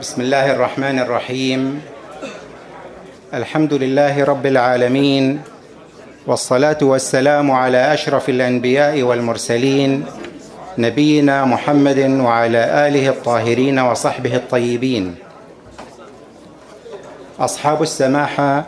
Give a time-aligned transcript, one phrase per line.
[0.00, 1.60] بسم الله الرحمن الرحيم.
[3.34, 5.40] الحمد لله رب العالمين
[6.26, 10.06] والصلاة والسلام على أشرف الأنبياء والمرسلين
[10.78, 15.14] نبينا محمد وعلى آله الطاهرين وصحبه الطيبين.
[17.40, 18.66] أصحاب السماحة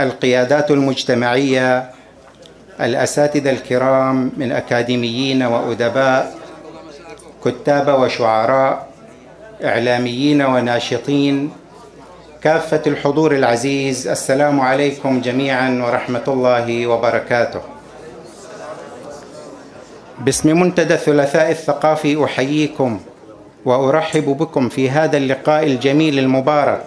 [0.00, 1.90] القيادات المجتمعية
[2.80, 6.38] الأساتذة الكرام من أكاديميين وأدباء
[7.44, 8.95] كتاب وشعراء
[9.64, 11.50] إعلاميين وناشطين.
[12.42, 17.60] كافة الحضور العزيز السلام عليكم جميعا ورحمة الله وبركاته.
[20.18, 23.00] باسم منتدى الثلاثاء الثقافي أحييكم
[23.64, 26.84] وأرحب بكم في هذا اللقاء الجميل المبارك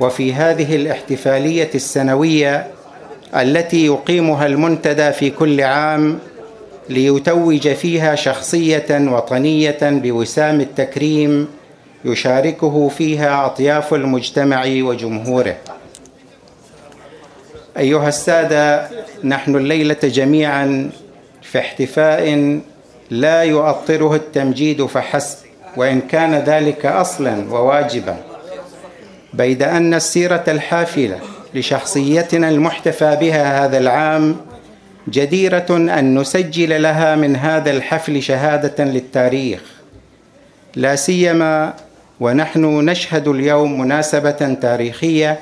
[0.00, 2.66] وفي هذه الاحتفالية السنوية
[3.36, 6.18] التي يقيمها المنتدى في كل عام
[6.88, 11.48] ليتوج فيها شخصية وطنية بوسام التكريم
[12.04, 15.56] يشاركه فيها أطياف المجتمع وجمهوره.
[17.78, 18.88] أيها السادة
[19.24, 20.90] نحن الليلة جميعا
[21.42, 22.60] في احتفاء
[23.10, 25.36] لا يؤطره التمجيد فحسب
[25.76, 28.16] وإن كان ذلك أصلا وواجبا.
[29.32, 31.18] بيد أن السيرة الحافلة
[31.54, 34.36] لشخصيتنا المحتفى بها هذا العام
[35.08, 39.60] جديرة أن نسجل لها من هذا الحفل شهادة للتاريخ.
[40.76, 41.74] لا سيما
[42.20, 45.38] ونحن نشهد اليوم مناسبة تاريخية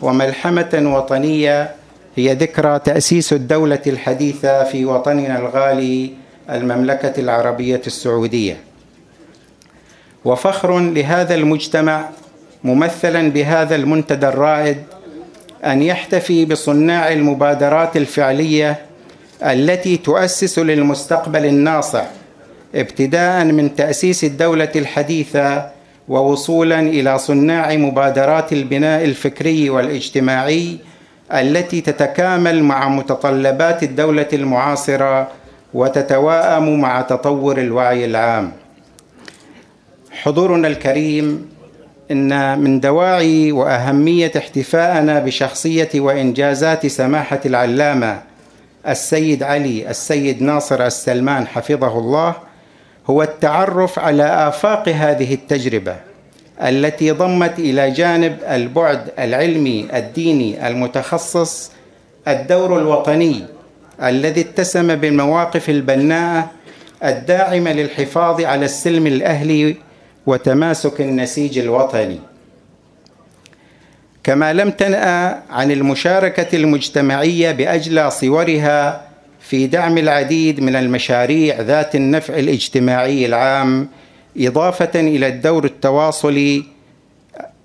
[0.00, 1.70] وملحمة وطنية
[2.16, 6.10] هي ذكرى تأسيس الدولة الحديثة في وطننا الغالي
[6.50, 8.56] المملكة العربية السعودية.
[10.24, 12.08] وفخر لهذا المجتمع
[12.64, 14.76] ممثلا بهذا المنتدى الرائد
[15.64, 18.78] أن يحتفي بصناع المبادرات الفعلية
[19.42, 22.04] التي تؤسس للمستقبل الناصع
[22.74, 25.77] ابتداء من تأسيس الدولة الحديثة
[26.08, 30.76] ووصولا إلى صناع مبادرات البناء الفكري والاجتماعي
[31.32, 35.28] التي تتكامل مع متطلبات الدولة المعاصرة
[35.74, 38.52] وتتواءم مع تطور الوعي العام.
[40.10, 41.48] حضورنا الكريم
[42.10, 48.22] إن من دواعي وأهمية احتفاءنا بشخصية وإنجازات سماحة العلامة
[48.88, 52.34] السيد علي السيد ناصر السلمان حفظه الله
[53.10, 55.96] هو التعرف على آفاق هذه التجربة
[56.62, 61.70] التي ضمت إلى جانب البعد العلمي الديني المتخصص
[62.28, 63.44] الدور الوطني
[64.02, 66.50] الذي اتسم بالمواقف البناءة
[67.04, 69.76] الداعمة للحفاظ على السلم الأهلي
[70.26, 72.20] وتماسك النسيج الوطني.
[74.24, 79.07] كما لم تنأ عن المشاركة المجتمعية بأجلى صورها
[79.48, 83.88] في دعم العديد من المشاريع ذات النفع الاجتماعي العام
[84.36, 86.64] إضافة إلى الدور التواصلي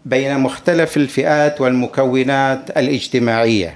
[0.05, 3.75] بين مختلف الفئات والمكونات الاجتماعية.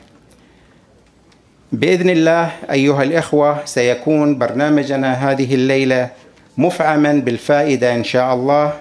[1.71, 6.09] بإذن الله أيها الإخوة سيكون برنامجنا هذه الليلة
[6.57, 8.73] مفعما بالفائدة إن شاء الله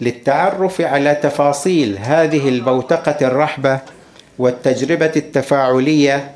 [0.00, 3.80] للتعرف على تفاصيل هذه البوتقة الرحبة
[4.38, 6.30] والتجربة التفاعلية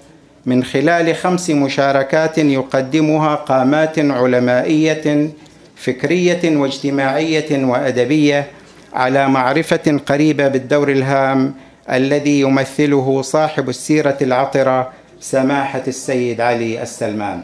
[0.47, 5.31] من خلال خمس مشاركات يقدمها قامات علمائية
[5.77, 8.47] فكرية واجتماعية وأدبية
[8.95, 11.55] على معرفة قريبة بالدور الهام
[11.91, 17.41] الذي يمثله صاحب السيرة العطرة سماحة السيد علي السلمان.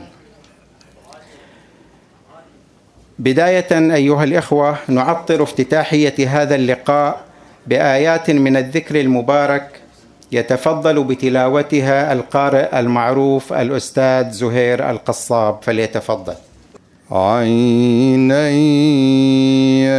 [3.19, 7.20] بداية أيها الإخوة نعطر افتتاحية هذا اللقاء
[7.66, 9.81] بآيات من الذكر المبارك
[10.32, 16.34] يتفضل بتلاوتها القارئ المعروف الأستاذ زهير القصاب فليتفضل.
[17.10, 18.50] عينا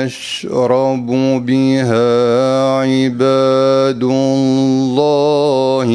[0.03, 1.05] يشرب
[1.45, 2.09] بها
[2.79, 5.85] عباد الله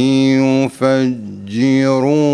[1.48, 2.28] يفجرونها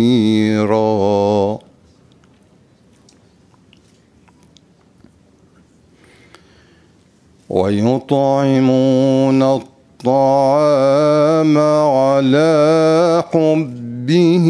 [7.49, 14.47] ويطعمون الطعام على حب به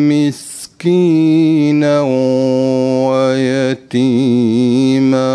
[0.00, 1.94] مسكينا
[3.92, 5.28] ويتيما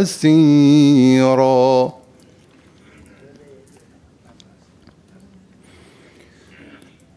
[0.00, 0.80] وأسيرا.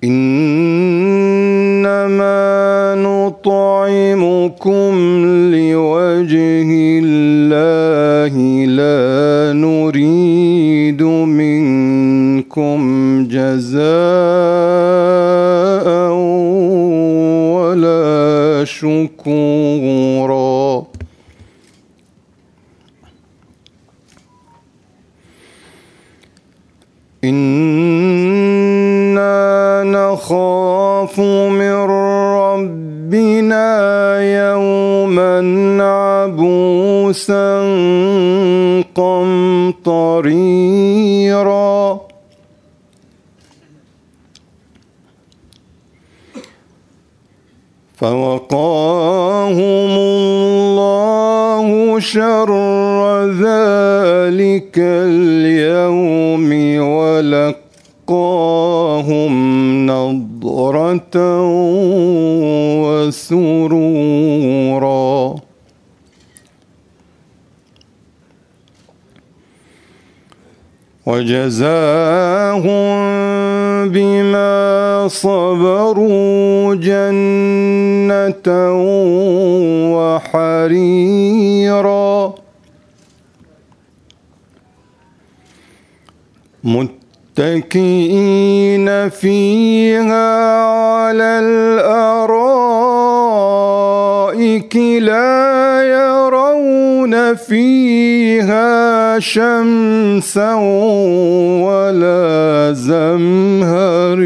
[0.03, 0.83] إنما
[2.95, 4.93] نطعمكم
[5.55, 6.69] لوجه
[7.03, 8.33] الله
[8.65, 10.52] لا نريد
[12.57, 13.83] منكم جزاء
[17.53, 20.03] ولا شكورا.
[27.23, 28.23] إنا
[29.85, 31.73] نخاف من
[32.43, 33.67] ربنا
[34.21, 35.39] يوما
[35.83, 37.59] عبوسا
[38.95, 41.02] قمطريرا
[48.03, 51.67] فوقاهم الله
[51.99, 52.51] شر
[53.31, 56.49] ذلك اليوم
[58.03, 58.43] ولقاهم
[59.85, 61.15] نضرة
[62.83, 64.33] وسرورا.
[71.05, 72.63] وجزاهم
[73.89, 78.47] بما صبروا جنة
[80.23, 81.63] وحريرا.
[87.33, 92.35] متكئين فيها على الأرائك
[95.01, 96.52] لا يرون
[97.33, 100.53] فيها شمسا
[101.63, 104.23] ولا زمهريرا.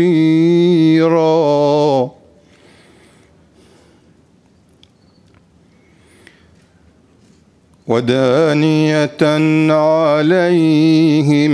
[7.87, 9.23] ودانية
[9.71, 11.53] عليهم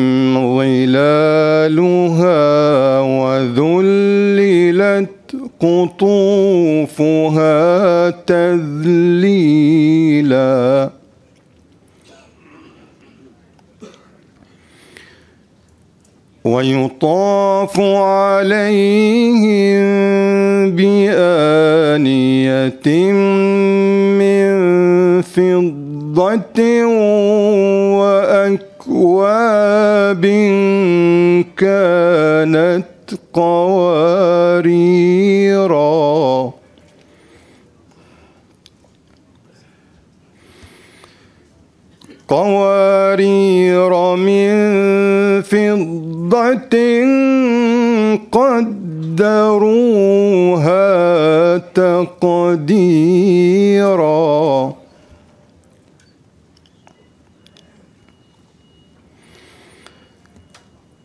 [0.58, 2.40] ظلالها
[3.22, 5.10] وذللت
[5.60, 7.30] قطوفها
[8.10, 9.34] تذليلا.
[16.46, 19.84] ويطاف عليهم
[20.76, 22.86] بآنية
[24.20, 24.52] من
[25.22, 26.60] فضة
[28.00, 30.24] وأكواب
[31.58, 32.86] كانت
[33.34, 34.64] قواريرا.
[42.28, 44.54] قوارير من
[45.42, 46.13] فضة
[48.32, 49.58] قدروها
[51.58, 52.64] تقديرا.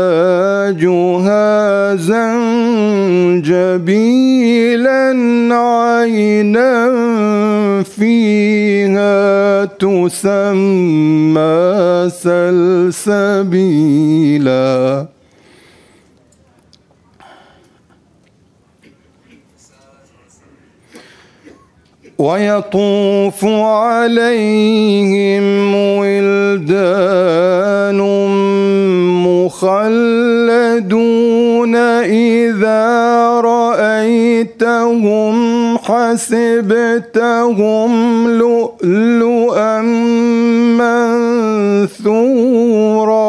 [1.94, 3.42] زنجبيلا
[5.54, 6.72] عينا
[7.82, 11.42] فيها تسمى
[13.02, 13.72] سلسبيلا.
[22.22, 25.44] ويطوف عليهم
[25.98, 27.98] ولدان
[29.26, 30.14] مخلدون
[32.06, 32.86] إذا
[33.40, 35.34] رأيتهم
[35.78, 37.90] حسبتهم
[38.38, 39.80] لؤلؤا
[41.98, 43.22] منثورا.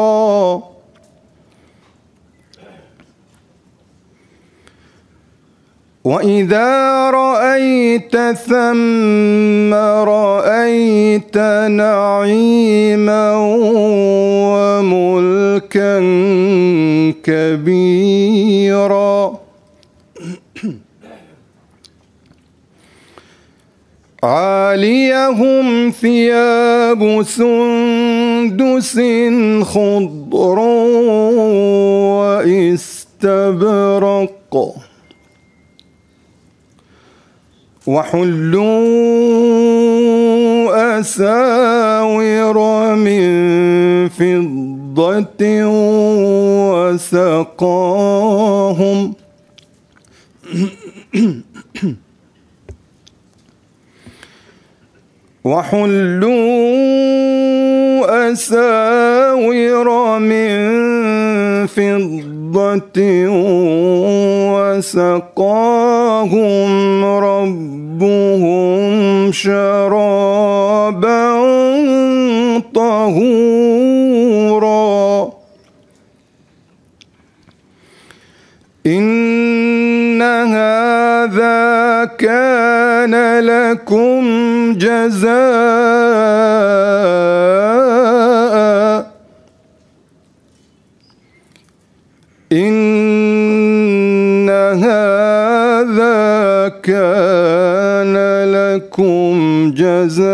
[6.04, 11.36] وإذا رأيت ثم رأيت
[11.68, 13.32] نعيما
[14.84, 15.98] وملكا
[17.24, 19.40] كبيرا
[24.22, 29.00] عاليهم ثياب سندس
[29.62, 30.58] خضر
[33.14, 34.74] واستبرق
[37.86, 38.64] وحلوا
[41.00, 42.58] أساور
[42.94, 45.44] من فضة
[47.54, 49.14] وسقاهم.
[55.44, 56.72] وحلوا
[58.32, 60.56] أساور من
[61.66, 62.33] فضة
[65.34, 66.24] وسقاهم
[67.04, 68.84] ربهم
[69.32, 71.24] شرابا
[72.74, 74.14] طهورا.
[78.86, 84.24] إن هذا كان لكم
[84.78, 85.34] جزاء
[96.84, 98.16] كان
[98.52, 99.34] لكم
[99.76, 100.24] جزاء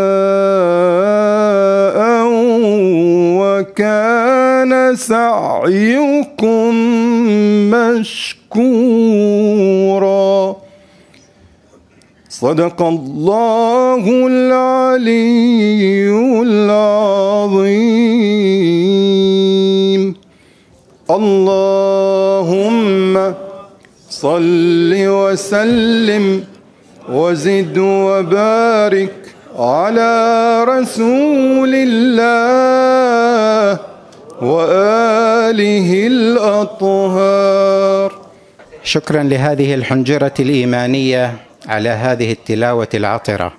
[3.39, 6.75] وكان سعيكم
[7.71, 8.75] مشكورا.
[12.29, 16.09] صدق الله العلي
[16.41, 17.61] العظيم.
[21.11, 21.80] اللهم
[24.21, 26.43] صل وسلم
[27.09, 29.13] وزد وبارك
[29.57, 33.79] على رسول الله
[34.41, 38.11] وآله الأطهار.
[38.83, 41.35] شكرا لهذه الحنجرة الإيمانية
[41.67, 43.53] على هذه التلاوة العطرة.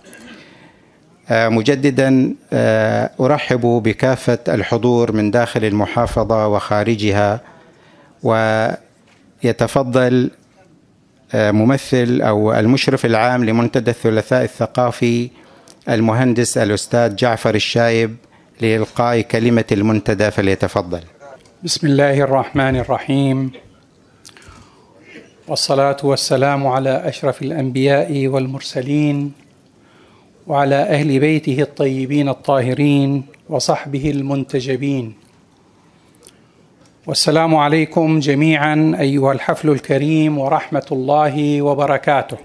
[1.30, 7.40] آه، مجددا آه، أرحب بكافة الحضور من داخل المحافظة وخارجها
[9.42, 10.30] ويتفضل
[11.34, 15.30] ممثل أو المشرف العام لمنتدى الثلاثاء الثقافي
[15.88, 18.16] المهندس الأستاذ جعفر الشايب
[18.60, 21.00] لإلقاء كلمة المنتدى فليتفضل.
[21.64, 23.52] بسم الله الرحمن الرحيم.
[25.48, 29.32] والصلاة والسلام على أشرف الأنبياء والمرسلين
[30.46, 35.14] وعلى أهل بيته الطيبين الطاهرين وصحبه المنتجبين.
[37.06, 42.36] والسلام عليكم جميعا أيها الحفل الكريم ورحمة الله وبركاته.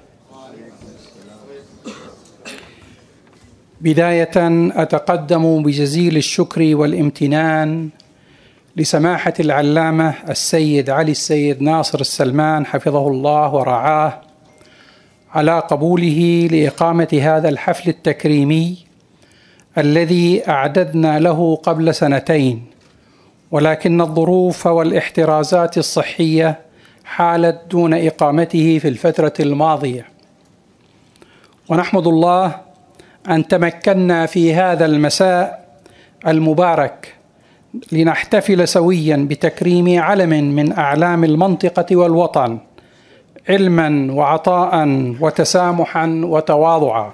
[3.82, 4.32] بداية
[4.82, 7.90] أتقدم بجزيل الشكر والامتنان
[8.76, 14.22] لسماحة العلامة السيد علي السيد ناصر السلمان حفظه الله ورعاه
[15.34, 18.78] على قبوله لإقامة هذا الحفل التكريمي
[19.78, 22.77] الذي أعددنا له قبل سنتين.
[23.52, 26.60] ولكن الظروف والاحترازات الصحية
[27.06, 30.06] حالت دون إقامته في الفترة الماضية.
[31.70, 32.56] ونحمد الله
[33.30, 35.68] أن تمكنا في هذا المساء
[36.28, 37.14] المبارك
[37.92, 42.58] لنحتفل سويا بتكريم علم من أعلام المنطقة والوطن
[43.50, 44.88] علما وعطاء
[45.22, 47.14] وتسامحا وتواضعا.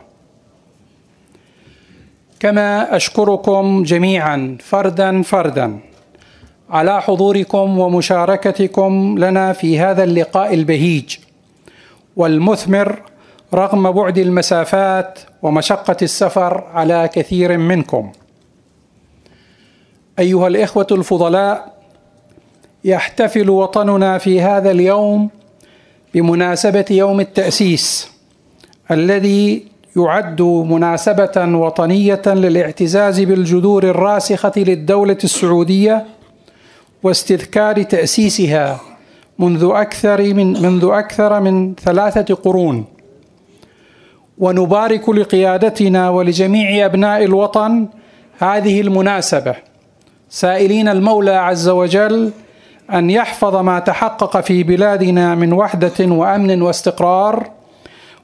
[2.40, 5.80] كما أشكركم جميعا فردا فردا.
[6.70, 11.18] على حضوركم ومشاركتكم لنا في هذا اللقاء البهيج
[12.16, 13.02] والمثمر
[13.54, 18.12] رغم بعد المسافات ومشقة السفر على كثير منكم.
[20.20, 21.74] أيها الإخوة الفضلاء،
[22.84, 25.30] يحتفل وطننا في هذا اليوم
[26.14, 28.12] بمناسبة يوم التأسيس
[28.92, 29.66] الذي
[29.98, 36.06] يعد مناسبة وطنية للاعتزاز بالجذور الراسخة للدولة السعودية
[37.04, 38.80] واستذكار تأسيسها
[39.40, 42.86] منذ أكثر من منذ أكثر من ثلاثة قرون.
[44.38, 47.88] ونبارك لقيادتنا ولجميع أبناء الوطن
[48.40, 49.56] هذه المناسبة
[50.30, 52.32] سائلين المولى عز وجل
[52.94, 57.50] أن يحفظ ما تحقق في بلادنا من وحدة وأمن واستقرار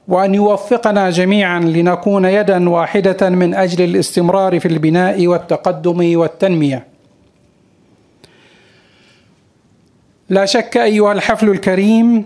[0.08, 6.89] وأن يوفقنا جميعا لنكون يدا واحدة من أجل الاستمرار في البناء والتقدم والتنمية
[10.30, 12.24] لا شك أيها الحفل الكريم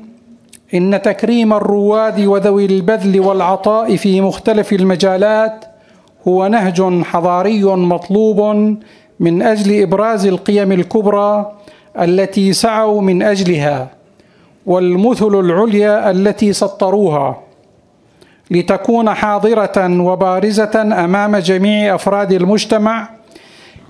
[0.74, 5.64] إن تكريم الرواد وذوي البذل والعطاء في مختلف المجالات
[6.28, 8.40] هو نهج حضاري مطلوب
[9.20, 11.52] من أجل إبراز القيم الكبرى
[12.00, 13.88] التي سعوا من أجلها
[14.66, 17.40] والمثل العليا التي سطروها
[18.50, 23.08] لتكون حاضرة وبارزة أمام جميع أفراد المجتمع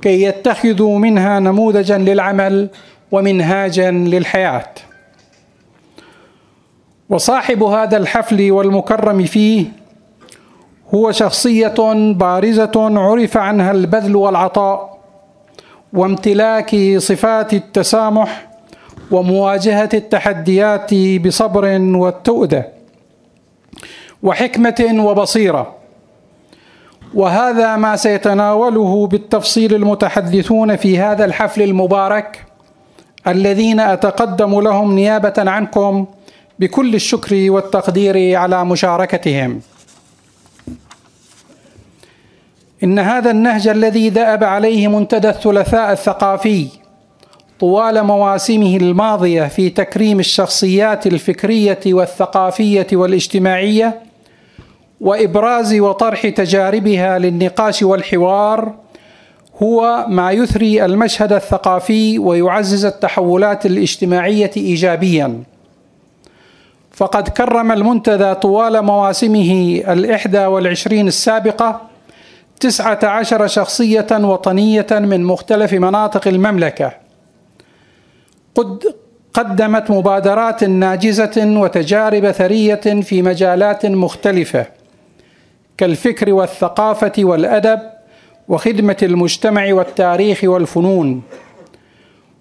[0.03, 2.69] كي يتخذوا منها نموذجا للعمل
[3.15, 4.75] ومنهاجا للحياة.
[7.11, 9.67] وصاحب هذا الحفل والمكرم فيه
[10.95, 11.75] هو شخصية
[12.13, 14.99] بارزة عرف عنها البذل والعطاء
[15.93, 18.49] وامتلاك صفات التسامح
[19.11, 22.69] ومواجهة التحديات بصبر والتؤدة
[24.23, 25.75] وحكمة وبصيرة.
[27.15, 32.54] وهذا ما سيتناوله بالتفصيل المتحدثون في هذا الحفل المبارك
[33.29, 36.07] الذين أتقدم لهم نيابة عنكم
[36.59, 39.61] بكل الشكر والتقدير على مشاركتهم.
[42.85, 46.69] إن هذا النهج الذي دأب عليه منتدى الثلاثاء الثقافي
[47.61, 54.03] طوال مواسمه الماضية في تكريم الشخصيات الفكرية والثقافية والاجتماعية
[55.01, 58.75] وإبراز وطرح تجاربها للنقاش والحوار
[59.63, 65.43] هو ما يثري المشهد الثقافي ويعزز التحولات الاجتماعية ايجابيا.
[66.93, 71.81] فقد كرم المنتدى طوال مواسمه الإحدى والعشرين السابقة
[72.61, 76.93] تسعة عشر شخصية وطنية من مختلف مناطق المملكة.
[78.55, 78.85] قد
[79.35, 84.67] قدمت مبادرات ناجزة وتجارب ثرية في مجالات مختلفة
[85.79, 87.81] كالفكر والثقافة والأدب
[88.49, 91.23] وخدمة المجتمع والتاريخ والفنون.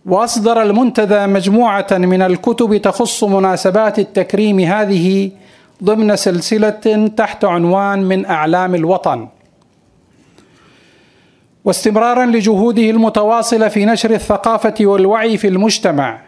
[0.06, 5.32] وأصدر المنتدى مجموعة من الكتب تخص مناسبات التكريم هذه
[5.84, 9.28] ضمن سلسلة تحت عنوان من أعلام الوطن.
[11.66, 16.20] واستمرارا لجهوده المتواصله في نشر الثقافة والوعي في المجتمع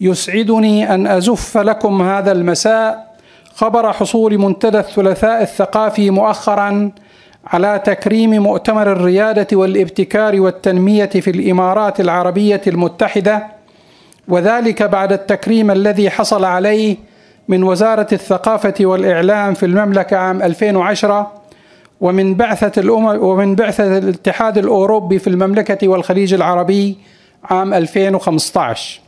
[0.00, 3.16] يسعدني أن أزف لكم هذا المساء
[3.54, 6.90] خبر حصول منتدى الثلاثاء الثقافي مؤخرا
[7.46, 13.46] على تكريم مؤتمر الريادة والابتكار والتنمية في الإمارات العربية المتحدة
[14.28, 16.96] وذلك بعد التكريم الذي حصل عليه
[17.48, 21.32] من وزارة الثقافة والإعلام في المملكة عام 2010
[22.00, 26.96] ومن بعثة الامم ومن بعثة الاتحاد الأوروبي في المملكة والخليج العربي
[27.44, 29.00] عام 2015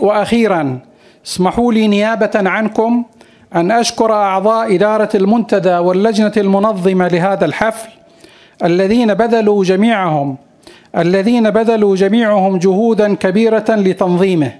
[0.00, 0.80] وأخيرا
[1.26, 3.04] اسمحوا لي نيابة عنكم
[3.54, 7.88] أن أشكر أعضاء إدارة المنتدى واللجنة المنظمة لهذا الحفل
[8.64, 10.36] الذين بذلوا جميعهم
[10.96, 14.52] الذين بذلوا جميعهم جهودا كبيرة لتنظيمه.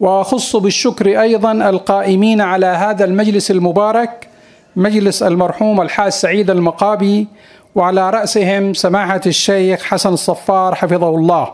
[0.00, 4.28] وأخص بالشكر أيضا القائمين على هذا المجلس المبارك
[4.76, 7.26] مجلس المرحوم الحاج سعيد المقابي
[7.74, 11.48] وعلى رأسهم سماحة الشيخ حسن الصفار حفظه الله.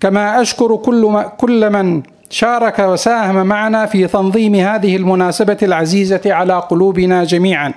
[0.00, 7.24] كما أشكر كل, كل من شارك وساهم معنا في تنظيم هذه المناسبة العزيزة على قلوبنا
[7.24, 7.74] جميعا.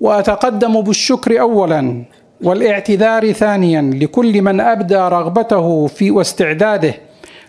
[0.00, 2.04] وأتقدم بالشكر أولا
[2.42, 6.94] والاعتذار ثانيا لكل من أبدى رغبته في واستعداده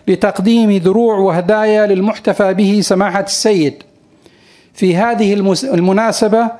[0.08, 3.82] لتقديم دروع وهدايا للمحتفى به سماحة السيد
[4.74, 5.34] في هذه
[5.64, 6.50] المناسبة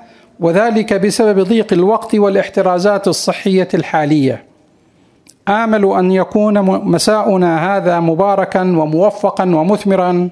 [0.40, 4.47] وذلك بسبب ضيق الوقت والاحترازات الصحية الحالية.
[5.48, 10.30] آمل أن يكون مساؤنا هذا مباركا وموفقا ومثمرا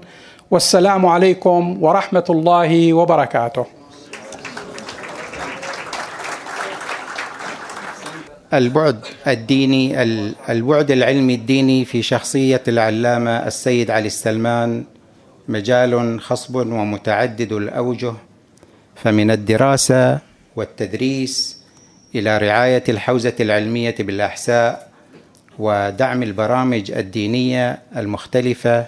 [0.51, 3.67] والسلام عليكم ورحمة الله وبركاته.
[8.55, 10.03] البعد الديني
[10.49, 14.85] البعد العلمي الديني في شخصية العلامة السيد علي السلمان
[15.49, 18.13] مجال خصب ومتعدد الأوجه
[18.95, 20.19] فمن الدراسة
[20.57, 21.63] والتدريس
[22.15, 24.89] إلى رعاية الحوزة العلمية بالأحساء
[25.59, 28.87] ودعم البرامج الدينية المختلفة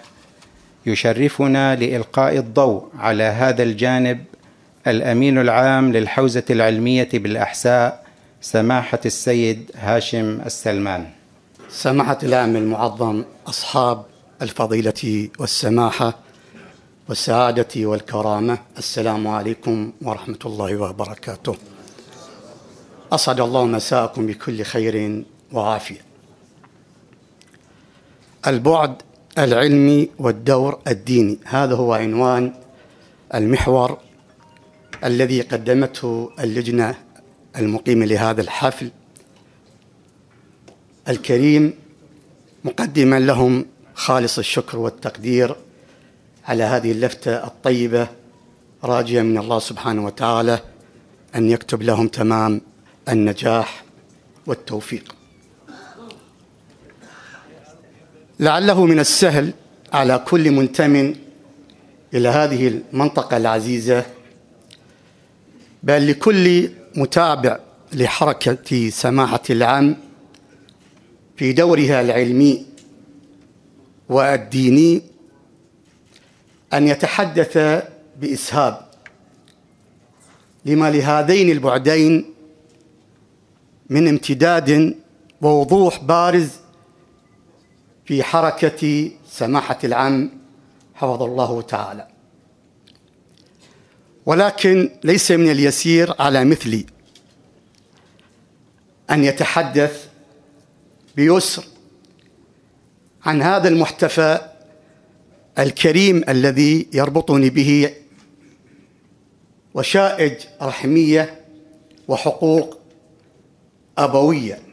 [0.87, 4.25] يشرفنا لإلقاء الضوء على هذا الجانب
[4.87, 8.05] الأمين العام للحوزة العلمية بالأحساء
[8.41, 11.07] سماحة السيد هاشم السلمان.
[11.71, 14.05] سماحة العام المعظم أصحاب
[14.43, 16.15] الفضيلة والسماحة
[17.09, 21.57] والسعادة والكرامة السلام عليكم ورحمة الله وبركاته.
[23.13, 26.08] أسعد الله مساءكم بكل خير وعافية.
[28.47, 29.03] البعد
[29.39, 31.39] العلمي والدور الديني.
[31.45, 32.53] هذا هو عنوان
[33.35, 33.99] المحور
[35.05, 36.95] الذي قدمته اللجنة
[37.59, 38.91] المقيمة لهذا الحفل
[41.09, 41.75] الكريم
[42.65, 45.57] مقدما لهم خالص الشكر والتقدير
[46.45, 48.09] على هذه اللفتة الطيبة
[48.85, 50.61] راجيا من الله سبحانه وتعالى
[51.37, 52.61] أن يكتب لهم تمام
[53.09, 53.85] النجاح
[54.47, 55.18] والتوفيق.
[58.41, 59.53] لعله من السهل
[59.93, 61.15] على كل منتم
[62.15, 64.07] إلى هذه المنطقة العزيزة
[65.83, 67.59] بل لكل متابع
[67.93, 69.97] لحركة سماحة العام
[71.37, 72.67] في دورها العلمي
[74.09, 75.03] والديني
[76.73, 77.83] أن يتحدث
[78.21, 78.89] بإسهاب.
[80.65, 82.35] لما لهذين البعدين
[83.91, 84.95] من امتداد
[85.43, 86.49] ووضوح بارز
[88.09, 90.31] في حركة سماحة العم
[90.95, 92.09] حفظ الله تعالى.
[94.27, 96.87] ولكن ليس من اليسير على مثلي
[99.11, 100.09] أن يتحدث
[101.17, 101.65] بيسر
[103.25, 104.41] عن هذا المحتفى
[105.59, 107.95] الكريم الذي يربطني به
[109.75, 111.45] وشائج رحمية
[112.09, 112.79] وحقوق
[113.99, 114.68] أبوية.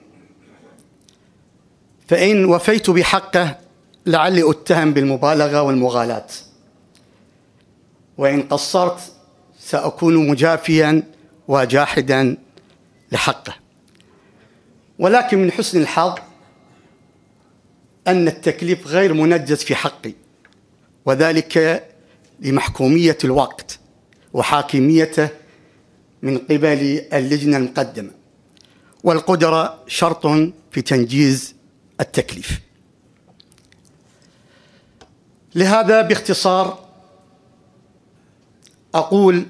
[2.07, 3.57] فإن وفيت بحقه
[4.05, 6.27] لعلي أتهم بالمبالغة والمغالاة.
[8.17, 8.99] وإن قصرت
[9.59, 11.03] سأكون مجافيا
[11.47, 12.37] وجاحدا
[13.11, 13.55] لحقه.
[14.99, 16.15] ولكن من حسن الحظ
[18.07, 20.13] أن التكليف غير منجز في حقي
[21.05, 21.83] وذلك
[22.39, 23.79] لمحكومية الوقت
[24.33, 25.29] وحاكميته
[26.21, 28.11] من قبل اللجنة المقدمة.
[29.03, 30.27] والقدرة شرط
[30.71, 31.54] في تنجيز
[32.01, 32.61] التكليف.
[35.55, 36.85] لهذا باختصار
[38.95, 39.45] أقول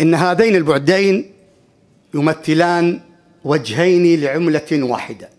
[0.00, 1.32] إن هذين البعدين
[2.14, 3.00] يمثلان
[3.44, 5.30] وجهين لعملة واحدة.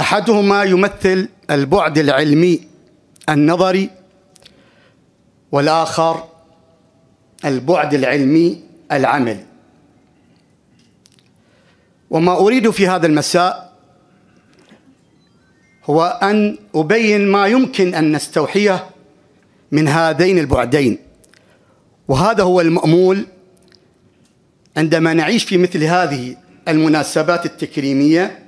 [0.00, 2.68] أحدهما يمثل البعد العلمي
[3.28, 3.90] النظري
[5.52, 6.28] والآخر
[7.44, 9.47] البعد العلمي العملي.
[12.10, 13.72] وما أريد في هذا المساء
[15.84, 18.86] هو أن أبين ما يمكن أن نستوحيه
[19.72, 20.98] من هذين البعدين.
[22.08, 23.26] وهذا هو المأمول
[24.76, 26.36] عندما نعيش في مثل هذه
[26.68, 28.38] المناسبات التكريمية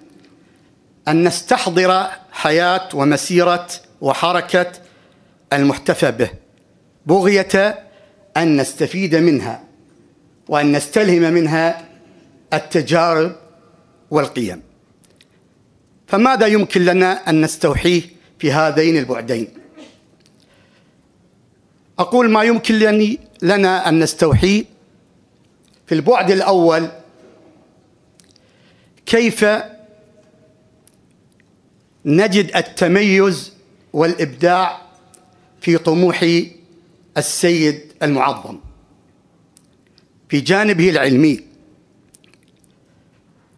[1.08, 3.66] أن نستحضر حياة ومسيرة
[4.00, 4.72] وحركة
[5.52, 6.30] المحتفى به
[7.06, 7.78] بغية
[8.36, 9.64] أن نستفيد منها
[10.48, 11.88] وأن نستلهم منها
[12.52, 13.36] التجارب
[14.10, 14.62] والقيم.
[16.06, 18.02] فماذا يمكن لنا أن نستوحيه
[18.38, 19.48] في هذين البعدين؟
[21.98, 22.74] أقول ما يمكن
[23.42, 24.64] لنا أن نستوحيه
[25.86, 26.88] في البعد الأول
[29.06, 29.44] كيف
[32.04, 33.52] نجد التميز
[33.92, 34.82] والإبداع
[35.60, 36.26] في طموح
[37.16, 38.58] السيد المعظم؟
[40.28, 41.49] في جانبه العلمي.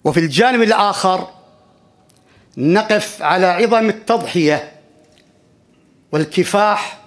[0.04, 1.28] وفي الجانب الآخر
[2.56, 4.72] نقف على عظم التضحية
[6.12, 6.98] والكفاح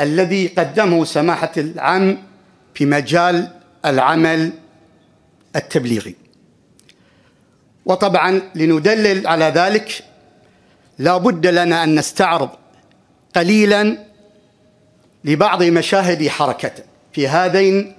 [0.00, 2.18] الذي قدمه سماحة العم
[2.74, 3.52] في مجال
[3.86, 4.52] العمل
[5.56, 6.14] التبليغي.
[7.86, 10.04] وطبعا لندلل على ذلك
[10.98, 12.50] لا بد لنا أن نستعرض
[13.36, 13.98] قليلا
[15.24, 17.94] لبعض مشاهد حركته في هذين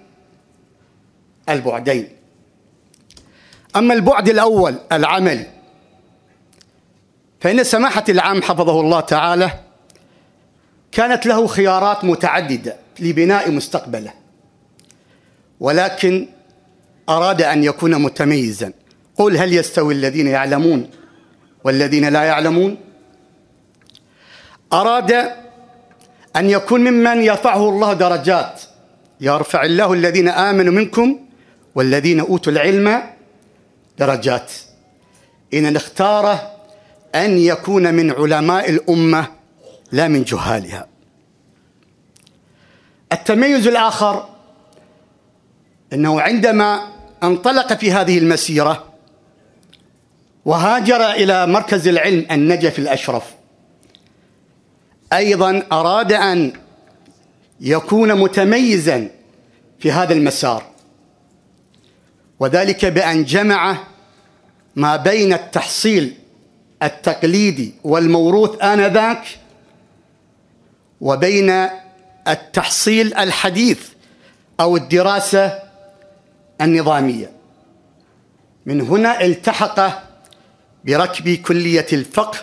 [1.49, 2.18] البعدين.
[3.75, 5.47] أما البعد الأول العملي
[7.41, 9.51] فإن سماحة العام حفظه الله تعالى
[10.91, 14.13] كانت له خيارات متعددة لبناء مستقبله.
[15.59, 16.27] ولكن
[17.09, 18.73] أراد أن يكون متميزا.
[19.17, 20.89] قل هل يستوي الذين يعلمون
[21.63, 22.77] والذين لا يعلمون؟
[24.73, 25.11] أراد
[26.35, 28.61] أن يكون ممن يرفعه الله درجات.
[29.21, 31.19] يرفع الله الذين آمنوا منكم
[31.75, 33.01] والذين أوتوا العلم
[33.99, 34.51] درجات.
[35.53, 36.51] إن اختار
[37.15, 39.27] أن يكون من علماء الأمة
[39.91, 40.87] لا من جهالها.
[43.11, 44.29] التميز الآخر
[45.93, 48.83] أنه عندما انطلق في هذه المسيرة
[50.45, 53.23] وهاجر إلى مركز العلم النجف الأشرف
[55.13, 56.53] أيضا أراد أن
[57.61, 59.09] يكون متميزا
[59.79, 60.63] في هذا المسار.
[62.39, 63.77] وذلك بأن جمع
[64.75, 66.13] ما بين التحصيل
[66.83, 69.23] التقليدي والموروث آنذاك
[71.01, 71.67] وبين
[72.27, 73.89] التحصيل الحديث
[74.59, 75.59] أو الدراسة
[76.61, 77.31] النظامية.
[78.65, 80.03] من هنا التحق
[80.85, 82.37] بركب كلية الفقه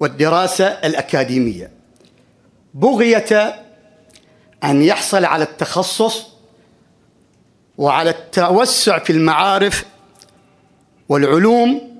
[0.00, 1.70] والدراسة الأكاديمية.
[2.74, 3.62] بغية
[4.64, 6.35] أن يحصل على التخصص
[7.78, 9.84] وعلى التوسع في المعارف
[11.08, 11.96] والعلوم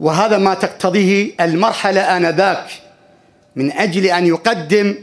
[0.00, 2.70] وهذا ما تقتضيه المرحلة آنذاك
[3.56, 4.96] من أجل أن يقدم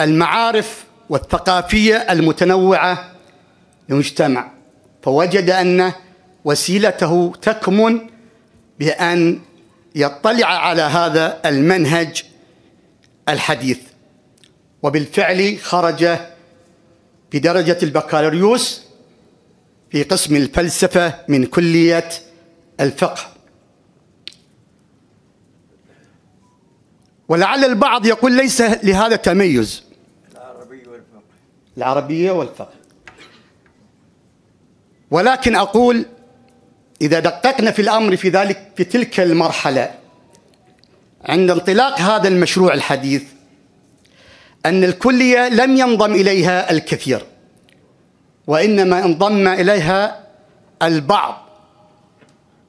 [0.00, 3.12] المعارف والثقافية المتنوعة
[3.88, 4.50] للمجتمع.
[5.02, 5.92] فوجد أن
[6.44, 8.00] وسيلته تكمن
[8.78, 9.40] بأن
[9.94, 12.24] يطلع على هذا المنهج
[13.28, 13.78] الحديث.
[14.82, 16.18] وبالفعل خرج
[17.32, 18.82] بدرجة البكالوريوس
[19.90, 22.08] في قسم الفلسفة من كلية
[22.80, 23.32] الفقه.
[27.28, 29.82] ولعل البعض يقول ليس لهذا تميز
[30.36, 31.22] العربية والفقه
[31.76, 32.72] العربية والفقه.
[35.10, 36.06] ولكن أقول
[37.02, 39.94] إذا دققنا في الأمر في ذلك في تلك المرحلة
[41.24, 43.22] عند انطلاق هذا المشروع الحديث
[44.66, 47.26] أن الكلية لم ينضم إليها الكثير
[48.46, 50.20] وإنما انضم إليها
[50.82, 51.46] البعض.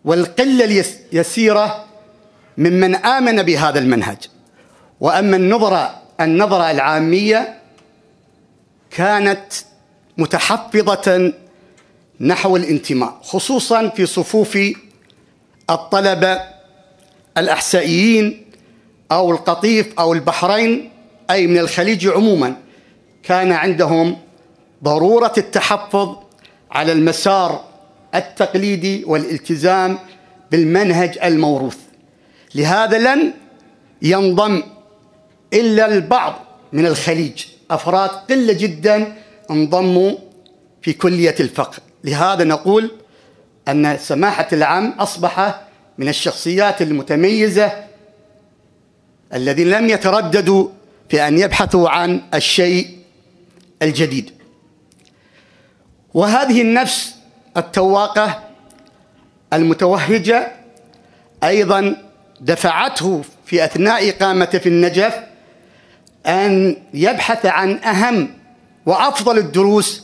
[0.06, 0.65] والقلة
[1.12, 1.86] اليسيرة
[2.58, 4.17] ممن آمن بهذا المنهج.
[4.99, 7.60] وأما النظرة النظرة العامية
[8.91, 9.54] كانت
[10.17, 11.34] متحفظة
[12.19, 14.58] نحو الانتماء خصوصا في صفوف
[15.69, 16.41] الطلبة
[17.38, 18.45] الأحسائيين
[19.12, 20.90] أو القطيف أو البحرين
[21.32, 22.56] أي من الخليج عموما
[23.24, 24.17] كان عندهم
[24.84, 26.15] ضرورة التحفظ
[26.72, 27.63] على المسار
[28.15, 30.00] التقليدي والالتزام
[30.52, 31.78] بالمنهج الموروث.
[32.56, 33.34] لهذا لن
[34.02, 34.63] ينضم
[35.54, 37.46] إلا البعض من الخليج.
[37.72, 39.15] أفراد قلة جدا
[39.52, 40.12] انضموا
[40.82, 41.78] في كلية الفقه.
[42.04, 42.91] لهذا نقول
[43.67, 45.62] أن سماحة العام أصبح
[45.98, 47.72] من الشخصيات المتميزة
[49.34, 50.67] الذين لم يترددوا
[51.12, 52.97] في أن يبحثوا عن الشيء
[53.82, 54.32] الجديد.
[56.13, 57.15] وهذه النفس
[57.58, 58.43] التواقة
[59.54, 60.52] المتوهجة
[61.43, 61.97] أيضا
[62.41, 65.19] دفعته في أثناء إقامته في النجف
[66.26, 68.34] أن يبحث عن أهم
[68.86, 70.04] وأفضل الدروس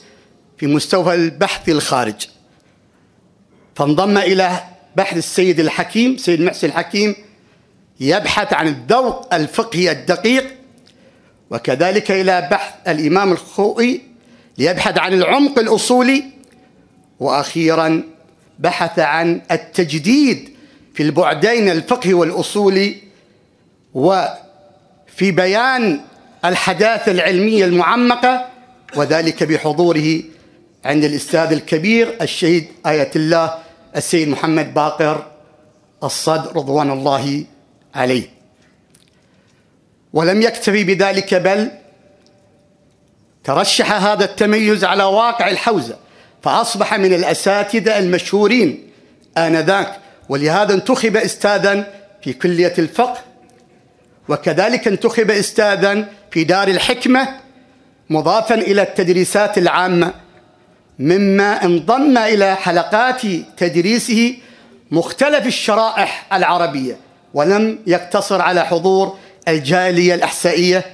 [0.57, 2.27] في مستوى البحث الخارج.
[3.75, 4.63] فانضم إلى
[4.95, 7.15] بحث السيد الحكيم سيد محسن الحكيم
[7.99, 10.56] يبحث عن الذوق الفقهي الدقيق
[11.51, 14.01] وكذلك إلى بحث الإمام الخوئي
[14.57, 16.23] ليبحث عن العمق الأصولي
[17.19, 18.03] وأخيرا
[18.59, 20.49] بحث عن التجديد
[20.93, 22.95] في البعدين الفقهي والأصولي
[23.93, 26.01] وفي بيان
[26.45, 28.45] الحداثة العلمية المعمقة
[28.95, 30.23] وذلك بحضوره
[30.85, 33.57] عند الأستاذ الكبير الشهيد آية الله
[33.95, 35.25] السيد محمد باقر
[36.03, 37.45] الصد رضوان الله
[37.95, 38.36] عليه.
[40.17, 41.71] ولم يكتفي بذلك بل
[43.43, 45.97] ترشح هذا التميز على واقع الحوزة
[46.43, 48.89] فأصبح من الأساتذة المشهورين
[49.37, 49.99] آنذاك.
[50.29, 53.17] ولهذا انتخب استاذا في كلية الفقه
[54.29, 57.27] وكذلك انتخب استاذا في دار الحكمة
[58.09, 60.13] مضافا إلى التدريسات العامة
[60.99, 63.21] مما انضم إلى حلقات
[63.57, 64.37] تدريسه
[64.91, 66.97] مختلف الشرائح العربية
[67.33, 70.85] ولم يقتصر على حضور الجالية الأحسائية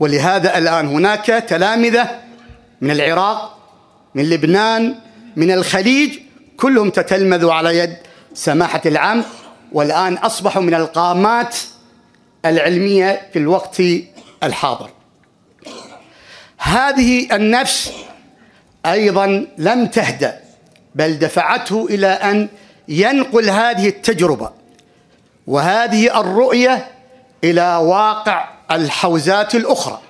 [0.00, 2.20] ولهذا الآن هناك تلامذة
[2.80, 3.58] من العراق
[4.14, 4.94] من لبنان
[5.36, 6.18] من الخليج
[6.56, 7.96] كلهم تتلمذوا على يد
[8.34, 9.24] سماحة العام
[9.72, 11.56] والآن أصبحوا من القامات
[12.44, 13.82] العلمية في الوقت
[14.42, 14.90] الحاضر.
[16.58, 17.92] هذه النفس
[18.86, 20.40] أيضا لم تهدأ
[20.94, 22.48] بل دفعته إلى أن
[22.88, 24.50] ينقل هذه التجربة
[25.46, 26.86] وهذه الرؤية
[27.44, 30.00] إلى واقع الحوزات الأخرى.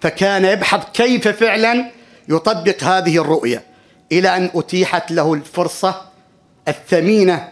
[0.00, 1.90] فكان يبحث كيف فعلا
[2.28, 3.62] يطبق هذه الرؤية
[4.12, 6.02] إلى أن أتيحت له الفرصة
[6.68, 7.48] الثمينة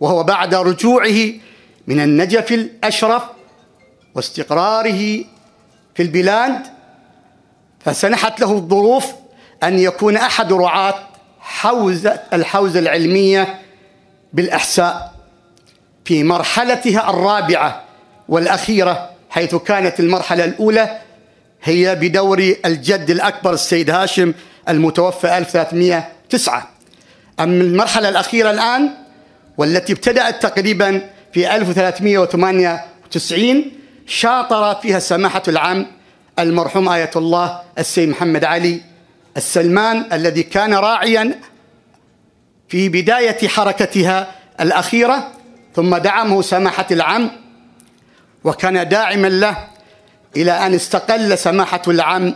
[0.00, 1.32] وهو بعد رجوعه
[1.86, 3.22] من النجف الأشرف
[4.14, 5.24] واستقراره
[5.94, 6.66] في البلاد
[7.80, 9.06] فسنحت له الظروف
[9.62, 10.94] أن يكون أحد رعاة
[11.40, 13.62] حوزة الحوزة العلمية
[14.32, 15.14] بالإحساء
[16.04, 17.84] في مرحلتها الرابعة
[18.28, 20.98] والأخيرة حيث كانت المرحلة الأولى
[21.62, 24.34] هي بدور الجد الأكبر السيد هاشم
[24.68, 26.68] المتوفى 1309
[27.40, 28.90] أما المرحلة الأخيرة الآن
[29.58, 33.72] والتي ابتدأت تقريبا في 1398
[34.06, 35.86] شاطر فيها سماحة العام
[36.38, 38.80] المرحوم آية الله السيد محمد علي
[39.36, 41.40] السلمان الذي كان راعيا
[42.68, 44.26] في بداية حركتها
[44.60, 45.28] الأخيرة
[45.76, 47.30] ثم دعمه سماحة العم
[48.48, 49.56] وكان داعما له
[50.36, 52.34] إلى أن استقل سماحة العم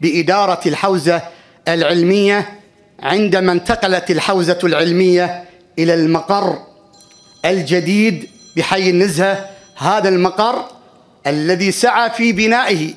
[0.00, 1.22] بإدارة الحوزة
[1.68, 2.60] العلمية
[3.02, 5.44] عندما انتقلت الحوزة العلمية
[5.78, 6.58] إلى المقر
[7.44, 9.50] الجديد بحي النزهة.
[9.76, 10.64] هذا المقر
[11.26, 12.94] الذي سعى في بنائه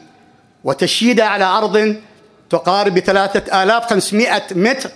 [0.64, 1.96] وتشييده على أرض
[2.50, 4.90] تقارب 3500 متر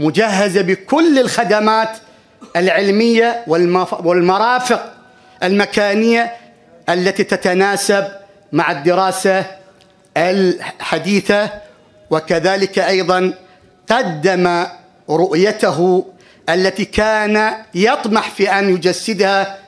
[0.00, 1.90] مجهزة بكل الخدمات
[2.56, 3.44] العلمية
[4.04, 4.92] والمرافق
[5.42, 6.32] المكانية
[6.88, 8.04] التي تتناسب
[8.52, 9.44] مع الدراسة
[10.16, 11.50] الحديثة
[12.10, 13.34] وكذلك أيضا
[13.90, 14.66] قدم
[15.10, 16.06] رؤيته
[16.48, 19.58] التي كان يطمح في أن يجسدها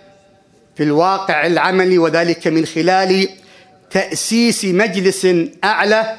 [0.77, 3.29] في الواقع العملي وذلك من خلال
[3.91, 5.29] تأسيس مجلس
[5.65, 6.17] أعلى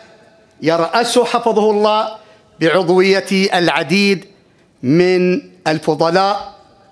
[0.61, 2.17] يرأسه حفظه الله
[2.59, 4.25] بعضوية العديد
[4.83, 6.51] من الفضلاء.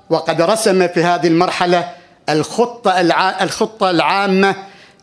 [0.10, 1.90] وقد رسم في هذه المرحلة
[2.30, 2.92] الخطة
[3.42, 4.56] الخطة العامة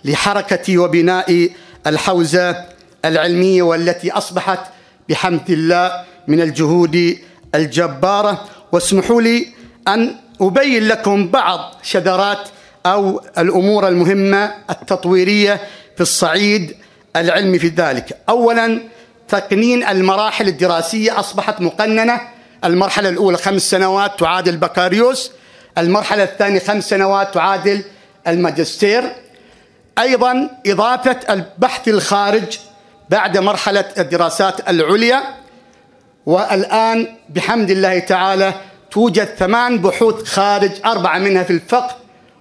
[0.04, 1.50] لحركة وبناء
[1.86, 2.64] الحوزة
[3.04, 4.60] العلمية والتي أصبحت
[5.08, 7.18] بحمد الله من الجهود
[7.54, 8.44] الجبارة.
[8.72, 9.46] واسمحوا لي
[9.88, 12.48] أن أبين لكم بعض شذرات
[12.86, 15.60] أو الأمور المهمة التطويرية
[15.94, 16.76] في الصعيد
[17.16, 18.18] العلمي في ذلك.
[18.28, 18.80] أولا
[19.28, 22.20] تقنين المراحل الدراسية أصبحت مقننة.
[22.64, 25.30] المرحلة الأولى خمس سنوات تعادل بكالوريوس.
[25.78, 27.84] المرحلة الثانية خمس سنوات تعادل
[28.28, 29.12] الماجستير.
[29.98, 32.58] أيضا إضافة البحث الخارج
[33.10, 35.22] بعد مرحلة الدراسات العليا.
[36.26, 38.54] والآن بحمد الله تعالى
[38.90, 41.96] توجد ثمان بحوث خارج أربعة منها في الفقه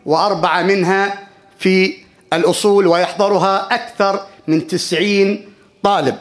[0.05, 1.19] وأربعة منها
[1.59, 1.97] في
[2.33, 6.15] الأصول ويحضرها أكثر من تسعين طالب.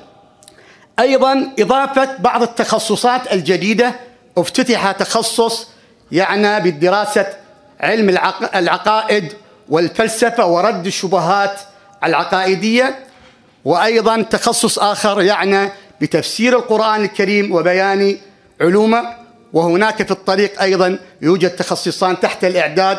[0.98, 3.94] أيضا إضافة بعض التخصصات الجديدة
[4.38, 5.73] افتتح تخصص
[6.12, 7.26] يعنى بدراسة
[7.80, 8.08] علم
[8.54, 9.32] العقائد
[9.68, 11.60] والفلسفة ورد الشبهات
[12.04, 12.98] العقائدية
[13.64, 15.68] وأيضا تخصص آخر يعنى
[16.00, 18.18] بتفسير القرآن الكريم وبيان
[18.60, 19.16] علومه
[19.52, 22.98] وهناك في الطريق أيضا يوجد تخصصان تحت الإعداد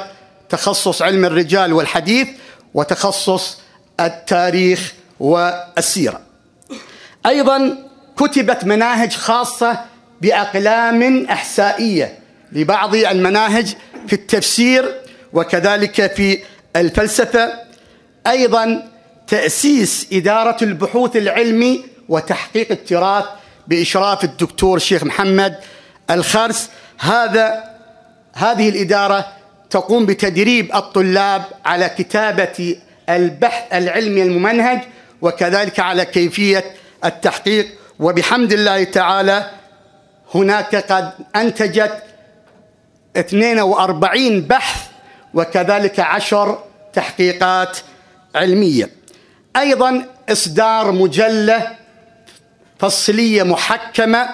[0.49, 2.27] تخصص علم الرجال والحديث
[2.73, 3.57] وتخصص
[3.99, 6.21] التاريخ والسيرة.
[7.25, 7.77] أيضا
[8.17, 9.79] كتبت مناهج خاصة
[10.21, 12.19] بأقلام إحسائية
[12.55, 13.75] لبعض المناهج
[14.07, 14.95] في التفسير
[15.33, 16.39] وكذلك في
[16.75, 17.53] الفلسفة.
[18.27, 18.91] أيضا
[19.27, 23.25] تأسيس إدارة البحوث العلمي وتحقيق التراث
[23.67, 25.55] بإشراف الدكتور الشيخ محمد
[26.09, 26.69] الخرس.
[26.99, 27.63] هذا
[28.33, 29.25] هذه الإدارة
[29.69, 32.75] تقوم بتدريب الطلاب على كتابة
[33.09, 34.79] البحث العلمي الممنهج
[35.21, 36.63] وكذلك على كيفية
[37.05, 37.67] التحقيق.
[37.99, 39.49] وبحمد الله تعالى
[40.35, 42.03] هناك قد أنتجت
[43.17, 44.81] 42 بحث
[45.33, 46.59] وكذلك عشر
[46.93, 47.77] تحقيقات
[48.35, 48.89] علمية.
[49.57, 51.75] أيضا إصدار مجلة
[52.79, 54.29] فصلية محكمة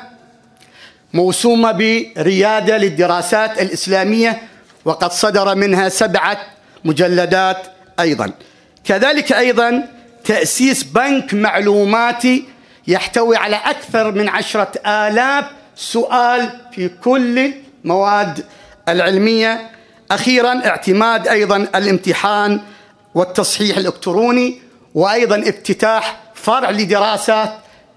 [1.13, 4.41] موسومة بريادة للدراسات الإسلامية
[4.85, 6.37] وقد صدر منها سبعة
[6.85, 7.57] مجلدات
[7.99, 8.31] أيضا.
[8.83, 9.87] كذلك أيضا
[10.25, 12.43] تأسيس بنك معلوماتي
[12.87, 18.45] يحتوي على أكثر من عشرة آلاف سؤال في كل مواد
[18.91, 19.69] العلمية.
[20.11, 22.61] أخيرا اعتماد أيضا الامتحان
[23.15, 24.61] والتصحيح الإلكتروني
[24.95, 27.53] وأيضا افتتاح فرع لدراسات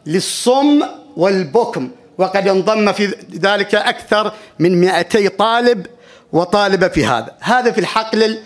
[0.07, 0.83] للصم
[1.17, 1.91] والبكم.
[2.19, 5.87] وقد انضم في ذلك أكثر من 200 طالب
[6.33, 7.33] وطالبة في هذا.
[7.41, 8.39] هذا في الحقل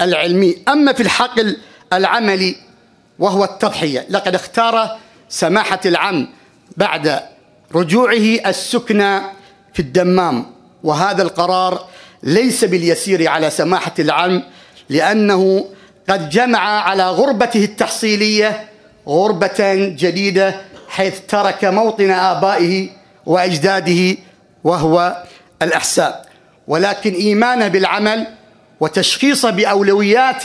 [0.00, 0.56] العلمي.
[0.68, 1.56] أما في الحقل
[1.92, 2.56] العملي
[3.18, 6.28] وهو التضحية لقد اختار سماحة العم
[6.76, 7.20] بعد
[7.74, 9.20] رجوعه السكنى
[9.74, 10.46] في الدمام
[10.84, 11.86] وهذا القرار
[12.22, 14.42] ليس باليسير على سماحة العم
[14.88, 15.64] لأنه
[16.08, 18.64] قد جمع على غربته التحصيلية
[19.08, 20.54] غربة جديدة
[20.88, 22.88] حيث ترك موطن آبائه
[23.26, 24.16] وأجداده
[24.64, 25.22] وهو
[25.62, 26.26] الأحساء
[26.68, 28.26] ولكن إيمانه بالعمل
[28.80, 30.42] وتشخيصه بأولويات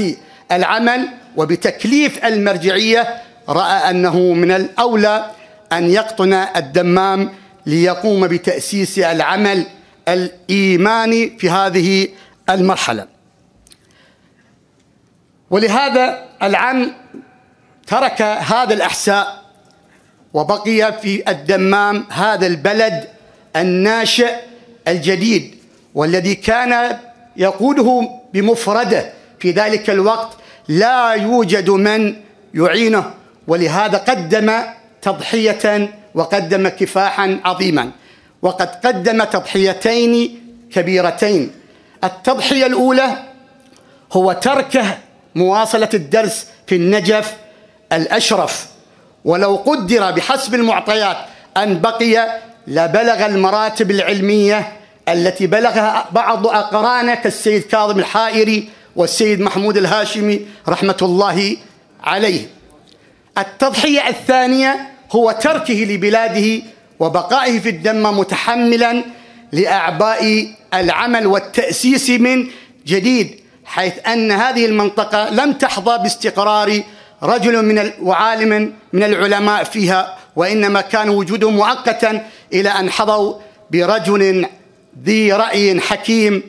[0.51, 5.25] العمل وبتكليف المرجعية رأى أنه من الأولى
[5.71, 7.29] أن يقطن الدمام
[7.65, 9.63] ليقوم بتأسيس العمل
[10.07, 12.07] الإيماني في هذه
[12.49, 13.07] المرحلة.
[15.49, 16.91] ولهذا العم
[17.87, 19.43] ترك هذا الأحساء
[20.33, 23.07] وبقي في الدمام هذا البلد
[23.55, 24.35] الناشئ
[24.87, 25.55] الجديد
[25.95, 26.97] والذي كان
[27.37, 32.15] يقوده بمفرده في ذلك الوقت لا يوجد من
[32.53, 33.13] يعينه.
[33.47, 34.53] ولهذا قدم
[35.01, 37.91] تضحية وقدم كفاحا عظيما.
[38.41, 40.41] وقد قدم تضحيتين
[40.73, 41.51] كبيرتين.
[42.03, 43.23] التضحية الأولى
[44.13, 44.97] هو تركه
[45.35, 47.35] مواصلة الدرس في النجف
[47.91, 48.67] الأشرف
[49.25, 51.17] ولو قدر بحسب المعطيات
[51.57, 54.71] أن بقي لبلغ المراتب العلمية
[55.09, 61.57] التي بلغها بعض أقرانه كالسيد كاظم الحائري والسيد محمود الهاشمي رحمة الله
[62.03, 62.47] عليه.
[63.37, 66.61] التضحية الثانية هو تركه لبلاده
[66.99, 69.03] وبقائه في الدم متحملا
[69.51, 72.47] لأعباء العمل والتأسيس من
[72.85, 76.83] جديد حيث أن هذه المنطقة لم تحظى باستقرار
[77.23, 83.33] رجل من وعالم من العلماء فيها وإنما كان وجودهم مؤقتا إلى أن حظوا
[83.71, 84.45] برجل
[85.03, 86.43] ذي رأي حكيم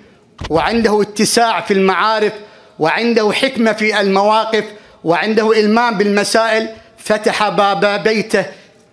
[0.50, 2.32] وعنده اتساع في المعارف
[2.78, 4.64] وعنده حكمة في المواقف
[5.04, 6.68] وعنده إلمام بالمسائل
[6.98, 8.44] فتح باب بيته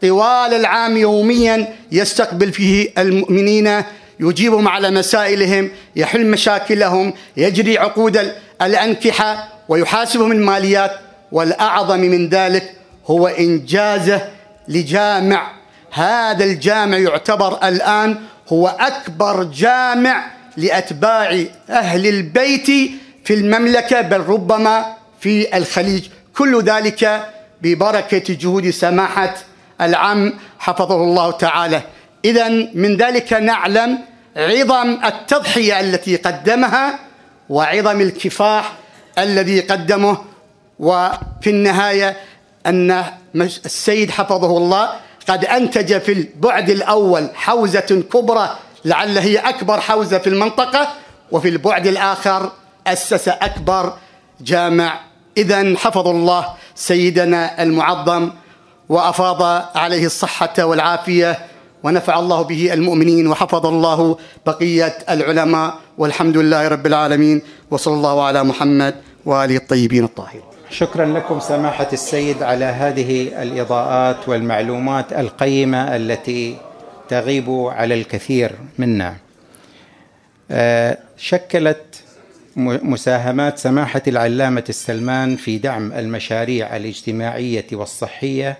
[0.10, 3.82] طوال العام يوميا يستقبل فيه المؤمنين
[4.20, 8.32] يجيبهم على مسائلهم يحل مشاكلهم يجري عقود
[8.62, 10.92] الأنكحة ويحاسبهم الماليات.
[11.32, 12.74] والأعظم من ذلك
[13.06, 14.22] هو إنجازه
[14.68, 15.52] لجامع.
[15.92, 18.18] هذا الجامع يعتبر الآن
[18.50, 20.26] هو أكبر جامع
[20.58, 22.66] لأتباع أهل البيت
[23.24, 24.86] في المملكة بل ربما
[25.20, 26.04] في الخليج.
[26.38, 27.26] كل ذلك
[27.62, 29.36] ببركة جهود سماحة
[29.82, 31.82] العم حفظه الله تعالى.
[32.26, 34.00] إذا من ذلك نعلم
[34.38, 37.00] عظم التضحية التي قدمها
[37.50, 38.74] وعظم الكفاح
[39.18, 40.18] الذي قدمه.
[40.80, 42.18] وفي النهاية
[42.66, 43.04] أن
[43.36, 44.90] السيد حفظه الله
[45.30, 50.88] قد أنتج في البعد الأول حوزة كبرى لعل هي أكبر حوزة في المنطقة
[51.32, 52.52] وفي البعد الآخر
[52.88, 53.94] أسس أكبر
[54.42, 55.00] جامع.
[55.38, 58.32] إذا حفظ الله سيدنا المعظم
[58.90, 61.40] وأفاض عليه الصحة والعافية
[61.84, 68.44] ونفع الله به المؤمنين وحفظ الله بقية العلماء والحمد لله رب العالمين وصلى الله على
[68.44, 70.42] محمد وآله الطيبين الطاهرين.
[70.70, 76.58] شكرا لكم سماحة السيد على هذه الإضاءات والمعلومات القيمة التي
[77.10, 79.16] تغيب على الكثير منا.
[80.52, 82.02] آه، شكلت
[82.58, 88.58] مساهمات سماحة العلامة السلمان في دعم المشاريع الاجتماعية والصحية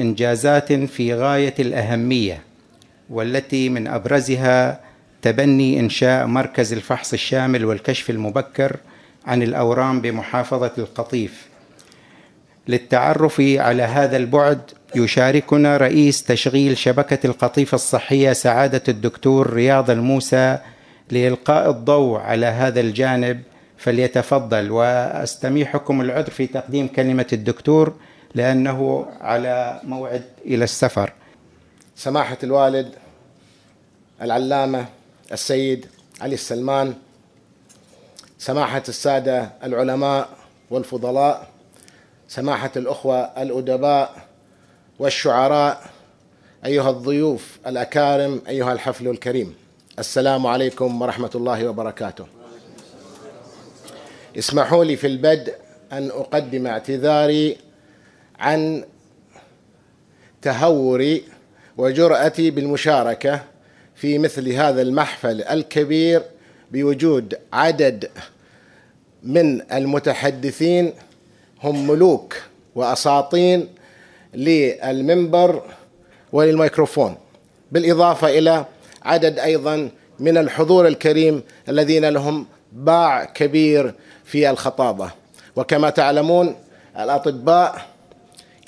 [0.00, 2.42] إنجازات في غاية الأهمية
[3.10, 4.80] والتي من أبرزها
[5.22, 8.76] تبني إنشاء مركز الفحص الشامل والكشف المبكر
[9.26, 11.48] عن الأورام بمحافظة القطيف.
[12.68, 14.60] للتعرف على هذا البعد
[14.94, 20.58] يشاركنا رئيس تشغيل شبكة القطيف الصحية سعادة الدكتور رياض الموسى
[21.10, 23.42] لإلقاء الضوء على هذا الجانب.
[23.78, 27.94] فليتفضل وأستميحكم العذر في تقديم كلمة الدكتور.
[28.36, 31.12] لأنه على موعد إلى السفر.
[31.96, 32.94] سماحة الوالد
[34.22, 34.86] العلامة
[35.32, 35.86] السيد
[36.20, 36.94] علي السلمان
[38.38, 40.28] سماحة السادة العلماء
[40.70, 41.48] والفضلاء
[42.28, 44.26] سماحة الأخوة الأدباء
[44.98, 45.90] والشعراء
[46.64, 49.54] أيها الضيوف الأكارم أيها الحفل الكريم.
[49.98, 52.26] السلام عليكم ورحمة الله وبركاته.
[54.38, 55.54] اسمحوا لي في البدء
[55.92, 57.65] أن أقدم اعتذاري
[58.38, 58.84] عن
[60.42, 61.24] تهوري
[61.76, 63.40] وجرأتي بالمشاركة
[63.94, 66.22] في مثل هذا المحفل الكبير
[66.72, 68.10] بوجود عدد
[69.22, 70.92] من المتحدثين
[71.62, 72.36] هم ملوك
[72.74, 73.68] وأساطين
[74.34, 75.62] للمنبر
[76.32, 77.16] وللميكروفون
[77.72, 78.64] بالإضافة إلى
[79.02, 85.10] عدد أيضا من الحضور الكريم الذين لهم باع كبير في الخطابة.
[85.56, 86.56] وكما تعلمون
[86.98, 87.86] الأطباء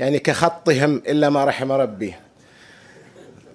[0.01, 2.15] يعني كخطهم إلا ما رحم ربي.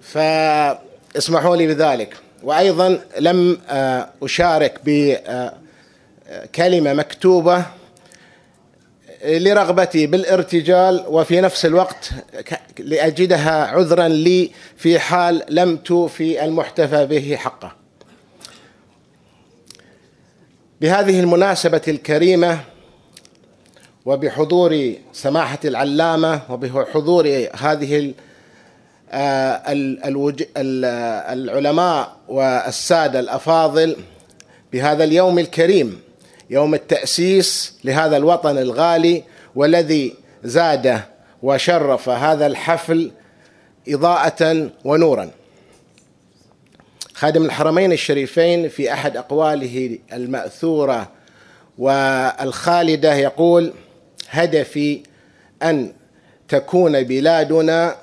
[0.02, 2.16] فاسمحوا لي بذلك.
[2.42, 4.80] وأيضا لم آه، أشارك
[6.30, 7.64] بكلمة مكتوبة
[9.24, 12.10] لرغبتي بالارتجال وفي نفس الوقت
[12.78, 17.72] لأجدها عذرا لي في حال لم توفي المحتفى به حقه.
[20.80, 22.60] بهذه المناسبة الكريمة
[24.06, 28.14] وبحضور سماحة العلامة وبحضور هذه
[29.10, 29.62] آه،
[31.32, 33.96] العلماء والسادة الأفاضل
[34.72, 36.00] بهذا اليوم الكريم
[36.50, 39.22] يوم التأسيس لهذا الوطن الغالي
[39.54, 41.00] والذي زاد
[41.42, 43.10] وشرف هذا الحفل
[43.88, 45.30] إضاءة ونورا.
[47.14, 51.08] خادم الحرمين الشريفين في أحد أقواله المأثورة
[51.78, 53.72] والخالدة يقول
[54.34, 55.02] هدفي
[55.62, 55.92] أن
[56.48, 57.96] تكون بلادنا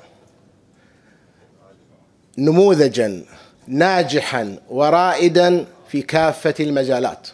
[2.37, 3.23] نموذجا
[3.67, 7.27] ناجحا ورائدا في كافة المجالات.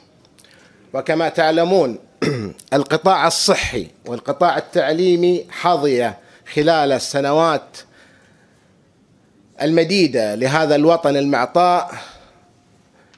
[0.94, 1.98] وكما تعلمون
[2.74, 6.12] القطاع الصحي والقطاع التعليمي حظي
[6.54, 7.78] خلال السنوات
[9.62, 11.92] المديدة لهذا الوطن المعطاء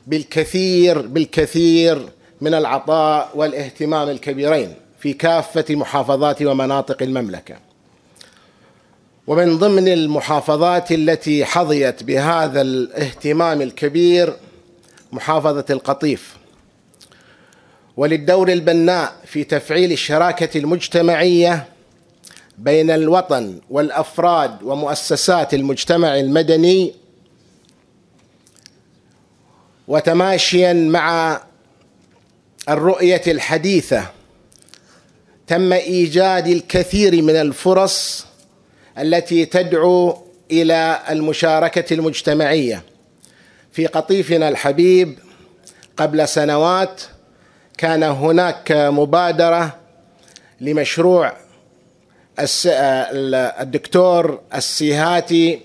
[0.07, 2.09] بالكثير بالكثير
[2.41, 4.73] من العطاء والاهتمام الكبيرين.
[4.99, 7.55] في كافة محافظات ومناطق المملكة.
[9.27, 14.33] ومن ضمن المحافظات التي حظيت بهذا الاهتمام الكبير
[15.11, 16.37] محافظة القطيف.
[17.97, 21.67] وللدور البناء في تفعيل الشراكة المجتمعية
[22.57, 26.93] بين الوطن والأفراد ومؤسسات المجتمع المدني
[29.87, 31.41] وتماشيا مع
[32.69, 34.09] الرؤية الحديثة
[35.49, 38.25] تم إيجاد الكثير من الفرص
[38.97, 40.17] التي تدعو
[40.51, 42.83] إلى المشاركة المجتمعية.
[43.71, 45.19] في قطيفنا الحبيب
[45.97, 47.01] قبل سنوات
[47.77, 49.75] كان هناك مبادرة
[50.61, 51.33] لمشروع
[53.59, 55.59] الدكتور السيهاتي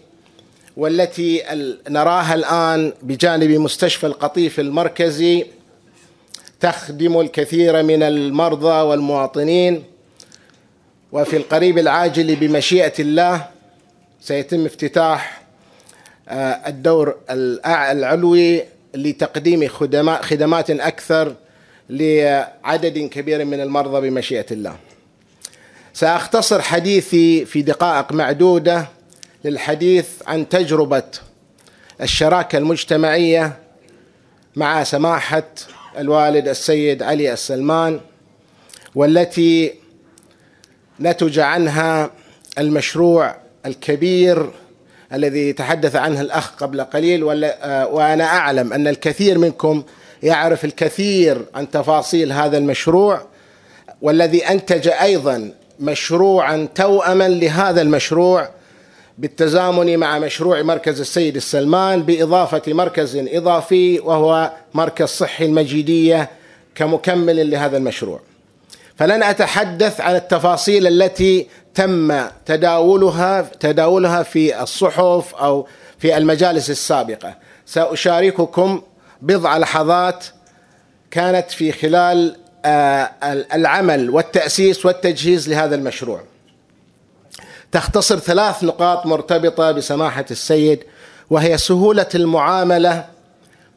[0.77, 1.43] والتي
[1.89, 5.47] نراها الآن بجانب مستشفى القطيف المركزي
[6.65, 9.85] تخدم الكثير من المرضى والمواطنين
[11.13, 13.47] وفي القريب العاجل بمشيئة الله
[14.21, 15.43] سيتم افتتاح
[16.29, 17.17] آه، الدور
[17.67, 19.69] العلوي لتقديم
[20.21, 21.35] خدمات أكثر
[21.91, 24.77] لعدد كبير من المرضى بمشيئة الله.
[25.93, 28.89] سأختصر حديثي في دقائق معدودة
[29.45, 31.03] للحديث عن تجربة
[32.01, 33.53] الشراكة المجتمعية
[34.57, 35.45] مع سماحة
[35.99, 38.01] الوالد السيد علي السلمان
[38.95, 39.75] والتي
[41.01, 42.11] نتج عنها
[42.59, 43.37] المشروع
[43.67, 44.51] الكبير
[45.13, 49.83] الذي تحدث عنه الأخ قبل قليل وأنا أعلم أن الكثير منكم
[50.23, 53.27] يعرف الكثير عن تفاصيل هذا المشروع
[54.03, 58.49] والذي أنتج أيضا مشروعا توأما لهذا المشروع
[59.19, 66.31] بالتزامن مع مشروع مركز السيد السلمان بإضافة مركز إضافي وهو مركز صحي المجيدية
[66.75, 68.21] كمكمل لهذا المشروع.
[68.97, 75.67] فلن أتحدث عن التفاصيل التي تم تداولها تداولها في الصحف أو
[75.99, 77.35] في المجالس السابقة.
[77.67, 78.83] سأشارككم
[79.23, 80.25] بضع لحظات
[81.11, 83.11] كانت في خلال آه،
[83.55, 86.21] العمل والتأسيس والتجهيز لهذا المشروع.
[87.75, 90.85] تختصر ثلاث نقاط مرتبطة بسماحة السيد
[91.31, 93.07] وهي سهولة المعاملة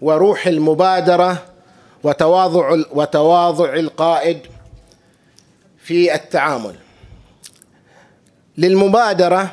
[0.01, 1.45] وروح المبادرة
[2.03, 4.39] وتواضع وتواضع القائد
[5.77, 6.75] في التعامل.
[8.57, 9.51] للمبادرة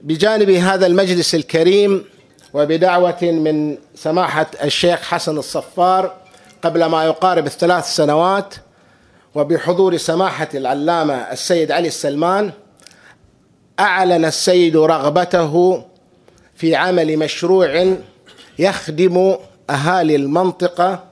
[0.00, 2.04] بجانب هذا المجلس الكريم
[2.54, 6.14] وبدعوة من سماحة الشيخ حسن الصفار
[6.62, 8.54] قبل ما يقارب الثلاث سنوات
[9.34, 12.52] وبحضور سماحة العلامة السيد علي السلمان
[13.80, 15.84] أعلن السيد رغبته
[16.54, 17.96] في عمل مشروع
[18.58, 19.36] يخدم
[19.70, 21.04] أهالي المنطقة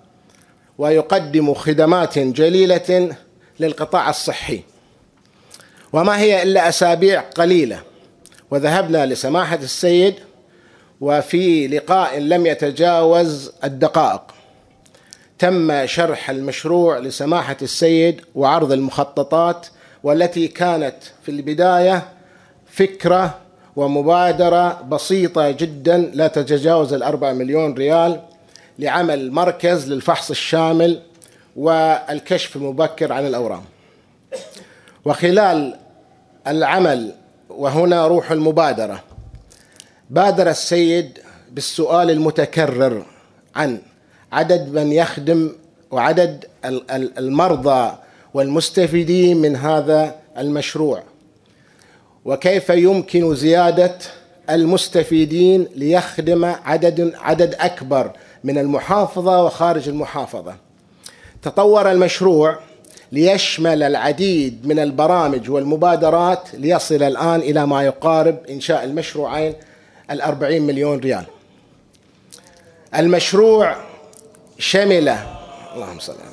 [0.79, 3.17] ويقدم خدمات جليلة
[3.61, 4.61] للقطاع الصحي.
[5.93, 7.83] وما هي إلا أسابيع قليلة.
[8.51, 10.15] وذهبنا لسماحة السيد
[11.01, 14.23] وفي لقاء لم يتجاوز الدقائق.
[15.39, 19.67] تم شرح المشروع لسماحة السيد وعرض المخططات
[20.03, 22.20] والتي كانت في البداية
[22.81, 23.39] فكرة
[23.77, 28.21] ومبادرة بسيطة جدا لا تتجاوز الأربع مليون ريال
[28.79, 31.01] لعمل مركز للفحص الشامل
[31.57, 33.63] والكشف المبكر عن الأورام.
[35.05, 35.77] وخلال
[36.47, 37.15] العمل
[37.51, 39.03] وهنا روح المبادرة.
[40.11, 41.19] بادر السيد
[41.53, 43.07] بالسؤال المتكرر
[43.57, 43.79] عن
[44.33, 45.53] عدد من يخدم
[45.91, 46.45] وعدد
[47.19, 47.93] المرضى
[48.35, 51.10] والمستفيدين من هذا المشروع.
[52.25, 53.99] وكيف يمكن زيادة
[54.51, 58.13] المستفيدين ليخدم عدد عدد أكبر
[58.45, 60.55] من المحافظة وخارج المحافظة؟
[61.43, 62.59] تطور المشروع
[63.13, 69.55] ليشمل العديد من البرامج والمبادرات ليصل الآن إلى ما يقارب إنشاء المشروعين
[70.11, 71.25] الأربعين مليون ريال.
[72.95, 73.77] المشروع
[74.59, 75.09] شمل
[75.75, 76.30] اللهم صل على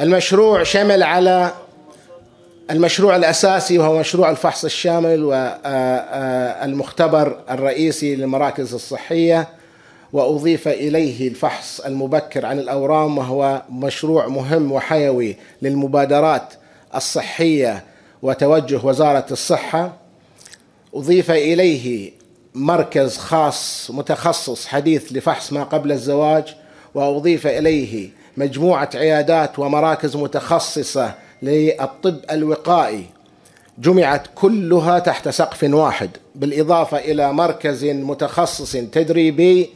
[0.00, 1.52] المشروع شمل على
[2.70, 9.48] المشروع الأساسي وهو مشروع الفحص الشامل والمختبر الرئيسي للمراكز الصحية
[10.12, 16.54] وأضيف إليه الفحص المبكر عن الأورام وهو مشروع مهم وحيوي للمبادرات
[16.94, 17.84] الصحية
[18.22, 19.92] وتوجه وزارة الصحة.
[20.94, 22.12] أضيف إليه
[22.54, 26.54] مركز خاص متخصص حديث لفحص ما قبل الزواج
[26.94, 33.06] وأضيف إليه مجموعة عيادات ومراكز متخصصة للطب الوقائي.
[33.78, 39.70] جمعت كلها تحت سقف واحد بالإضافة إلى مركز متخصص تدريبي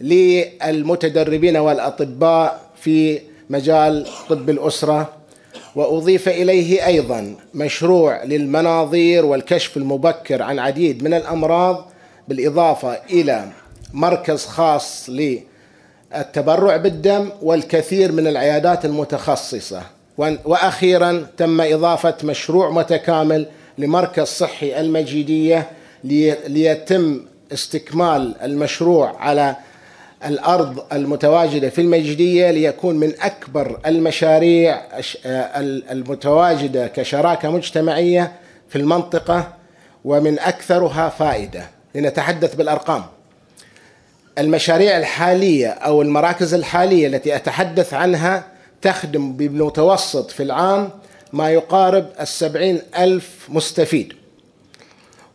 [0.00, 3.20] للمتدربين والأطباء في
[3.50, 5.12] مجال طب الأسرة.
[5.74, 11.86] وأضيف إليه أيضا مشروع للمناظير والكشف المبكر عن عديد من الأمراض
[12.28, 13.44] بالإضافة إلى
[13.92, 15.10] مركز خاص
[16.16, 19.82] للتبرع بالدم والكثير من العيادات المتخصصة.
[20.44, 23.46] وأخيرا تم إضافة مشروع متكامل
[23.78, 25.70] لمركز صحي المجيدية
[26.48, 27.20] ليتم
[27.52, 29.56] استكمال المشروع على
[30.26, 34.82] الأرض المتواجدة في المجدية ليكون من أكبر المشاريع
[35.90, 38.32] المتواجدة كشراكة مجتمعية
[38.68, 39.52] في المنطقة
[40.04, 41.62] ومن أكثرها فائدة.
[41.94, 43.04] لنتحدث بالأرقام.
[44.38, 48.44] المشاريع الحالية أو المراكز الحالية التي أتحدث عنها
[48.82, 50.90] تخدم بالمتوسط في العام
[51.32, 54.12] ما يقارب السبعين ألف مستفيد.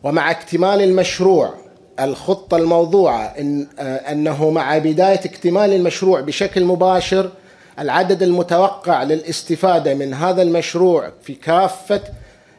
[0.02, 1.54] ومع اكتمال المشروع
[2.00, 7.30] الخطة الموضوعة إن أنه مع بداية اكتمال المشروع بشكل مباشر
[7.78, 12.00] العدد المتوقع للاستفادة من هذا المشروع في كافة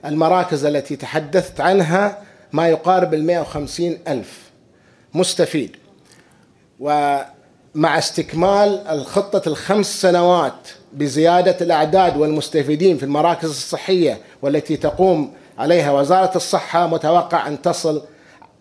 [0.05, 2.21] المراكز التي تحدثت عنها
[2.53, 4.39] ما يقارب المائة وخمسين ألف
[5.13, 5.75] مستفيد.
[6.79, 16.37] ومع استكمال الخطة الخمس سنوات بزيادة الأعداد والمستفيدين في المراكز الصحية والتي تقوم عليها وزارة
[16.37, 18.01] الصحة متوقع أن تصل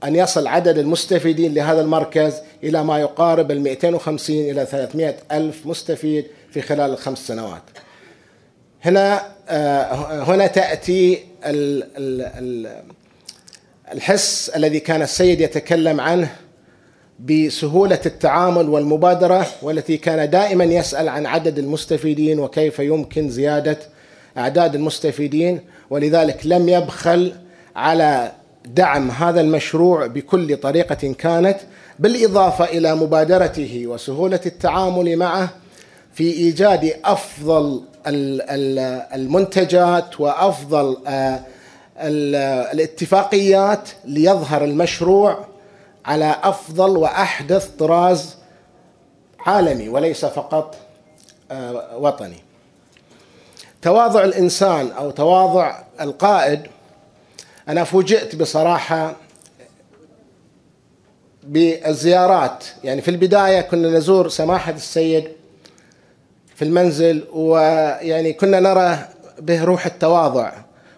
[0.04, 6.26] أن يصل عدد المستفيدين لهذا المركز إلى ما يقارب ال 250 إلى 300 ألف مستفيد
[6.50, 7.62] في خلال الخمس سنوات.
[8.84, 11.24] هنا آه، هنا تأتي
[13.92, 16.36] الحس الذي كان السيد يتكلم عنه
[17.20, 23.78] بسهولة التعامل والمبادرة والتي كان دائما يسأل عن عدد المستفيدين وكيف يمكن زيادة
[24.38, 25.60] أعداد المستفيدين
[25.90, 27.32] ولذلك لم يبخل
[27.76, 28.32] على
[28.66, 31.56] دعم هذا المشروع بكل طريقة كانت
[31.98, 35.48] بالإضافة إلى مبادرته وسهولة التعامل معه
[36.14, 37.82] في إيجاد أفضل
[39.14, 41.40] المنتجات وأفضل آه،
[42.72, 45.53] الاتفاقيات ليظهر المشروع
[46.04, 48.36] على أفضل وأحدث طراز
[49.40, 50.76] عالمي وليس فقط
[51.50, 52.36] آه، وطني.
[53.82, 56.62] تواضع الإنسان أو تواضع القائد
[57.68, 59.14] أنا فوجئت بصراحة
[61.42, 65.28] بالزيارات يعني في البداية كنا نزور سماحة السيد
[66.56, 68.98] في المنزل ويعني كنا نرى
[69.38, 70.52] به روح التواضع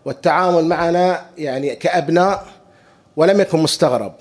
[0.05, 2.47] والتعامل معنا يعني كأبناء
[3.17, 4.13] ولم يكن مستغرب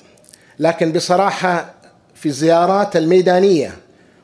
[0.60, 1.74] لكن بصراحة
[2.16, 3.74] في الزيارات الميدانية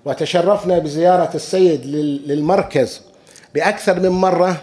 [0.05, 1.85] وتشرفنا بزيارة السيد
[2.25, 3.01] للمركز
[3.53, 4.61] بأكثر من مرة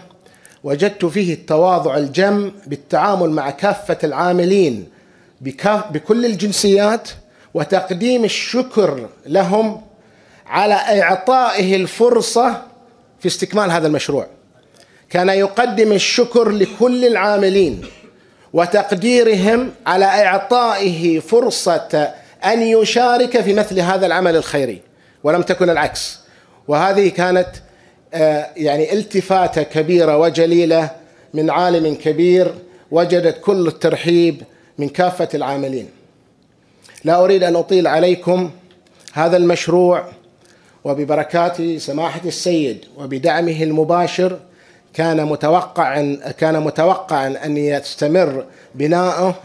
[0.63, 4.87] وجدت فيه التواضع الجم بالتعامل مع كافة العاملين
[5.91, 7.09] بكل الجنسيات
[7.53, 9.81] وتقديم الشكر لهم
[10.47, 12.61] على إعطائه الفرصة
[13.19, 14.27] في استكمال هذا المشروع.
[15.09, 17.81] كان يقدم الشكر لكل العاملين.
[18.53, 22.13] وتقديرهم على إعطائه فرصة
[22.45, 24.81] أن يشارك في مثل هذا العمل الخيري
[25.23, 26.19] ولم تكن العكس.
[26.67, 27.49] وهذه كانت
[28.13, 30.89] آه، يعني التفاته كبيرة وجليلة
[31.33, 32.53] من عالم كبير
[32.91, 34.43] وجدت كل الترحيب
[34.77, 35.89] من كافة العاملين.
[37.03, 38.51] لا أريد أن أطيل عليكم
[39.13, 40.05] هذا المشروع
[40.83, 44.39] وببركات سماحة السيد وبدعمه المباشر
[44.99, 48.45] كان متوقعا كان متوقعا أن يستمر
[48.75, 49.35] بناؤه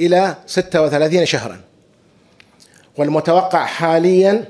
[0.00, 1.60] إلى 36 شهرا.
[2.96, 4.44] والمتوقع حاليا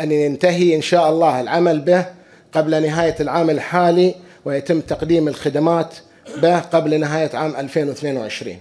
[0.00, 2.06] أن ينتهي إن شاء الله العمل به
[2.52, 4.14] قبل نهاية العام الحالي
[4.44, 5.94] ويتم تقديم الخدمات
[6.42, 8.56] به قبل نهاية عام 2022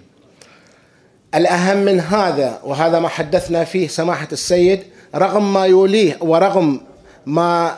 [1.35, 4.83] الأهم من هذا وهذا ما حدثنا فيه سماحة السيد
[5.15, 6.81] رغم ما يوليه ورغم
[7.25, 7.75] ما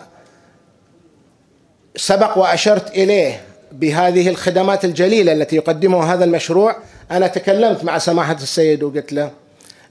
[1.96, 3.42] سبق وأشرت إليه
[3.72, 6.76] بهذه الخدمات الجليلة التي يقدمها هذا المشروع.
[7.12, 9.32] أنا تكلمت مع سماحة السيد وقلت له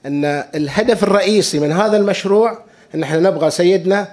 [0.05, 0.25] أن
[0.55, 2.57] الهدف الرئيسي من هذا المشروع
[2.95, 4.07] أن إحنا نبغى سيدنا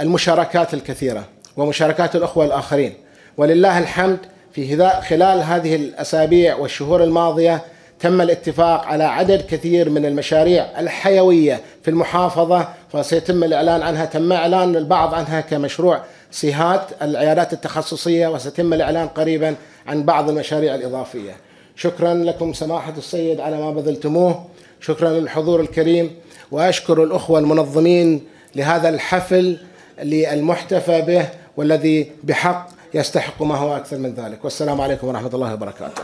[0.00, 1.24] المشاركات الكثيرة
[1.56, 2.94] ومشاركات الأخوة الآخرين.
[3.36, 4.18] ولله الحمد
[4.52, 7.62] في خلال هذه الأسابيع والشهور الماضية
[8.00, 14.76] تم الاتفاق على عدد كثير من المشاريع الحيوية في المحافظة وسيتم الإعلان عنها تم إعلان
[14.76, 16.00] البعض عنها كمشروع
[16.34, 19.54] سيهات العيادات التخصصية وسيتم الإعلان قريبا
[19.86, 21.36] عن بعض المشاريع الإضافية.
[21.76, 24.44] شكرا لكم سماحة السيد على ما بذلتموه.
[24.80, 26.10] شكرا للحضور الكريم.
[26.50, 28.24] وأشكر الأخوة المنظمين
[28.56, 29.58] لهذا الحفل
[30.02, 34.44] للمحتفى به والذي بحق يستحق ما هو أكثر من ذلك.
[34.44, 36.02] والسلام عليكم ورحمة الله وبركاته.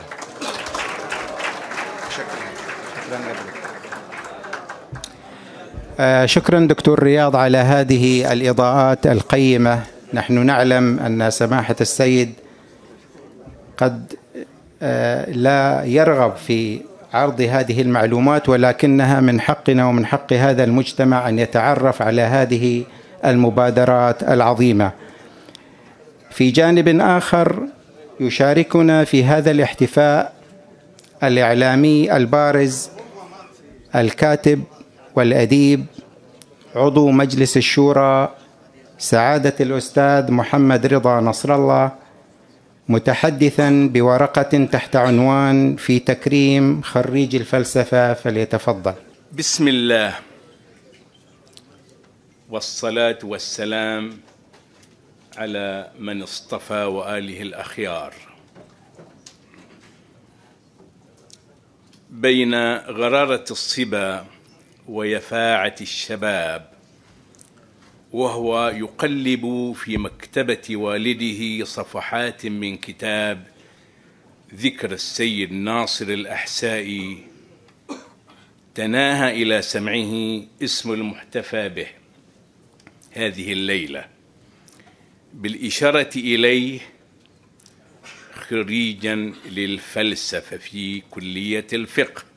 [6.00, 9.99] آه، شكرا دكتور رياض على هذه الإضاءات القيمة.
[10.14, 12.32] نحن نعلم أن سماحة السيد
[13.76, 14.12] قد
[14.82, 16.80] آه، لا يرغب في
[17.12, 22.84] عرض هذه المعلومات ولكنها من حقنا ومن حق هذا المجتمع أن يتعرف على هذه
[23.24, 24.92] المبادرات العظيمة.
[26.30, 27.62] في جانب آخر
[28.20, 30.32] يشاركنا في هذا الاحتفاء
[31.22, 32.90] الإعلامي البارز
[33.94, 34.62] الكاتب
[35.16, 35.86] والأديب
[36.76, 38.34] عضو مجلس الشورى
[39.00, 41.92] سعادة الأستاذ محمد رضا نصر الله
[42.88, 48.94] متحدثا بورقة تحت عنوان في تكريم خريج الفلسفة فليتفضل.
[49.32, 50.14] بسم الله
[52.50, 54.12] والصلاة والسلام
[55.36, 58.14] على من اصطفى وآله الأخيار.
[62.10, 64.24] بين غرارة الصبا
[64.88, 66.79] ويفاعة الشباب
[68.12, 73.46] وهو يقلب في مكتبة والده صفحات من كتاب
[74.54, 77.26] ذكر السيد ناصر الأحسائي
[78.74, 81.86] تناهى إلى سمعه اسم المحتفى به
[83.12, 84.08] هذه الليلة.
[85.34, 86.80] بالإشارة إليه
[88.34, 92.29] خريجا للفلسفة في كلية الفقه.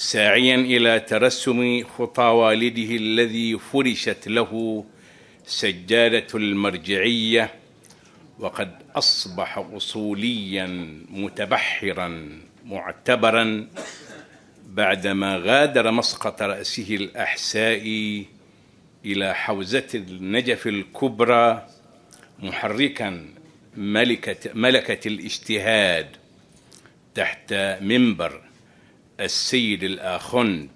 [0.00, 4.84] ساعيا إلى ترسم خطى والده الذي فرشت له
[5.46, 7.50] سجادة المرجعية
[8.38, 10.66] وقد أصبح أصوليا
[11.10, 12.28] متبحرا
[12.64, 13.68] معتبرا
[14.68, 18.26] بعدما غادر مسقط رأسه الأحسائي
[19.04, 21.66] إلى حوزة النجف الكبرى
[22.38, 23.26] محركا
[23.76, 26.16] ملكة, ملكة الاجتهاد
[27.14, 28.49] تحت منبر.
[29.20, 30.70] السيد الآخند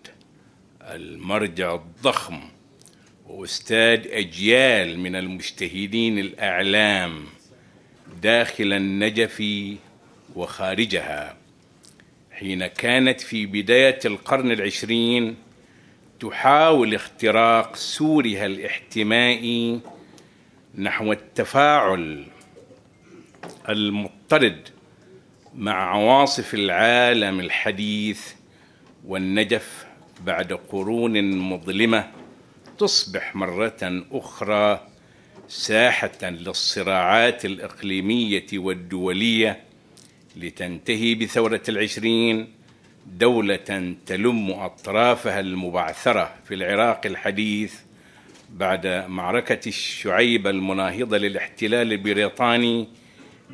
[0.82, 2.40] المرجع الضخم
[3.26, 7.24] وأستاذ أجيال من المجتهدين الأعلام
[8.22, 9.42] داخل النجف
[10.36, 11.36] وخارجها.
[12.32, 15.36] حين كانت في بداية القرن العشرين
[16.20, 19.80] تحاول اختراق سورها الاحتمائي
[20.78, 22.26] نحو التفاعل
[23.68, 24.68] المضطرد
[25.58, 28.32] مع عواصف العالم الحديث
[29.06, 29.86] والنجف
[30.26, 32.10] بعد قرون مظلمة
[32.78, 34.86] تصبح مرة أخرى
[35.48, 39.60] ساحة للصراعات الإقليمية والدولية
[40.36, 42.48] لتنتهي بثورة العشرين
[43.06, 47.74] دولة تلم أطرافها المبعثرة في العراق الحديث
[48.50, 52.88] بعد معركة الشعيب المناهضة للاحتلال البريطاني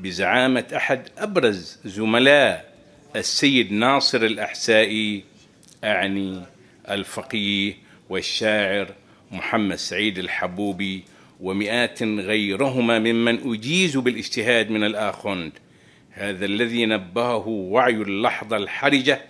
[0.03, 2.72] بزعامة أحد أبرز زملاء
[3.16, 5.24] السيد ناصر الأحسائي
[5.84, 6.42] أعني
[6.90, 7.74] الفقيه
[8.09, 8.94] والشاعر
[9.32, 11.05] محمد سعيد الحبوبي
[11.40, 15.53] ومئات غيرهما ممن أجيزوا بالاجتهاد من الآخند
[16.11, 19.20] هذا الذي نبهه وعي اللحظة الحرجة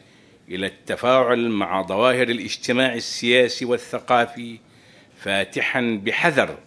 [0.49, 4.59] إلى التفاعل مع ظواهر الاجتماع السياسي والثقافي
[5.17, 6.59] فاتحا بحذر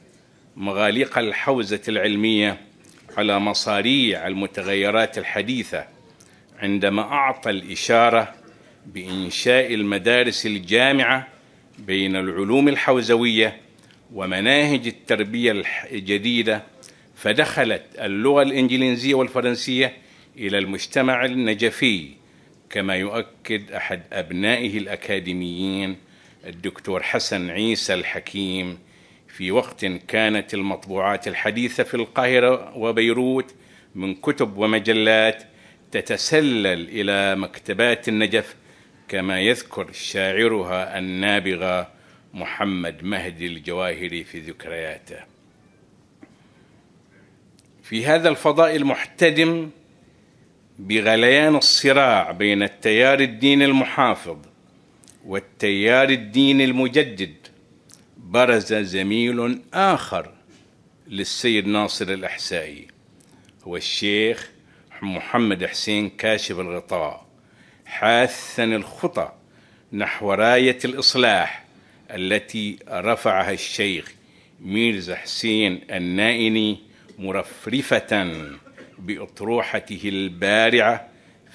[0.55, 2.72] مغاليق الحوزة العلمية
[3.17, 5.85] على مصاريع المتغيرات الحديثة
[6.59, 8.33] عندما أعطى الإشارة
[8.85, 11.27] بإنشاء المدارس الجامعة
[11.79, 13.61] بين العلوم الحوزوية
[14.13, 16.63] ومناهج التربية الجديدة
[17.15, 19.93] فدخلت اللغة الإنجليزية والفرنسية
[20.37, 22.09] إلى المجتمع النجفي
[22.69, 25.95] كما يؤكد أحد أبنائه الأكاديميين
[26.45, 28.79] الدكتور حسن عيسى الحكيم
[29.33, 33.55] في وقت كانت المطبوعات الحديثة في القاهرة وبيروت
[33.95, 35.43] من كتب ومجلات
[35.91, 38.55] تتسلل إلى مكتبات النجف
[39.07, 41.91] كما يذكر شاعرها النابغة
[42.33, 45.19] محمد مهدي الجواهري في ذكرياته.
[47.83, 49.69] في هذا الفضاء المحتدم
[50.79, 54.37] بغليان الصراع بين التيار الديني المحافظ
[55.25, 57.42] والتيار الديني المجدد
[58.33, 60.31] برز زميل آخر
[61.07, 62.87] للسيد ناصر الأحسائي.
[63.63, 64.49] هو الشيخ
[65.01, 67.25] محمد حسين كاشف الغطاء
[67.85, 69.31] حاثا الخطى
[69.93, 71.65] نحو راية الإصلاح
[72.11, 74.13] التي رفعها الشيخ
[74.61, 76.79] ميرزا حسين النائني
[77.19, 78.41] مرفرفة
[78.99, 81.07] بأطروحته البارعة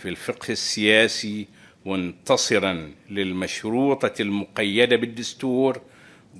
[0.03, 1.47] في الفقه السياسي
[1.87, 5.81] منتصرا للمشروطة المقيدة بالدستور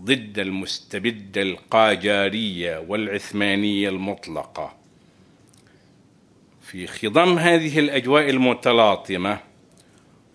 [0.01, 4.77] ضد المستبدة القاجارية والعثمانية المطلقة.
[6.63, 9.39] في خضم هذه الأجواء المتلاطمة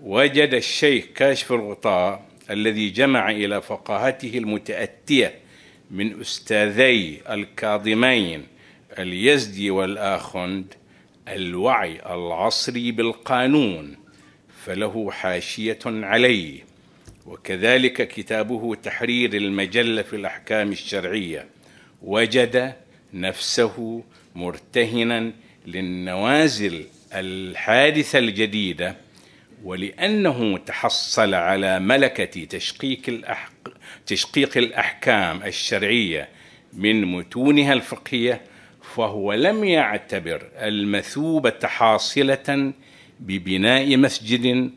[0.02, 5.36] وجد الشيخ كاشف الغطاء الذي جمع إلى فقاهته المتأتية
[5.92, 8.48] من أستاذي الكاظمين
[9.00, 10.74] اليزدي والآخند
[11.28, 13.98] الوعي العصري بالقانون
[14.66, 16.73] فله حاشية عليه.
[17.26, 21.46] وكذلك كتابه تحرير المجلة في الأحكام الشرعية.
[22.02, 22.74] وجد
[23.14, 24.04] نفسه
[24.36, 25.32] مرتهنا
[25.68, 28.96] للنوازل الحادثة الجديدة
[29.64, 33.70] ولأنه تحصل على ملكة تشقيق, الأحق
[34.06, 36.30] تشقيق الأحكام الشرعية
[36.74, 38.42] من متونها الفقهية
[38.96, 42.74] فهو لم يعتبر المثوبة حاصلة
[43.20, 44.72] ببناء مسجد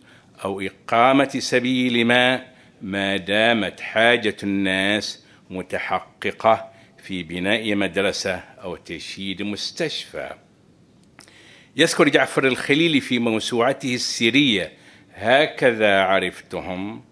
[0.47, 2.45] أو إقامة سبيل ما
[2.83, 6.73] ما دامت حاجة الناس متحققة
[7.03, 10.31] في بناء مدرسة أو تشييد مستشفى.
[11.77, 14.73] يذكر جعفر الخليلي في موسوعته السيرية
[15.15, 17.05] هكذا عرفتهم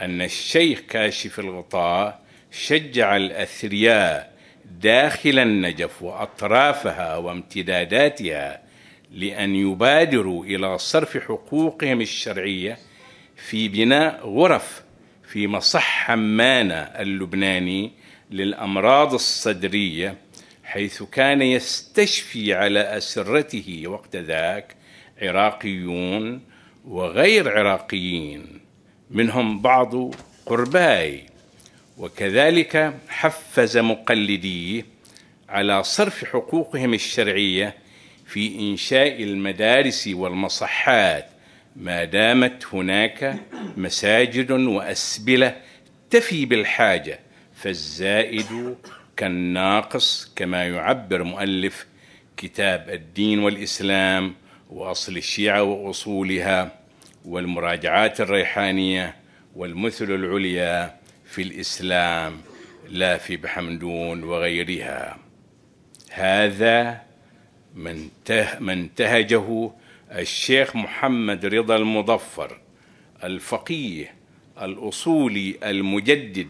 [0.00, 4.32] أن الشيخ كاشف الغطاء شجع الأثرياء
[4.80, 8.61] داخل النجف وأطرافها وامتداداتها
[9.12, 12.78] لأن يبادروا إلى صرف حقوقهم الشرعية
[13.36, 14.82] في بناء غرف
[15.28, 17.92] في مصح حمانة اللبناني
[18.30, 20.16] للأمراض الصدرية
[20.64, 24.76] حيث كان يستشفي على أسرته وقت ذاك
[25.22, 26.40] عراقيون
[26.84, 28.60] وغير عراقيين
[29.10, 30.14] منهم بعض
[30.46, 31.26] قرباي.
[31.98, 34.86] وكذلك حفز مقلديه
[35.48, 37.74] على صرف حقوقهم الشرعية
[38.26, 41.26] في إنشاء المدارس والمصحات.
[41.76, 43.36] ما دامت هناك
[43.76, 45.56] مساجد وأسبلة
[46.10, 47.20] تفي بالحاجة
[47.54, 48.76] فالزائد
[49.16, 51.86] كالناقص كما يعبر مؤلف
[52.36, 54.34] كتاب الدين والإسلام
[54.70, 56.78] وأصل الشيعة وأصولها
[57.24, 59.16] والمراجعات الريحانية
[59.56, 60.94] والمثل العليا
[61.24, 62.40] في الإسلام
[62.88, 65.18] لا في بحمدون وغيرها.
[66.10, 67.02] هذا
[67.74, 68.08] من
[68.70, 69.70] انتهجه
[70.12, 72.58] الشيخ محمد رضا المظفر
[73.24, 74.14] الفقيه
[74.62, 76.48] الاصولي المجدد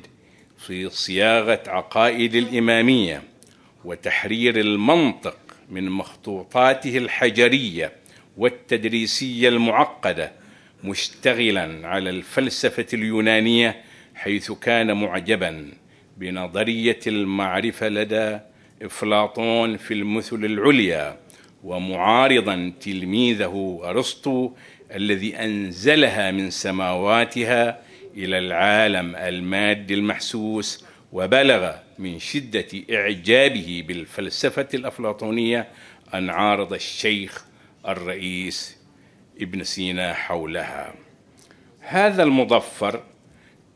[0.58, 3.22] في صياغة عقائد الإمامية
[3.84, 5.38] وتحرير المنطق
[5.70, 7.92] من مخطوطاته الحجرية
[8.36, 10.32] والتدريسية المعقدة
[10.84, 13.82] مشتغلا على الفلسفة اليونانية
[14.14, 15.70] حيث كان معجبا
[16.16, 18.38] بنظرية المعرفة لدى
[18.82, 21.16] إفلاطون في المثل العليا
[21.64, 24.50] ومعارضا تلميذه أرسطو
[24.94, 27.80] الذي أنزلها من سماواتها
[28.16, 35.68] إلى العالم المادي المحسوس وبلغ من شدة إعجابه بالفلسفة الأفلاطونية
[36.14, 37.44] أن عارض الشيخ
[37.88, 38.78] الرئيس
[39.40, 40.94] ابن سينا حولها.
[41.80, 43.02] هذا المظفر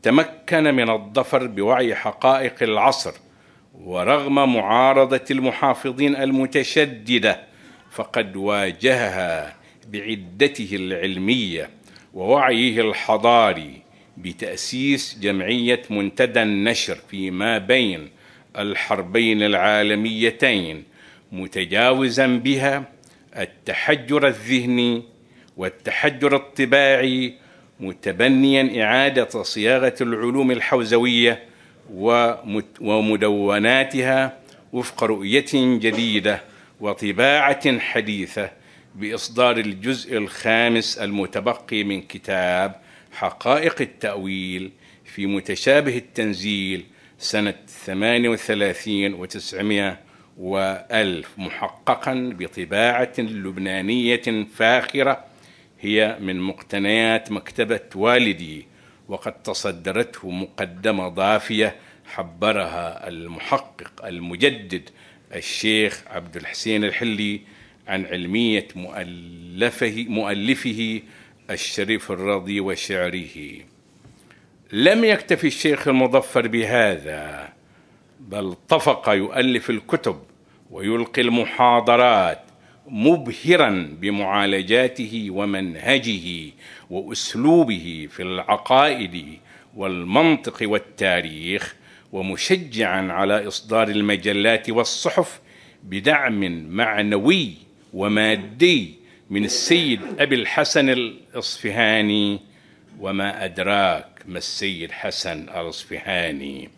[0.01, 3.13] تمكن من الظفر بوعي حقائق العصر
[3.83, 7.41] ورغم معارضة المحافظين المتشددة
[7.91, 9.55] فقد واجهها
[9.91, 11.69] بعدته العلمية
[12.13, 13.81] ووعيه الحضاري
[14.17, 18.09] بتأسيس جمعية منتدى النشر فيما بين
[18.57, 20.83] الحربين العالميتين
[21.31, 22.83] متجاوزا بها
[23.37, 25.03] التحجر الذهني
[25.57, 27.33] والتحجر الطباعي
[27.79, 31.43] متبنيا إعادة صياغة العلوم الحوزوية
[32.81, 34.37] ومدوناتها
[34.73, 36.41] وفق رؤية جديدة
[36.79, 38.51] وطباعة حديثة
[38.95, 42.75] بإصدار الجزء الخامس المتبقي من كتاب
[43.11, 44.71] حقائق التأويل
[45.05, 46.85] في متشابه التنزيل
[47.19, 47.53] سنة
[47.85, 49.99] 38 وتسعمائه
[50.37, 55.25] وألف محققا بطباعة لبنانية فاخرة
[55.81, 58.66] هي من مقتنيات مكتبة والدي.
[59.07, 64.89] وقد تصدرته مقدمة ضافية حبرها المحقق المجدد
[65.35, 67.41] الشيخ عبد الحسين الحلي
[67.87, 71.01] عن علمية مؤلفه, مؤلفه
[71.49, 73.61] الشريف الرضي وشعره.
[74.73, 77.49] لم يكتفي الشيخ المظفر بهذا
[78.19, 80.19] بل طفق يؤلف الكتب
[80.71, 82.46] ويلقي المحاضرات
[82.87, 86.51] مبهرا بمعالجاته ومنهجه
[86.89, 89.39] وأسلوبه في العقائد
[89.75, 91.75] والمنطق والتاريخ
[92.11, 95.39] ومشجعا على إصدار المجلات والصحف
[95.83, 97.53] بدعم معنوي
[97.93, 98.93] ومادي
[99.29, 102.39] من السيد أبي الحسن الإصفهاني.
[102.99, 106.69] وما أدراك ما السيد حسن الإصفهاني؟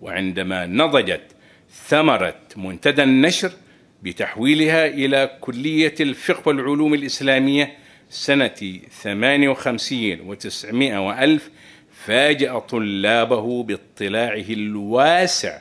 [0.00, 1.22] وعندما نضجت
[1.70, 3.52] ثمرة منتدى النشر
[4.04, 7.72] بتحويلها إلى كلية الفقه والعلوم الإسلامية
[8.10, 11.50] سنة 58 وتسعمائة وألف
[12.04, 15.58] فاجأ طلابه باطلاعه الواسع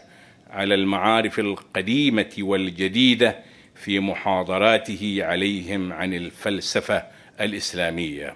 [0.49, 3.35] على المعارف القديمة والجديدة
[3.75, 7.03] في محاضراته عليهم عن الفلسفة
[7.41, 8.35] الإسلامية.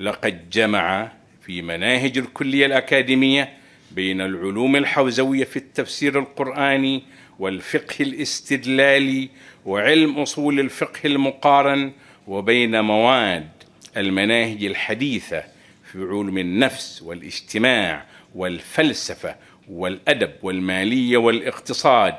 [0.00, 1.12] لقد جمع
[1.46, 3.52] في مناهج الكلية الأكاديمية
[3.90, 7.02] بين العلوم الحوزوية في التفسير القرآني
[7.42, 9.28] والفقه الاستدلالي
[9.66, 11.92] وعلم أصول الفقه المقارن
[12.26, 13.48] وبين مواد
[13.96, 15.44] المناهج الحديثة
[15.92, 19.36] في علوم النفس والاجتماع والفلسفة
[19.70, 22.14] والأدب والمالية والاقتصاد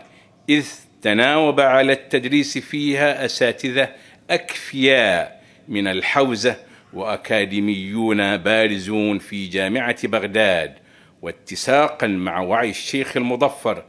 [0.50, 0.68] إذ
[1.02, 3.90] تناوب على التدريس فيها أساتذة
[4.30, 6.58] أكفياء من الحوزة
[6.94, 10.74] وأكاديميون بارزون في جامعة بغداد
[11.22, 13.84] واتساقا مع وعي الشيخ المظفر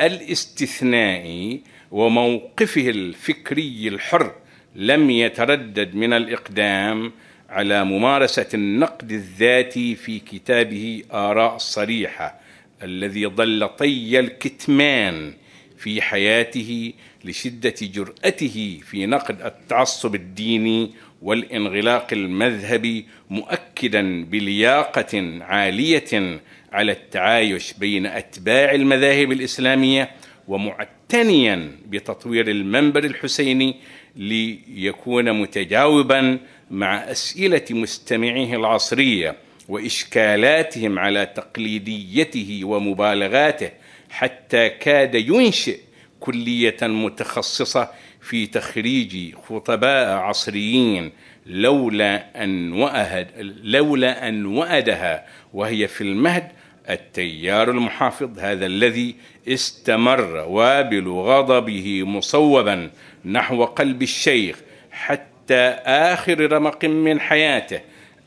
[0.00, 1.60] الاستثنائي
[1.90, 4.32] وموقفه الفكري الحر
[4.76, 7.12] لم يتردد من الإقدام
[7.48, 12.40] على ممارسة النقد الذاتي في كتابه آراء صريحه
[12.82, 15.34] الذي ظل طي الكتمان
[15.78, 16.92] في حياته
[17.24, 20.90] لشدة جرأته في نقد التعصب الديني
[21.22, 26.40] والانغلاق المذهبي مؤكدا بلياقة عالية
[26.72, 30.10] على التعايش بين أتباع المذاهب الإسلامية
[30.48, 33.76] ومعتنيا بتطوير المنبر الحسيني
[34.16, 36.38] ليكون متجاوبا
[36.70, 39.36] مع أسئلة مستمعيه العصرية
[39.68, 43.70] وإشكالاتهم على تقليديته ومبالغاته
[44.10, 45.78] حتى كاد ينشئ
[46.20, 47.90] كلية متخصصة
[48.20, 51.12] في تخريج خطباء عصريين
[51.46, 53.26] لولا أن وأهد
[53.64, 56.48] لولا أن وأدها وهي في المهد
[56.90, 59.14] التيار المحافظ هذا الذي
[59.48, 62.90] استمر وابل غضبه مصوبا
[63.24, 64.56] نحو قلب الشيخ
[64.90, 67.80] حتى آخر رمق من حياته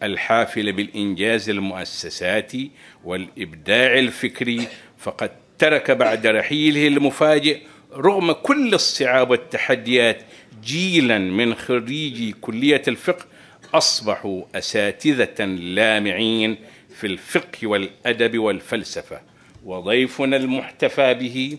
[0.03, 2.71] الحافل بالإنجاز المؤسساتي
[3.03, 7.59] والإبداع الفكري فقد ترك بعد رحيله المفاجئ
[7.93, 10.21] رغم كل الصعاب والتحديات
[10.63, 13.25] جيلا من خريجي كلية الفقه
[13.73, 16.57] أصبحوا أساتذة لامعين
[17.03, 19.21] في الفقه والأدب والفلسفة
[19.65, 21.57] وضيفنا المحتفى به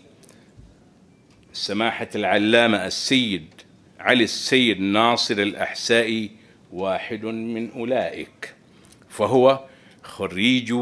[1.53, 3.47] سماحة العلامة السيد
[3.99, 6.31] علي السيد ناصر الأحسائي
[6.71, 8.55] واحد من أولئك
[9.09, 9.65] فهو
[10.03, 10.73] خريج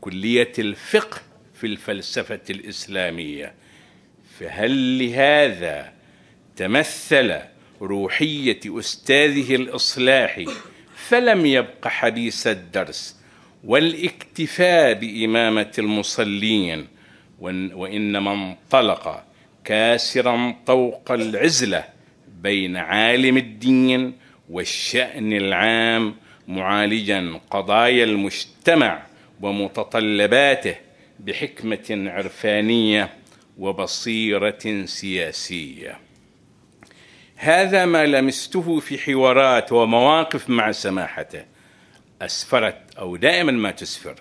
[0.00, 1.20] كلية الفقه
[1.54, 3.54] في الفلسفة الإسلامية.
[4.38, 5.92] فهل لهذا
[6.56, 7.38] تمثل
[7.82, 10.46] روحية أستاذه الإصلاحي؟
[10.96, 13.21] فلم يبق حديث الدرس.
[13.64, 16.86] والاكتفاء بإمامة المصلين
[17.40, 19.24] وإنما انطلق
[19.64, 21.84] كاسرا طوق العزلة
[22.42, 24.12] بين عالم الدين
[24.50, 26.14] والشأن العام
[26.48, 29.02] معالجا قضايا المجتمع
[29.40, 30.74] ومتطلباته
[31.20, 33.10] بحكمة عرفانية
[33.58, 35.98] وبصيرة سياسية.
[37.36, 41.44] هذا ما لمسته في حوارات ومواقف مع سماحته.
[42.24, 44.14] أسفرت أو دائما ما تسفر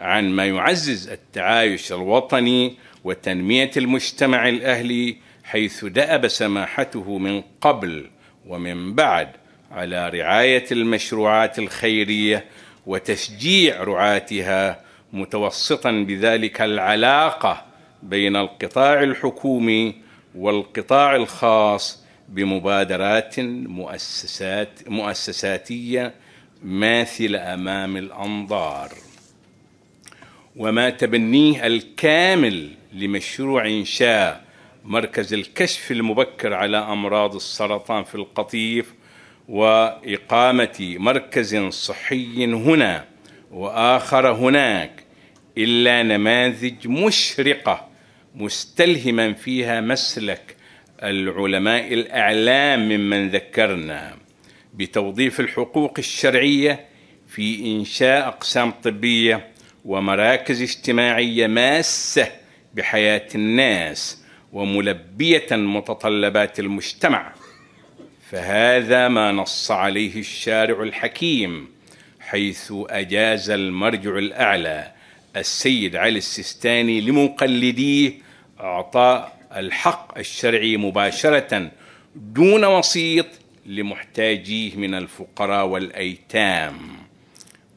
[0.00, 2.74] عن ما يعزز التعايش الوطني
[3.04, 8.10] وتنمية المجتمع الأهلي حيث دأب سماحته من قبل
[8.46, 9.28] ومن بعد
[9.70, 12.44] على رعاية المشروعات الخيرية
[12.86, 14.80] وتشجيع رعاتها
[15.12, 17.64] متوسطا بذلك العلاقة
[18.02, 19.94] بين القطاع الحكومي
[20.34, 26.14] والقطاع الخاص بمبادرات مؤسسات مؤسساتية
[26.62, 28.92] ماثله أمام الأنظار
[30.56, 34.44] وما تبنيه الكامل لمشروع انشاء
[34.84, 38.94] مركز الكشف المبكر على أمراض السرطان في القطيف
[39.48, 43.04] وإقامة مركز صحي هنا
[43.50, 45.04] وآخر هناك
[45.58, 47.88] إلا نماذج مشرقة
[48.34, 50.56] مستلهما فيها مسلك
[51.02, 54.17] العلماء الأعلام ممن ذكرنا.
[54.78, 56.86] بتوظيف الحقوق الشرعية
[57.28, 59.48] في إنشاء أقسام طبية
[59.84, 62.28] ومراكز اجتماعية ماسة
[62.74, 64.22] بحياة الناس
[64.52, 67.32] وملبية متطلبات المجتمع.
[68.30, 71.68] فهذا ما نص عليه الشارع الحكيم
[72.20, 74.92] حيث أجاز المرجع الأعلى
[75.36, 78.12] السيد علي السيستاني لمقلديه
[78.60, 81.70] أعطاء الحق الشرعي مباشرة
[82.16, 83.26] دون وسيط
[83.68, 86.78] لمحتاجيه من الفقراء والأيتام.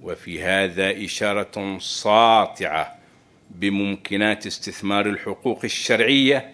[0.02, 2.96] وفي هذا إشارة ساطعة
[3.50, 6.52] بممكنات استثمار الحقوق الشرعية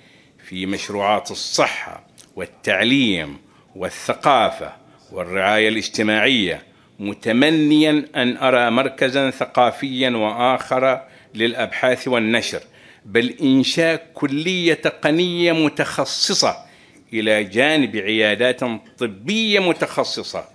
[0.50, 2.04] في مشروعات الصحة
[2.36, 3.38] والتعليم
[3.76, 4.72] والثقافة
[5.12, 6.64] والرعاية الاجتماعية
[7.00, 11.02] متمنيا أن أرى مركزا ثقافيا وآخر
[11.36, 12.62] للأبحاث والنشر
[13.06, 16.67] بل إنشاء كلية تقنيه متخصصة
[17.14, 18.60] إلى جانب عيادات
[18.98, 20.46] طبية متخصصة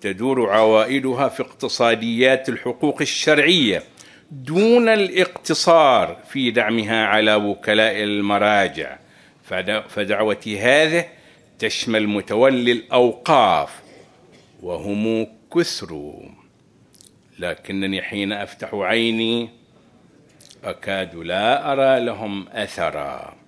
[0.00, 3.82] تدور عوائدها في اقتصاديات الحقوق الشرعية
[4.30, 8.98] دون الاقتصار في دعمها على وكلاء المراجع.
[9.88, 11.04] فدعوتي هذه
[11.58, 13.70] تشمل متولي الأوقاف
[14.62, 16.12] وهم كثر
[17.38, 19.48] لكنني حين أفتح عيني
[20.64, 23.39] أكاد لا أرى لهم أثرا.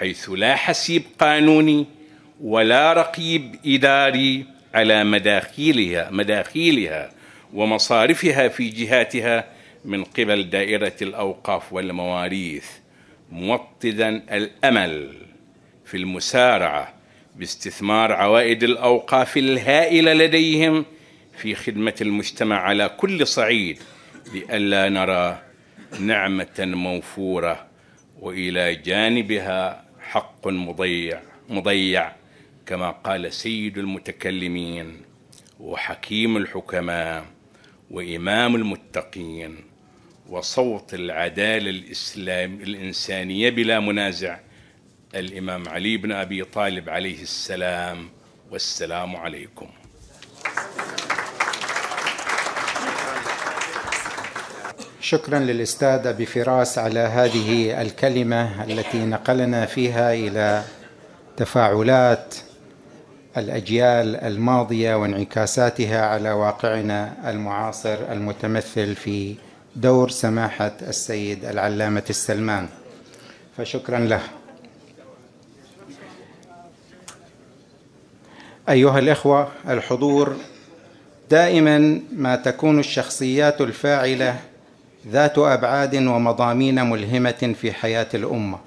[0.00, 1.86] حيث لا حسيب قانوني
[2.40, 4.44] ولا رقيب إداري
[4.74, 7.10] على مداخيلها مداخيلها
[7.54, 9.44] ومصارفها في جهاتها
[9.84, 12.64] من قبل دائرة الأوقاف والمواريث
[13.30, 15.12] موطدا الأمل
[15.84, 16.94] في المسارعة
[17.36, 20.84] باستثمار عوائد الأوقاف الهائلة لديهم
[21.36, 23.78] في خدمة المجتمع على كل صعيد
[24.34, 25.42] لئلا نرى
[26.00, 27.66] نعمة موفورة
[28.20, 32.12] وإلى جانبها حق مضيع مضيع
[32.66, 35.02] كما قال سيد المتكلمين
[35.60, 37.26] وحكيم الحكماء
[37.90, 39.56] وإمام المتقين
[40.28, 44.38] وصوت العدالة الإسلام الإنسانية بلا منازع
[45.14, 48.08] الإمام علي بن أبي طالب عليه السلام
[48.50, 49.68] والسلام عليكم.
[55.00, 60.62] شكرا للأستاذ أبي فراس على هذه الكلمة التي نقلنا فيها إلى
[61.36, 62.34] تفاعلات
[63.36, 69.34] الأجيال الماضية وانعكاساتها على واقعنا المعاصر المتمثل في
[69.76, 72.68] دور سماحة السيد العلامة السلمان.
[73.56, 74.20] فشكرا له.
[78.68, 80.36] أيها الإخوة الحضور
[81.30, 84.40] دائما ما تكون الشخصيات الفاعلة
[85.08, 88.58] ذات أبعاد ومضامين ملهمة في حياة الأمة.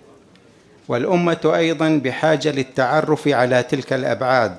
[0.87, 4.55] والأمة أيضا بحاجة للتعرف على تلك الأبعاد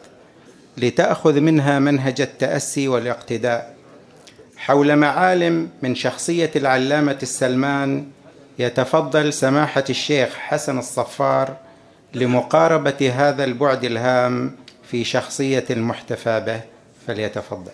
[0.76, 3.74] لتأخذ منها منهج التأسي والاقتداء.
[4.56, 8.06] حول معالم من شخصية العلامة السلمان
[8.58, 11.56] يتفضل سماحة الشيخ حسن الصفار
[12.14, 14.56] لمقاربة هذا البعد الهام
[14.90, 16.60] في شخصية المحتفى به.
[17.06, 17.72] فليتفضل.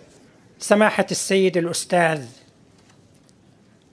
[0.59, 2.23] سماحة السيد الأستاذ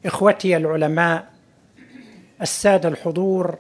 [0.07, 1.25] إخوتي العلماء
[2.41, 3.57] السادة الحضور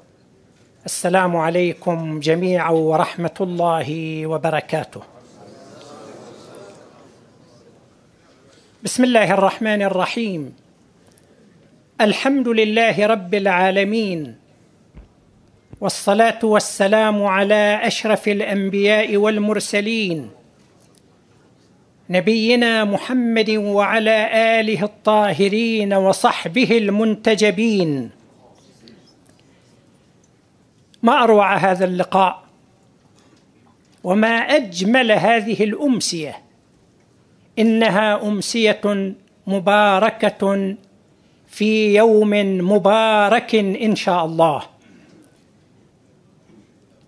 [0.85, 3.89] السلام عليكم جميعا ورحمة الله
[4.27, 5.01] وبركاته.
[8.83, 10.55] بسم الله الرحمن الرحيم.
[12.01, 14.35] الحمد لله رب العالمين
[15.81, 20.36] والصلاة والسلام على أشرف الأنبياء والمرسلين
[22.09, 24.29] نبينا محمد وعلى
[24.59, 28.09] آله الطاهرين وصحبه المنتجبين.
[31.03, 32.43] ما أروع هذا اللقاء
[34.03, 36.41] وما أجمل هذه الأمسية؟
[37.59, 39.13] إنها أمسية
[39.47, 40.75] مباركة
[41.47, 42.29] في يوم
[42.71, 44.63] مبارك إن شاء الله.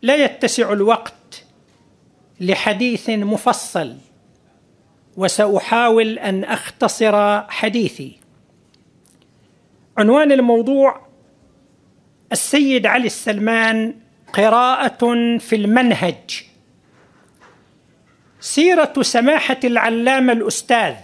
[0.01, 1.43] لا يتسع الوقت
[2.39, 3.95] لحديث مفصل.
[5.19, 8.11] وسأحاول أن أختصر حديثي.
[9.97, 11.01] عنوان الموضوع
[12.31, 13.95] السيد علي السلمان
[14.33, 14.97] قراءة
[15.37, 16.43] في المنهج.
[18.39, 20.95] سيرة سماحة العلامة الأستاذ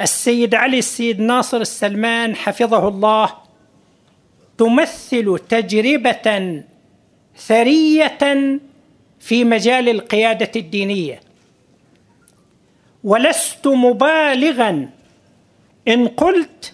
[0.00, 3.34] السيد علي السيد ناصر السلمان حفظه الله
[4.58, 6.62] تمثل تجربة
[7.36, 8.18] ثرية
[9.20, 11.27] في مجال القيادة الدينية.
[13.04, 14.88] ولست مبالغا.
[15.88, 16.72] إن قلت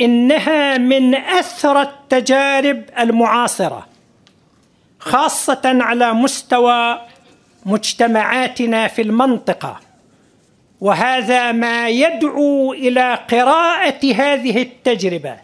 [0.00, 3.86] إنها من اثرى التجارب المعاصرة
[4.98, 7.00] خاصة على مستوى
[7.66, 9.80] مجتمعاتنا في المنطقة.
[10.80, 15.36] وهذا ما يدعو إلى قراءة هذه التجربة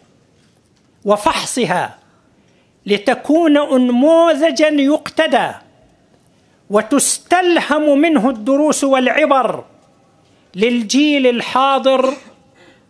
[1.05, 1.97] وفحصها
[2.85, 5.51] لتكون انموذجا يقتدى
[6.69, 9.63] وتستلهم منه الدروس والعبر
[10.55, 12.13] للجيل الحاضر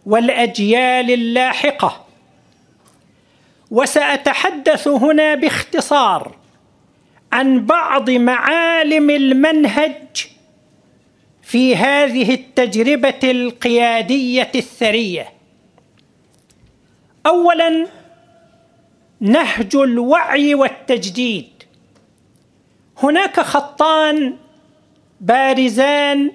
[0.06, 2.06] والأجيال اللاحقة.
[3.72, 6.36] وسأتحدث هنا باختصار
[7.32, 10.28] عن بعض معالم المنهج
[11.42, 15.30] في هذه التجربة القيادية الثرية.
[17.26, 17.88] اولا
[19.20, 21.64] نهج الوعي والتجديد.
[23.04, 24.38] هناك خطان
[25.22, 26.32] بارزان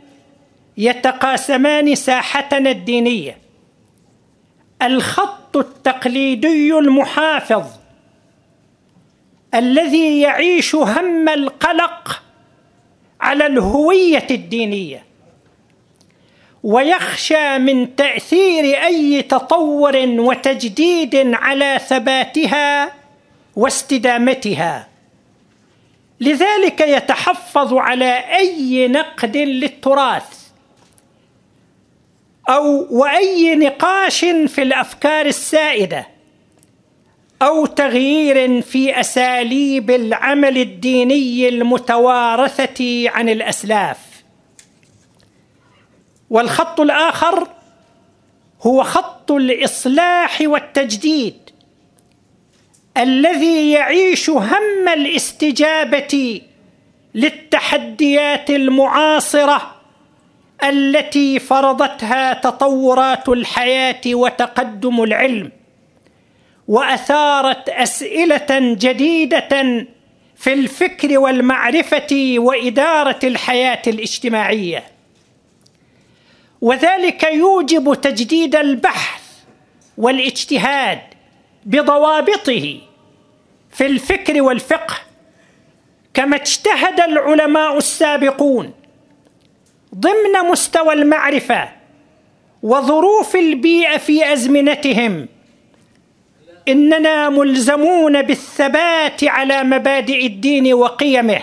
[0.79, 3.39] يتقاسمان ساحتنا الدينية.
[4.83, 7.65] الخط التقليدي المحافظ
[9.55, 12.23] الذي يعيش هم القلق
[13.21, 15.05] على الهوية الدينية
[16.63, 22.93] ويخشى من تأثير أي تطور وتجديد على ثباتها
[23.57, 24.89] واستدامتها.
[26.21, 30.38] لذلك يتحفظ على أي نقد للتراث.
[32.49, 36.09] أو وأي نقاش في الأفكار السائدة
[37.43, 43.99] أو تغيير في أساليب العمل الديني المتوارثة عن الأسلاف.
[46.31, 47.49] والخط الآخر
[48.63, 51.35] هو خط الإصلاح والتجديد
[52.97, 56.43] الذي يعيش هم الاستجابة
[57.15, 59.78] للتحديات المعاصرة
[60.65, 65.53] التي فرضتها تطورات الحياة وتقدم العلم
[66.69, 69.87] وأثارت أسئلة جديدة
[70.37, 74.85] في الفكر والمعرفة وإدارة الحياة الاجتماعية.
[76.61, 79.23] وذلك يوجب تجديد البحث
[79.99, 81.01] والاجتهاد
[81.67, 82.81] بضوابطه
[83.71, 84.97] في الفكر والفقه
[86.15, 88.78] كما اجتهد العلماء السابقون.
[89.95, 91.69] ضمن مستوى المعرفة
[92.63, 95.29] وظروف البيئه في أزمنتهم.
[96.69, 101.43] إننا ملزمون بالثبات على مبادئ الدين وقيمه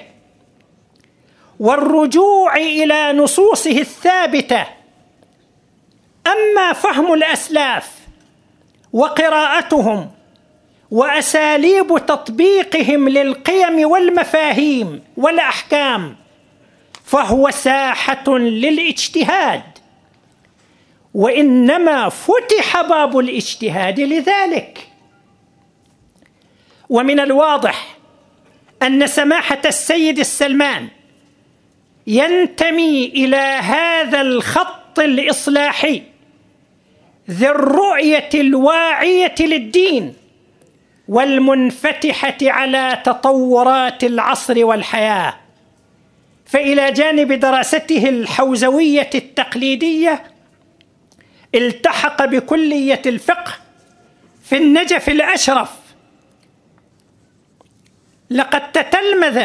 [1.59, 4.65] والرجوع إلى نصوصه الثابتة.
[6.27, 7.91] أما فهم الأسلاف
[8.93, 10.11] وقراءتهم
[10.91, 16.15] وأساليب تطبيقهم للقيم والمفاهيم والأحكام
[17.05, 19.63] فهو ساحة للاجتهاد.
[21.13, 24.87] وإنما فتح باب الاجتهاد لذلك.
[26.89, 27.97] ومن الواضح
[28.83, 30.87] أن سماحة السيد السلمان
[32.07, 36.03] ينتمي إلى هذا الخط الإصلاحي
[37.29, 40.13] ذي الرؤية الواعية للدين
[41.07, 45.44] والمنفتحة على تطورات العصر والحياة.
[46.45, 50.23] فإلى جانب دراسته الحوزوية التقليدية
[51.55, 53.53] التحق بكلية الفقه
[54.43, 55.71] في النجف الأشرف.
[58.29, 59.43] لقد تتلمذ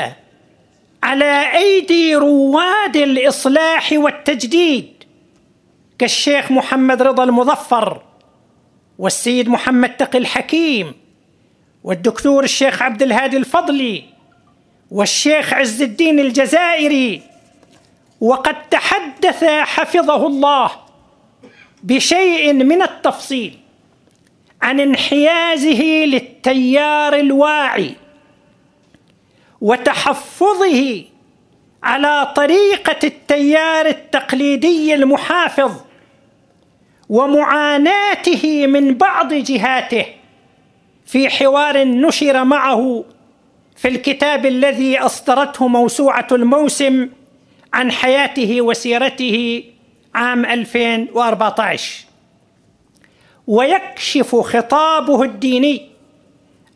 [1.03, 5.05] على أيدي رواد الإصلاح والتجديد
[5.99, 8.03] كالشيخ محمد رضا المظفر
[8.99, 10.95] والسيد محمد تقي الحكيم
[11.85, 14.05] والدكتور الشيخ عبد الهادي الفضلي.
[14.91, 17.23] والشيخ عز الدين الجزائري
[18.21, 20.71] وقد تحدث حفظه الله
[21.83, 23.59] بشيء من التفصيل
[24.63, 27.95] عن انحيازه للتيار الواعي
[29.61, 31.05] وتحفظه
[31.83, 35.73] على طريقة التيار التقليدي المحافظ
[37.09, 40.07] ومعاناته من بعض جهاته
[41.07, 43.05] في حوار نشر معه
[43.81, 47.09] في الكتاب الذي أصدرته موسوعة الموسم
[47.73, 49.65] عن حياته وسيرته
[50.15, 52.05] عام 2014
[53.47, 55.91] ويكشف خطابه الديني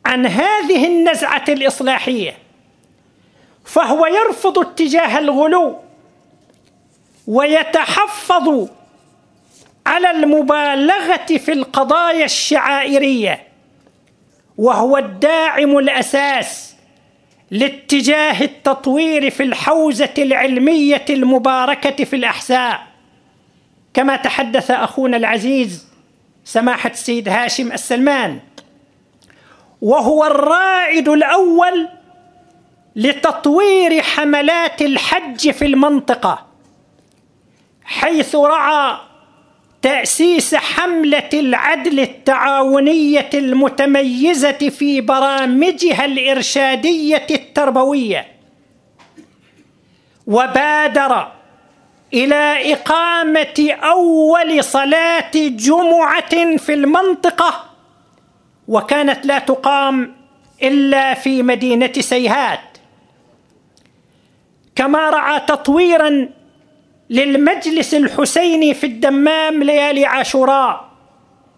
[0.07, 2.39] عن هذه النزعة الإصلاحية
[3.65, 5.77] فهو يرفض اتجاه الغلو
[7.27, 8.69] ويتحفظ
[9.87, 13.43] على المبالغة في القضايا الشعائرية
[14.59, 16.74] وهو الداعم الأساس
[17.55, 22.87] لاتجاه التطوير في الحوزة العلمية المباركة في الاحساء
[23.95, 25.87] كما تحدث أخونا العزيز
[26.45, 28.41] سماحة السيد هاشم السلمان
[29.83, 31.89] وهو الرائد الأول
[32.97, 36.47] لتطوير حملات الحج في المنطقة
[37.85, 38.97] حيث رعى
[39.85, 48.27] تأسيس حملة العدل التعاونية المتميزة في برامجها الإرشادية التربوية.
[50.27, 51.29] وبادر
[52.15, 57.65] إلى إقامة أول صلاة جمعة في المنطقة
[58.69, 60.17] وكانت لا تقام
[60.63, 62.79] إلا في مدينة سيهات.
[64.77, 66.29] كما رعى تطويرا
[67.15, 70.89] للمجلس الحسيني في الدمام ليالي عاشوراء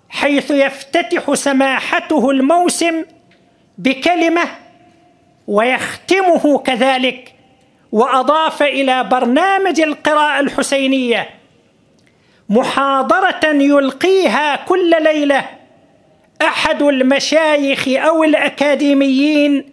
[0.09, 3.05] حيث يفتتح سماحته الموسم
[3.79, 4.43] بكلمة
[5.47, 7.33] ويختمه كذلك
[7.93, 11.31] وأضاف إلى برنامج القراءة الحسينية
[12.49, 15.45] محاضرة يلقيها كل ليلة
[16.43, 19.65] أحد المشايخ أو الأكاديميين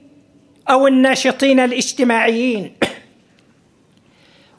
[0.69, 2.73] أو الناشطين الاجتماعيين.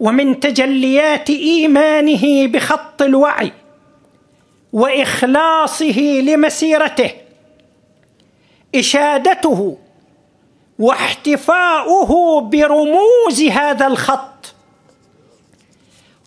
[0.04, 3.52] ومن تجليات إيمانه بخط الوعي
[4.72, 7.10] وإخلاصه لمسيرته
[8.74, 9.78] إشادته
[10.78, 14.54] واحتفاؤه برموز هذا الخط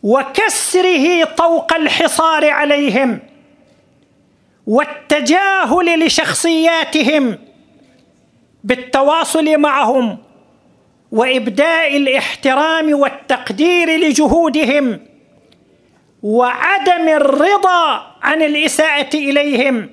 [0.03, 3.19] وكسره طوق الحصار عليهم
[4.67, 7.39] والتجاهل لشخصياتهم
[8.63, 10.17] بالتواصل معهم
[11.11, 14.99] وإبداء الاحترام والتقدير لجهودهم
[16.23, 19.89] وعدم الرضا عن الإساءة إليهم.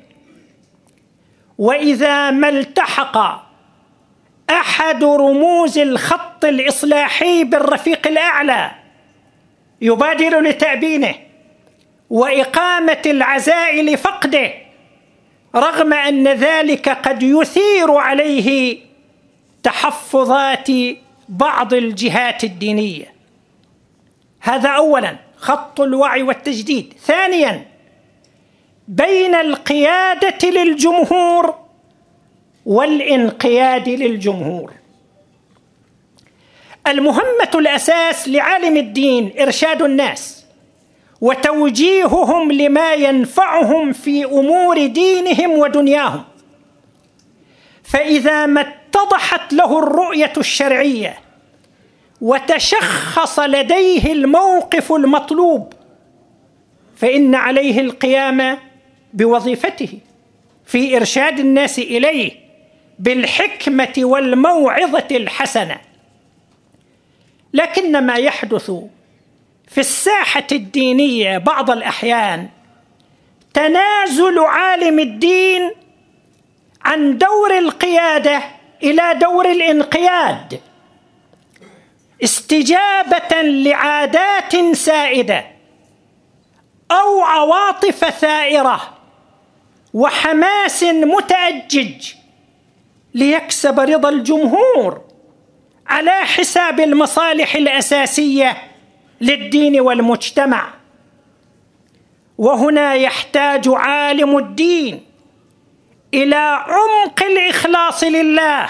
[1.58, 3.44] وإذا ما التحق
[4.50, 8.70] أحد رموز الخط الإصلاحي بالرفيق الأعلى
[9.80, 11.14] يبادر لتأبينه
[12.10, 14.52] وإقامة العزاء لفقده
[15.56, 18.78] رغم أن ذلك قد يثير عليه
[19.62, 20.68] تحفظات
[21.28, 23.14] بعض الجهات الدينية.
[24.40, 26.94] هذا اولا خط الوعي والتجديد.
[27.00, 27.66] ثانيا
[28.88, 31.54] بين القيادة للجمهور
[32.66, 34.72] والانقياد للجمهور.
[36.86, 40.44] المهمة الأساس لعالم الدين إرشاد الناس
[41.20, 46.24] وتوجيههم لما ينفعهم في أمور دينهم ودنياهم.
[47.82, 51.18] فإذا ما اتضحت له الرؤية الشرعية
[52.20, 55.72] وتشخص لديه الموقف المطلوب
[56.96, 58.58] فإن عليه القيام
[59.14, 59.98] بوظيفته
[60.66, 62.32] في إرشاد الناس إليه
[62.98, 65.80] بالحكمة والموعظة الحسنة.
[67.52, 68.70] لكن ما يحدث
[69.68, 72.48] في الساحة الدينية بعض الأحيان
[73.54, 75.70] تنازل عالم الدين
[76.84, 78.42] عن دور القيادة
[78.84, 80.60] إلى دور الانقياد
[82.24, 85.44] استجابة لعادات سائدة
[86.90, 88.98] أو عواطف ثائرة
[89.94, 92.12] وحماس متأجج
[93.14, 95.00] ليكسب رضا الجمهور
[95.86, 98.56] على حساب المصالح الأساسية
[99.20, 100.74] للدين والمجتمع.
[102.38, 105.02] وهنا يحتاج عالم الدين
[106.14, 108.68] إلى عمق الإخلاص لله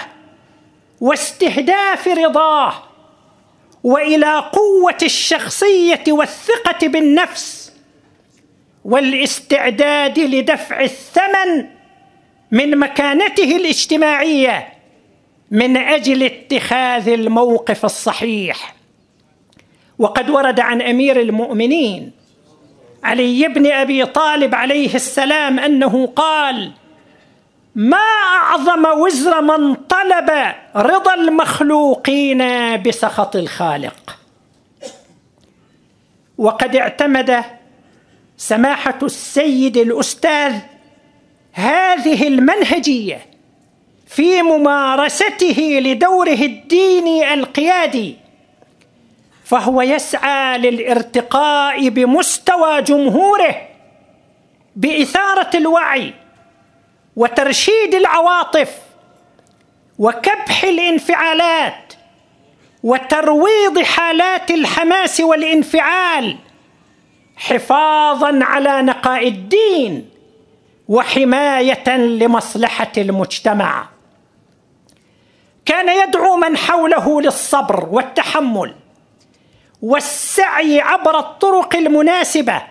[1.01, 2.73] واستهداف رضاه
[3.83, 7.71] وإلى قوة الشخصية والثقة بالنفس
[8.85, 11.65] والاستعداد لدفع الثمن
[12.51, 14.73] من مكانته الاجتماعية
[15.51, 18.75] من أجل اتخاذ الموقف الصحيح.
[19.99, 22.11] وقد ورد عن أمير المؤمنين
[23.03, 26.71] علي بن أبي طالب عليه السلام أنه قال
[27.75, 32.43] ما أعظم وزر من طلب رضا المخلوقين
[32.81, 34.17] بسخط الخالق؟
[36.37, 37.43] وقد اعتمد
[38.37, 40.53] سماحة السيد الأستاذ
[41.53, 43.25] هذه المنهجية
[44.07, 48.15] في ممارسته لدوره الديني القيادي
[49.43, 53.55] فهو يسعى للارتقاء بمستوى جمهوره
[54.75, 56.13] بإثارة الوعي
[57.15, 58.69] وترشيد العواطف
[59.99, 61.93] وكبح الانفعالات
[62.83, 66.37] وترويض حالات الحماس والانفعال
[67.37, 70.09] حفاظا على نقاء الدين
[70.87, 73.87] وحماية لمصلحة المجتمع.
[75.65, 78.75] كان يدعو من حوله للصبر والتحمل
[79.81, 82.61] والسعي عبر الطرق المناسبة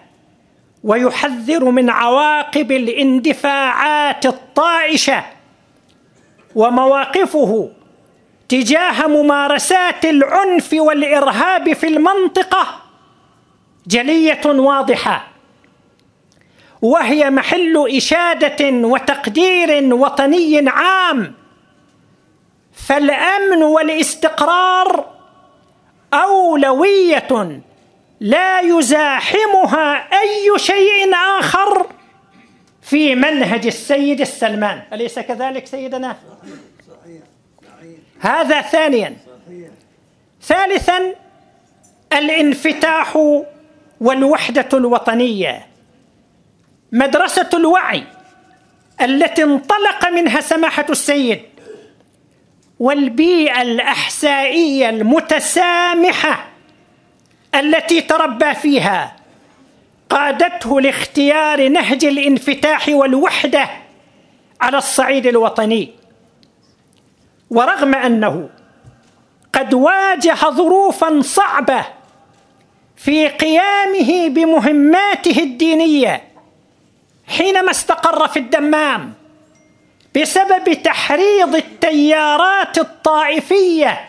[0.84, 5.24] ويحذر من عواقب الاندفاعات الطائشة
[6.54, 7.70] ومواقفه
[8.48, 12.66] تجاه ممارسات العنف والإرهاب في المنطقة
[13.86, 15.26] جلية واضحة
[16.82, 21.34] وهي محل إشادة وتقدير وطني عام.
[22.72, 25.04] فالأمن والاستقرار
[26.14, 27.60] أولوية
[28.24, 31.86] لا يزاحمها أي شيء آخر
[32.82, 36.16] في منهج السيد السلمان أليس كذلك سيدنا؟
[38.20, 39.16] هذا ثانيا.
[40.42, 41.14] ثالثا
[42.12, 43.16] الانفتاح
[44.00, 45.66] والوحدة الوطنية.
[46.92, 48.04] مدرسة الوعي
[49.00, 51.42] التي انطلق منها سماحة السيد
[52.78, 56.53] والبيئة الأحسائية المتسامحة
[57.54, 59.16] التي تربى فيها
[60.10, 63.68] قادته لاختيار نهج الانفتاح والوحدة
[64.60, 65.90] على الصعيد الوطني.
[67.50, 68.48] ورغم أنه
[69.52, 71.84] قد واجه ظروفا صعبة
[72.96, 76.22] في قيامه بمهماته الدينية
[77.28, 79.12] حينما استقر في الدمام
[80.16, 84.08] بسبب تحريض التيارات الطائفية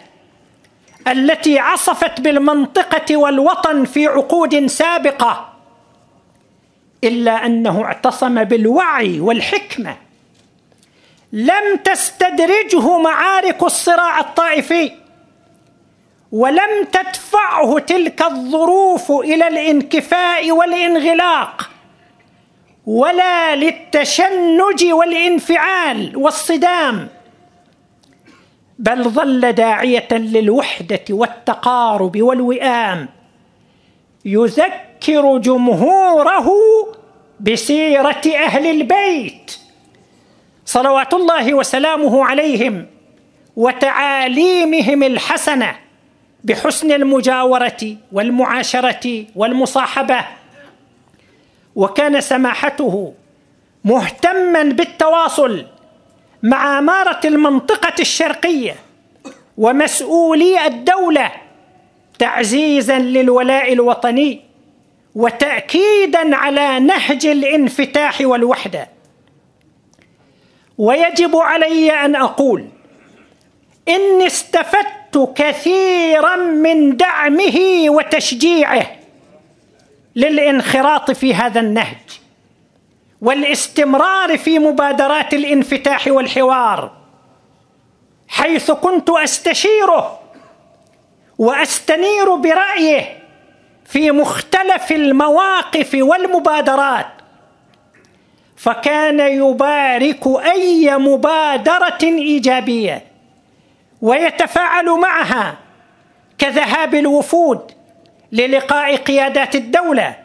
[1.08, 5.50] التي عصفت بالمنطقة والوطن في عقود سابقة
[7.04, 9.96] إلا أنه اعتصم بالوعي والحكمة.
[11.34, 14.92] لم تستدرجه معارك الصراع الطائفي
[16.32, 21.70] ولم تدفعه تلك الظروف إلى الانكفاء والانغلاق
[22.86, 27.10] ولا للتشنج والانفعال والصدام.
[28.80, 33.10] بل ظل داعية للوحدة والتقارب والوئام.
[34.26, 36.52] يذكر جمهوره
[37.40, 39.58] بسيرة أهل البيت.
[40.66, 42.86] صلوات الله وسلامه عليهم
[43.56, 45.76] وتعاليمهم الحسنة
[46.44, 50.26] بحسن المجاورة والمعاشرة والمصاحبة.
[51.76, 53.14] وكان سماحته
[53.86, 55.66] مهتما بالتواصل
[56.46, 58.76] مع أمارة المنطقة الشرقية
[59.58, 61.32] ومسؤولي الدولة
[62.20, 64.42] تعزيزا للولاء الوطني
[65.16, 68.90] وتاكيدا على نهج الانفتاح والوحدة.
[70.78, 72.66] ويجب علي أن أقول
[73.88, 78.88] إني استفدت كثيرا من دعمه وتشجيعه
[80.16, 82.25] للانخراط في هذا النهج.
[83.26, 86.92] والاستمرار في مبادرات الانفتاح والحوار
[88.28, 90.20] حيث كنت أستشيره
[91.38, 93.20] وأستنير برأيه
[93.86, 97.06] في مختلف المواقف والمبادرات
[98.58, 103.04] فكان يبارك أي مبادرة إيجابية
[104.02, 105.58] ويتفاعل معها
[106.38, 107.72] كذهاب الوفود
[108.32, 110.16] للقاء قيادات الدولة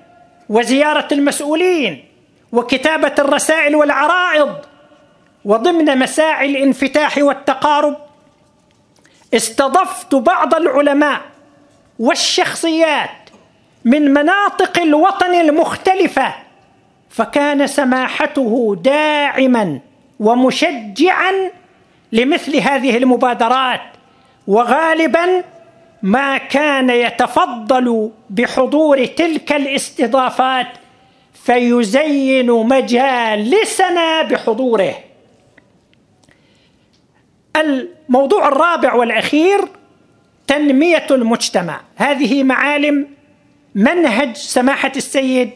[0.48, 2.09] وزيارة المسؤولين.
[2.52, 4.56] وكتابة الرسائل والعرائض
[5.44, 7.96] وضمن مساعي الانفتاح والتقارب
[9.34, 11.20] استضفت بعض العلماء
[11.98, 13.10] والشخصيات
[13.84, 16.34] من مناطق الوطن المختلفة
[17.10, 19.80] فكان سماحته داعما
[20.20, 21.32] ومشجعا
[22.12, 23.80] لمثل هذه المبادرات
[24.46, 25.44] وغالبا
[26.02, 30.66] ما كان يتفضل بحضور تلك الاستضافات
[31.44, 34.94] فيزين مجالسنا بحضوره.
[37.56, 39.60] الموضوع الرابع والأخير
[40.46, 41.80] تنمية المجتمع.
[41.96, 43.08] هذه معالم
[43.74, 45.50] منهج سماحة السيد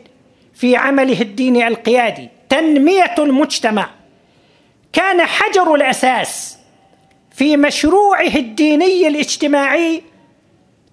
[0.55, 2.29] في عمله الديني القيادي.
[2.49, 3.91] تنمية المجتمع.
[4.93, 6.59] كان حجر الأساس
[7.31, 10.03] في مشروعه الديني الاجتماعي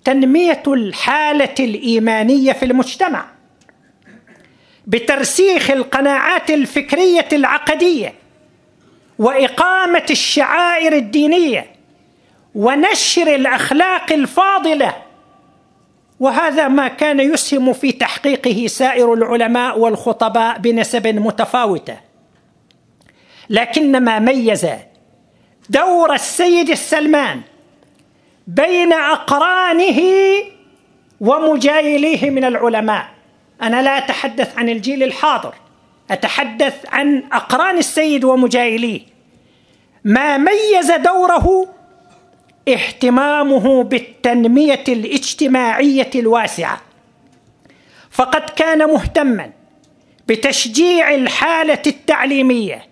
[0.03, 3.40] تنمية الحالة الإيمانية في المجتمع.
[4.87, 8.13] بترسيخ القناعات الفكرية العقدية
[9.19, 11.65] وإقامة الشعائر الدينية
[12.55, 14.95] ونشر الأخلاق الفاضلة.
[16.19, 21.97] وهذا ما كان يسهم في تحقيقه سائر العلماء والخطباء بنسب متفاوتة.
[23.49, 24.67] لكن ما ميز
[25.69, 27.41] دور السيد السلمان
[28.47, 30.01] بين أقرانه
[31.21, 33.20] ومجايليه من العلماء.
[33.63, 35.53] أنا لا أتحدث عن الجيل الحاضر
[36.11, 39.01] أتحدث عن أقران السيد ومجايليه.
[40.03, 41.67] ما ميز دوره
[42.67, 46.81] اهتمامه بالتنمية الاجتماعية الواسعة.
[48.11, 49.51] فقد كان مهتما
[50.27, 52.85] بتشجيع الحالة التعليمية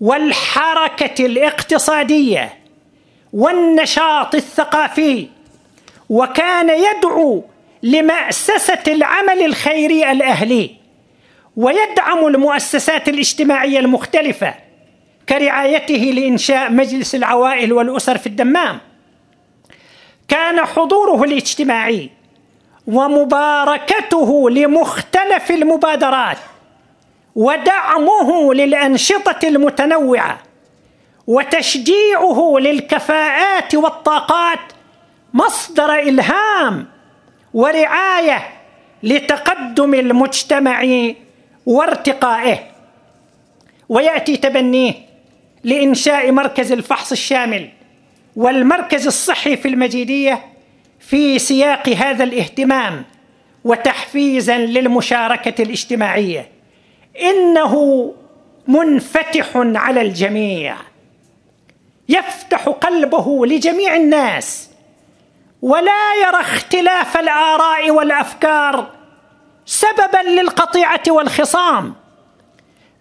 [0.00, 2.54] والحركة الاقتصادية
[3.32, 5.28] والنشاط الثقافي
[6.08, 7.44] وكان يدعو
[7.86, 10.70] لمأسسة العمل الخيري الأهلي
[11.56, 14.54] ويدعم المؤسسات الاجتماعية المختلفة
[15.28, 18.78] كرعايته لإنشاء مجلس العوائل والأسر في الدمام.
[20.28, 22.10] كان حضوره الاجتماعي
[22.86, 26.38] ومباركته لمختلف المبادرات
[27.34, 30.38] ودعمه للأنشطة المتنوعة
[31.26, 34.58] وتشجيعه للكفاءات والطاقات
[35.34, 36.95] مصدر إلهام
[37.56, 38.48] ورعاية
[39.02, 40.84] لتقدم المجتمع
[41.66, 42.58] وارتقائه.
[43.88, 44.94] ويأتي تبنيه
[45.64, 47.68] لإنشاء مركز الفحص الشامل
[48.36, 50.44] والمركز الصحي في المجيدية
[51.00, 53.04] في سياق هذا الاهتمام
[53.64, 56.48] وتحفيزا للمشاركة الاجتماعية.
[57.22, 58.14] إنه
[58.68, 60.76] منفتح على الجميع.
[62.08, 64.70] يفتح قلبه لجميع الناس
[65.62, 68.90] ولا يرى اختلاف الآراء والأفكار
[69.66, 71.94] سببا للقطيعة والخصام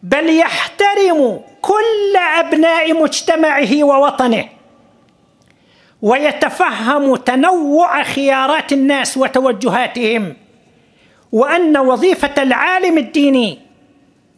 [0.03, 4.49] بل يحترم كل أبناء مجتمعه ووطنه
[6.01, 10.35] ويتفهم تنوع خيارات الناس وتوجهاتهم
[11.31, 13.59] وأن وظيفة العالم الديني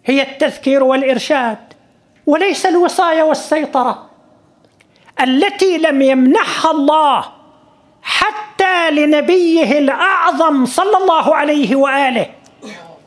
[0.06, 1.58] هي التذكير والإرشاد
[2.26, 4.10] وليس الوصايه والسيطرة
[5.22, 7.37] التي لم يمنحها الله
[8.08, 12.26] حتى لنبيه الأعظم صلى الله عليه وآله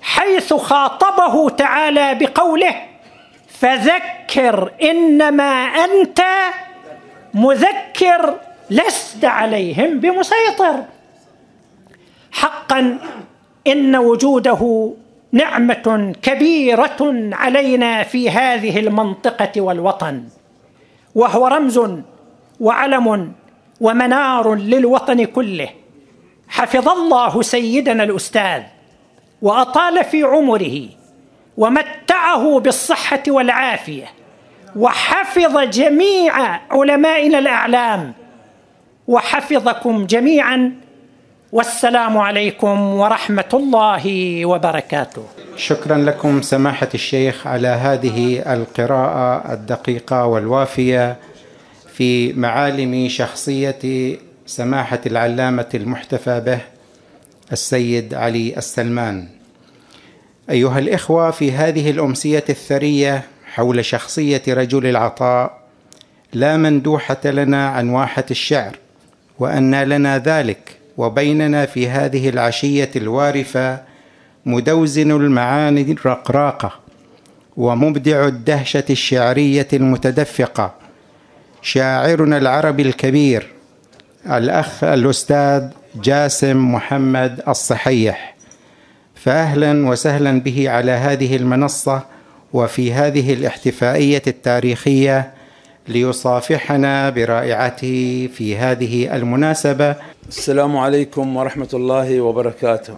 [0.02, 2.74] حيث خاطبه تعالى بقوله
[3.60, 5.52] فذكر إنما
[5.86, 6.20] أنت
[7.34, 8.34] مذكر
[8.70, 10.84] لست عليهم بمسيطر.
[12.32, 12.98] حقا
[13.66, 14.92] إن وجوده
[15.32, 17.00] نعمة كبيرة
[17.32, 20.24] علينا في هذه المنطقة والوطن
[21.14, 21.80] وهو رمز
[22.60, 23.32] وعلم
[23.80, 25.68] ومنار للوطن كله.
[26.48, 28.62] حفظ الله سيدنا الأستاذ
[29.42, 30.88] وأطال في عمره
[31.56, 34.06] ومتعه بالصحة والعافية
[34.76, 38.12] وحفظ جميع علمائنا الأعلام
[39.08, 40.72] وحفظكم جميعا.
[41.52, 44.04] والسلام عليكم ورحمة الله
[44.46, 45.22] وبركاته.
[45.56, 51.16] شكرا لكم سماحة الشيخ على هذه القراءة الدقيقة والوافية.
[52.00, 53.78] في معالم شخصية
[54.46, 56.60] سماحة العلامة المحتفى به
[57.52, 59.28] السيد علي السلمان.
[60.50, 65.60] أيها الإخوة في هذه الأمسية الثرية حول شخصية رجل العطاء
[66.32, 68.76] لا مندوحة لنا عن واحة الشعر
[69.38, 73.82] وأن لنا ذلك وبيننا في هذه العشية الوارفة
[74.46, 76.72] مدوزن المعاني الرقراقة
[77.56, 80.79] ومبدع الدهشة الشعرية المتدفقة.
[81.62, 83.52] شاعرنا العربي الكبير
[84.26, 88.36] الأخ الأستاذ جاسم محمد الصحيح.
[89.14, 92.06] فاهلا وسهلا به على هذه المنصة
[92.52, 95.34] وفي هذه الاحتفائية التاريخية
[95.88, 99.96] ليصافحنا برائعته في هذه المناسبة.
[100.28, 102.96] السلام عليكم ورحمة الله وبركاته.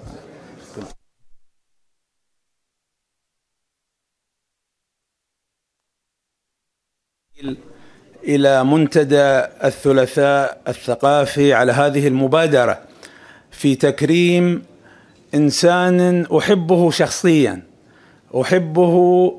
[8.24, 12.78] إلى منتدى الثلاثاء الثقافي على هذه المبادرة
[13.50, 14.62] في تكريم
[15.34, 17.62] إنسان أحبه شخصيا
[18.40, 19.34] أحبه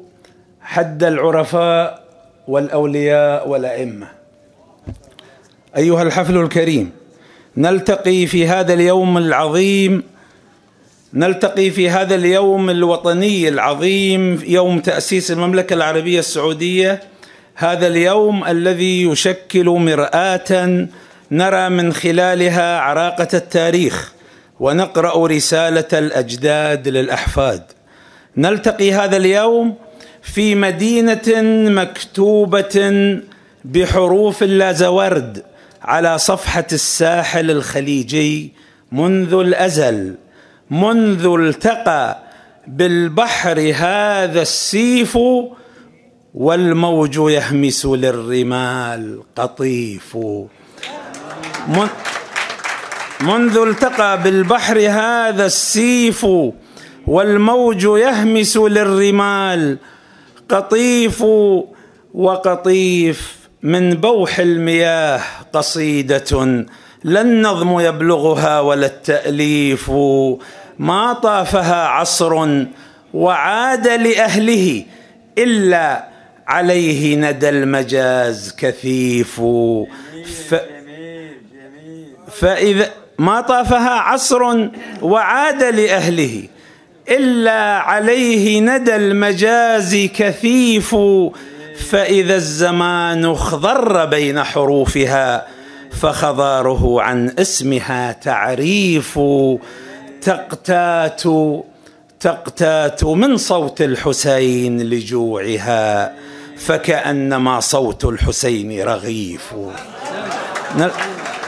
[0.62, 2.04] حد العرفاء
[2.48, 4.08] والأولياء والأئمة.
[5.78, 6.92] أيها الحفل الكريم
[7.58, 10.04] نلتقي في هذا اليوم العظيم
[11.14, 17.02] نلتقي في هذا اليوم الوطني العظيم يوم تأسيس المملكة العربية السعودية
[17.56, 20.88] هذا اليوم الذي يشكل مرآة
[21.32, 24.14] نرى من خلالها عراقة التاريخ
[24.60, 27.64] ونقرأ رسالة الأجداد للأحفاد.
[28.38, 29.76] نلتقي هذا اليوم
[30.22, 31.42] في مدينة
[31.82, 33.18] مكتوبة
[33.66, 35.44] بحروف اللازورد
[35.82, 38.54] على صفحة الساحل الخليجي
[38.92, 40.16] منذ الأزل
[40.72, 42.20] منذ التقى
[42.68, 45.18] بالبحر هذا السيف
[46.34, 50.18] والموج يهمس للرمال قطيف.
[53.22, 56.28] منذ التقى بالبحر هذا السيف
[57.08, 59.78] والموج يهمس للرمال
[60.50, 61.24] قطيف
[62.14, 65.22] وقطيف من بوح المياه
[65.54, 66.66] قصيدة.
[67.04, 69.92] لا النظم يبلغها ولا التأليف.
[70.80, 72.64] ما طافها عصر
[73.14, 74.86] وعاد لأهله
[75.38, 76.13] إلا
[76.48, 79.42] عليه ندى المجاز كثيف.
[80.50, 80.56] ف
[82.32, 82.90] فإذا
[83.20, 84.70] ما طافها عصر
[85.02, 86.48] وعاد لأهله
[87.10, 90.96] إلا عليه ندى المجاز كثيف.
[91.90, 95.48] فإذا الزمان اخضر بين حروفها
[95.92, 99.20] فخضاره عن اسمها تعريف.
[100.22, 101.24] تقتات
[102.20, 106.14] تقتات من صوت الحسين لجوعها.
[106.66, 109.54] فكأنما صوت الحسين رغيف.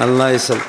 [0.02, 0.62] الله يسلم.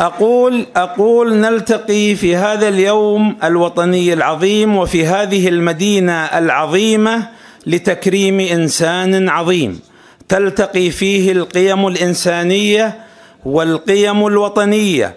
[0.00, 7.28] أقول أقول نلتقي في هذا اليوم الوطني العظيم وفي هذه المدينة العظيمة
[7.66, 9.80] لتكريم إنسان عظيم.
[10.28, 12.98] تلتقي فيه القيم الإنسانية
[13.44, 15.14] والقيم الوطنية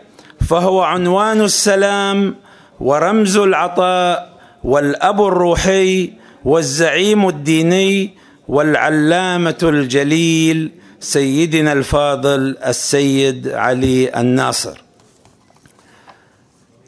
[0.49, 2.35] فهو عنوان السلام
[2.80, 4.30] ورمز العطاء
[4.64, 8.09] والأب الروحي والزعيم الديني
[8.47, 14.81] والعلامة الجليل سيدنا الفاضل السيد علي الناصر.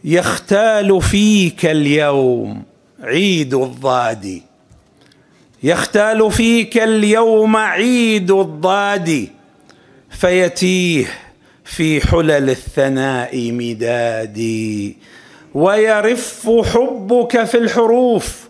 [0.03, 2.63] يختال فيك اليوم
[3.03, 4.41] عيد الضاد
[5.63, 9.27] يختال فيك اليوم عيد الضاد
[10.09, 11.05] فيتيه
[11.65, 14.97] في حلل الثناء مدادي.
[15.53, 18.46] ويرف حبك في الحروف.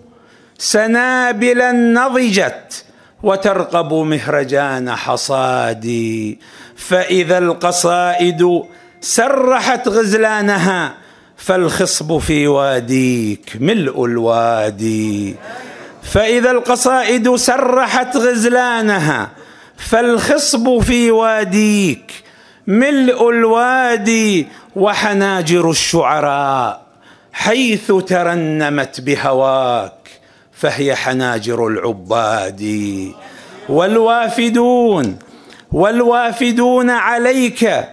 [0.57, 2.85] سنابلا نضجت
[3.23, 6.39] وترقب مهرجان حصادي.
[6.75, 8.63] فإذا القصائد
[9.01, 10.93] سرحت غزلانها
[11.37, 15.35] فالخصب في واديك ملء الوادي.
[16.03, 19.29] فإذا القصائد سرحت غزلانها
[19.77, 22.11] فالخصب في واديك
[22.67, 26.81] ملء الوادي وحناجر الشعراء
[27.33, 29.93] حيث ترنمت بهواك.
[30.59, 32.63] فهي حناجر العباد.
[33.69, 35.19] والوافدون
[35.71, 37.85] والوافدون عليك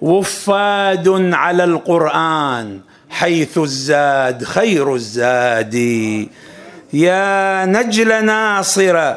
[0.00, 2.80] وفاد على القرآن
[3.10, 5.74] حيث الزاد خير الزاد.
[6.92, 9.14] يا نجل ناصر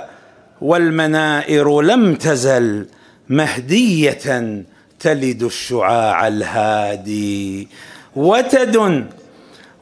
[0.61, 2.85] والمنائر لم تزل
[3.29, 4.63] مهدية
[4.99, 7.67] تلد الشعاع الهادي.
[8.15, 9.05] وتد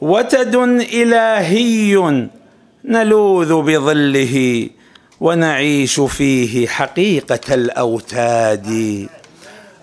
[0.00, 0.54] وتد
[0.92, 2.20] إلهي
[2.84, 4.68] نلوذ بظله
[5.20, 9.08] ونعيش فيه حقيقة الأوتاد.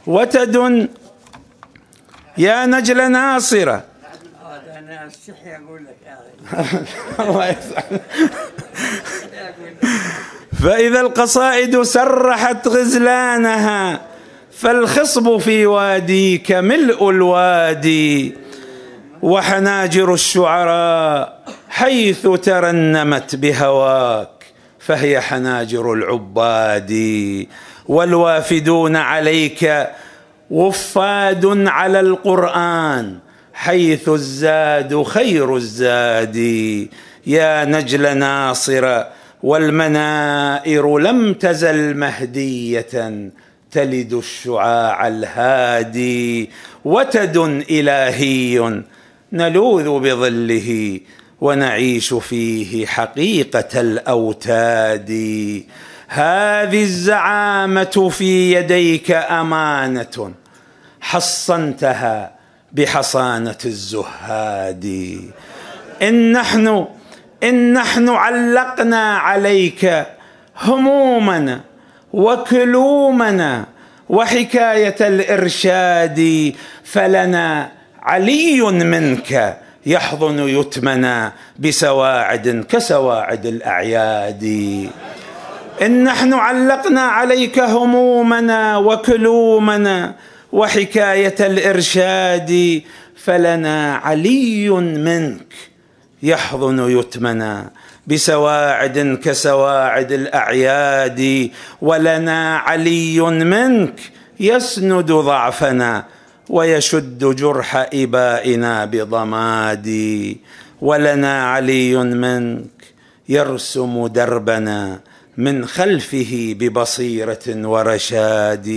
[0.08, 0.88] وتد
[2.38, 3.84] يا نجل ناصره
[4.78, 5.98] أنا استحي أقول لك
[7.20, 8.02] الله يسعدك
[10.64, 14.02] فإذا القصائد سرحت غزلانها
[14.52, 18.36] فالخصب في واديك ملء الوادي.
[19.22, 21.42] وحناجر الشعراء
[21.72, 24.46] حيث ترنمت بهواك
[24.80, 26.92] فهي حناجر العباد.
[27.88, 29.88] والوافدون عليك
[30.50, 33.18] وفاد على القرآن
[33.54, 36.38] حيث الزاد خير الزاد.
[37.28, 39.04] يا نجل ناصر
[39.44, 43.32] والمنائر لم تزل مهدية
[43.72, 46.50] تلد الشعاع الهادي.
[46.86, 47.38] وتد
[47.70, 48.82] إلهي
[49.34, 51.00] نلوذ بظله
[51.42, 55.10] ونعيش فيه حقيقة الأوتاد.
[56.08, 60.32] هذه الزعامة في يديك أمانة
[61.02, 62.32] حصنتها
[62.72, 65.20] بحصانة الزهاد.
[66.02, 66.88] إن نحن
[67.44, 70.06] إن نحن علقنا عليك
[70.62, 71.62] همومنا
[72.14, 73.66] وكلومنا
[74.10, 76.54] وحكاية الإرشاد
[76.84, 84.44] فلنا علي منك يحضن يتمنا بسواعد كسواعد الأعياد.
[85.82, 90.16] إن نحن علقنا عليك همومنا وكلومنا
[90.52, 92.82] وحكاية الإرشاد
[93.16, 95.54] فلنا علي منك
[96.24, 97.70] يحضن يتمنا
[98.08, 101.50] بسواعد كسواعد الأعياد
[101.82, 104.00] ولنا علي منك
[104.40, 106.06] يسند ضعفنا
[106.52, 109.90] ويشد جرح إبائنا بضماد
[110.82, 112.68] ولنا علي منك
[113.30, 115.00] يرسم دربنا
[115.38, 118.70] من خلفه ببصيرة ورشاد.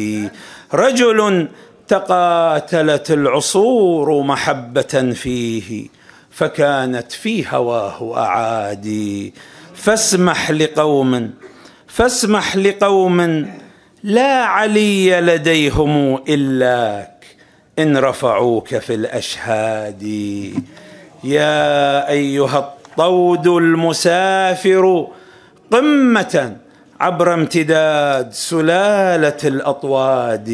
[0.75, 1.49] رجل
[1.89, 5.87] تقاتلت العصور محبة فيه
[6.31, 9.35] فكانت في هواه اعادي
[9.75, 11.31] فاسمح لقوم
[11.87, 13.47] فاسمح لقوم
[14.03, 17.14] لا علي لديهم الاك
[17.79, 20.03] إن رفعوك في الأشهاد.
[21.25, 25.07] يا أيها الطود المسافر
[25.73, 26.57] قمة
[27.01, 30.51] عبر امتداد سلالة الأطواد.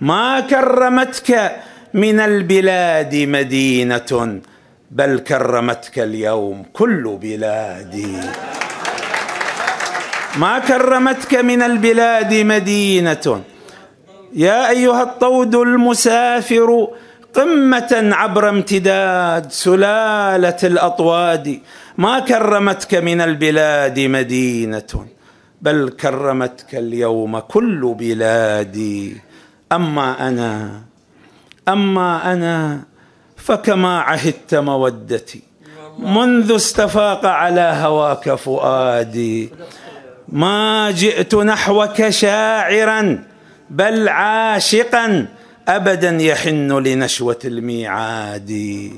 [0.00, 1.56] ما كرمتك
[1.94, 4.40] من البلاد مدينة
[4.90, 8.16] بل كرمتك اليوم كل بلادي
[10.36, 13.42] ما كرمتك من البلاد مدينة
[14.34, 16.88] يا أيها الطود المسافر
[17.34, 21.60] قمة عبر امتداد سلالة الأطواد
[21.98, 25.06] ما كرمتك من البلاد مدينة
[25.62, 29.16] بل كرمتك اليوم كل بلادي
[29.72, 30.80] أما أنا
[31.68, 32.80] أما أنا
[33.36, 35.42] فكما عهدت مودتي
[35.98, 39.50] منذ استفاق على هواك فؤادي
[40.28, 43.24] ما جئت نحوك شاعرا
[43.72, 45.26] بل عاشقا
[45.68, 48.90] ابدا يحن لنشوة الميعاد.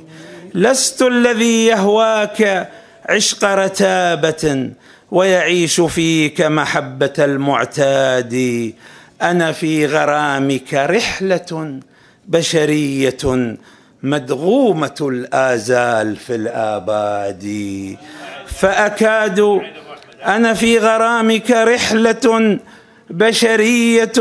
[0.54, 2.70] لست الذي يهواك
[3.08, 4.70] عشق رتابة
[5.10, 8.72] ويعيش فيك محبة المعتاد.
[9.22, 11.80] أنا في غرامك رحلة
[12.28, 13.56] بشرية
[14.02, 17.46] مدغومة الآزال في الآباد.
[18.46, 19.60] فأكاد
[20.26, 22.58] أنا في غرامك رحلة
[23.14, 24.12] بشرية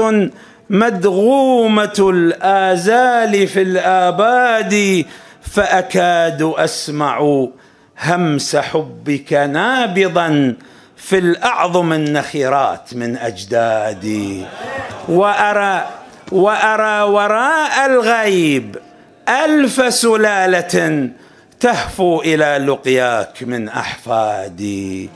[0.69, 5.05] مدغومة الآزال في الآباد
[5.41, 7.47] فأكاد أسمع
[8.03, 10.55] همس حبك نابضا
[10.97, 14.45] في الأعظم النخرات من اجدادي
[15.09, 15.87] وأرى
[16.31, 18.75] وأرى وراء الغيب
[19.29, 21.09] ألف سلالة
[21.59, 25.09] تهفو إلى لقياك من أحفادي.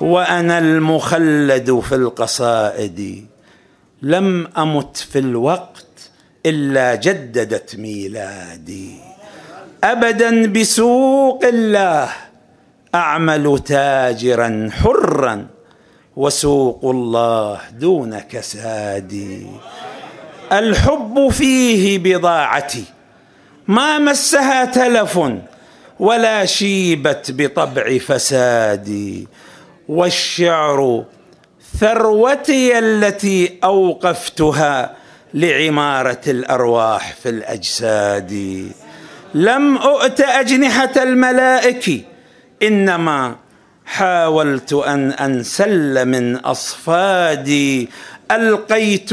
[0.00, 3.26] وأنا المخلد في القصائد.
[4.02, 5.86] لم أمت في الوقت
[6.46, 8.96] إلا جددت ميلادي.
[9.84, 12.08] أبدا بسوق الله
[12.94, 15.46] أعمل تاجرا حرا
[16.16, 19.46] وسوق الله دون كسادي
[20.52, 22.84] الحب فيه بضاعتي
[23.68, 25.20] ما مسها تلف
[26.00, 29.28] ولا شيبت بطبع فسادي
[29.88, 31.04] والشعر
[31.80, 34.96] ثروتي التي أوقفتها
[35.34, 38.32] لعمارة الأرواح في الأجساد.
[39.34, 42.04] لم أؤت أجنحة الملائك
[42.62, 43.36] إنما
[43.86, 47.88] حاولت أن أنسل من أصفادي
[48.30, 49.10] ألقيت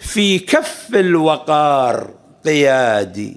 [0.00, 2.10] في كف الوقار
[2.44, 3.36] قيادي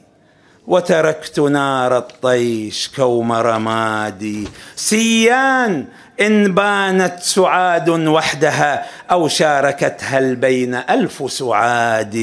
[0.68, 4.48] وتركت نار الطيش كوم رمادي.
[4.76, 5.86] سيان
[6.22, 12.18] إن بانت سعاد وحدها أو شاركتها البين ألف سعاد.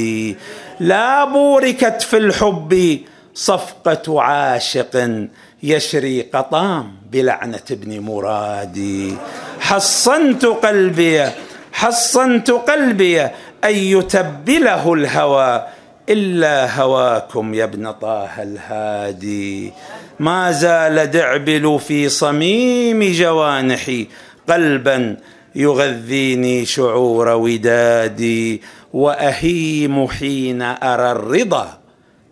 [0.79, 2.99] لا بوركت في الحب
[3.33, 5.27] صفقة عاشق
[5.63, 9.15] يشري قطام بلعنة ابن مرادي
[9.59, 11.29] حصنت قلبي
[11.73, 15.67] حصنت قلبي أن يتبله الهوى
[16.09, 19.73] إلا هواكم يا ابن طه الهادي.
[20.21, 24.07] ما زال دعبل في صميم جوانحي
[24.49, 25.17] قلبا
[25.55, 28.61] يغذيني شعور ودادي
[28.93, 31.77] وأهيم حين أرى الرضا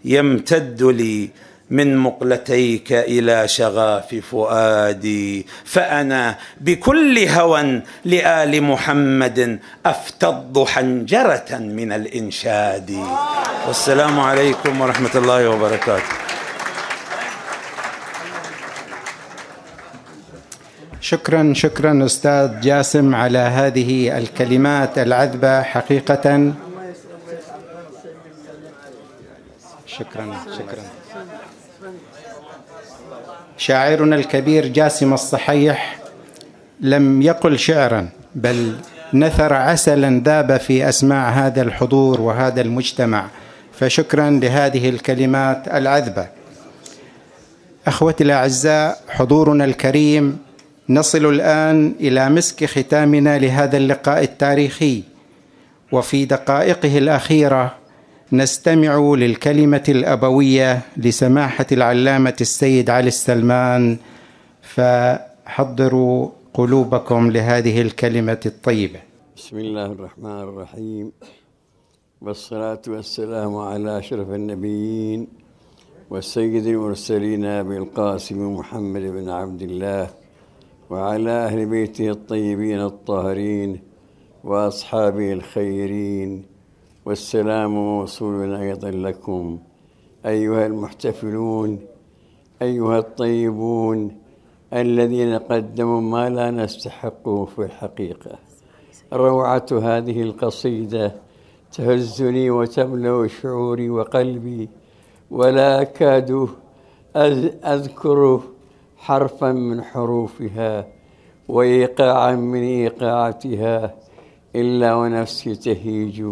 [0.06, 1.30] يمتد لي
[1.70, 12.90] من مقلتيك إلى شغاف فؤادي فأنا بكل هوى لآل محمد أفتض حنجرة من الإنشاد.
[13.68, 16.30] والسلام عليكم ورحمة الله وبركاته.
[21.02, 26.54] شكرا شكرا أستاذ جاسم على هذه الكلمات العذبة حقيقة.
[29.86, 30.84] شكرا شكرا.
[33.58, 36.00] شاعرنا الكبير جاسم الصحيح
[36.80, 38.76] لم يقل شعرا بل
[39.14, 43.26] نثر عسلا ذاب في أسماع هذا الحضور وهذا المجتمع.
[43.80, 46.28] فشكرا لهذه الكلمات العذبة.
[47.88, 50.49] أخوتي الأعزاء حضورنا الكريم
[50.90, 55.03] نصل الآن إلى مسك ختامنا لهذا اللقاء التاريخي.
[55.91, 57.76] وفي دقائقه الأخيرة
[58.34, 63.98] نستمع للكلمة الأبوية لسماحة العلامة السيد علي السلمان.
[64.61, 68.99] فحضروا قلوبكم لهذه الكلمة الطيبة.
[69.38, 71.11] بسم الله الرحمن الرحيم.
[72.22, 75.28] والصلاة والسلام على أشرف النبيين
[76.10, 80.19] والسيد المرسلين أبي القاسم محمد بن عبد الله
[80.90, 83.80] وعلى أهل بيته الطيبين الطاهرين
[84.44, 86.45] وأصحابه الخيرين
[87.06, 89.60] والسلام موصول أيضا لكم.
[90.26, 91.80] أيها المحتفلون
[92.61, 94.18] أيها الطيبون
[94.74, 98.40] الذين قدموا ما لا نستحقه في الحقيقة.
[99.14, 101.16] روعة هذه القصيدة
[101.72, 104.70] تهزني وتملأ شعوري وقلبي
[105.32, 106.48] ولا أكاد
[107.66, 108.41] أذكر
[109.00, 110.88] حرفا من حروفها
[111.48, 113.96] وإيقاعا من إيقاعاتها
[114.56, 116.26] إلا ونفسي تهيج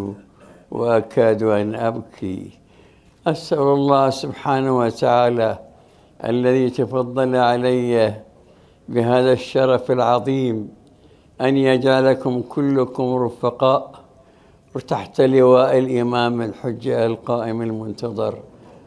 [0.72, 2.52] وأكاد أن أبكي.
[3.28, 5.60] أسأل الله سبحانه وتعالى
[6.24, 8.14] الذي تفضل علي
[8.90, 10.70] بهذا الشرف العظيم
[11.42, 13.92] أن يجعلكم كلكم رفقاء
[14.88, 18.40] تحت لواء الإمام الحجة القائم المنتظر.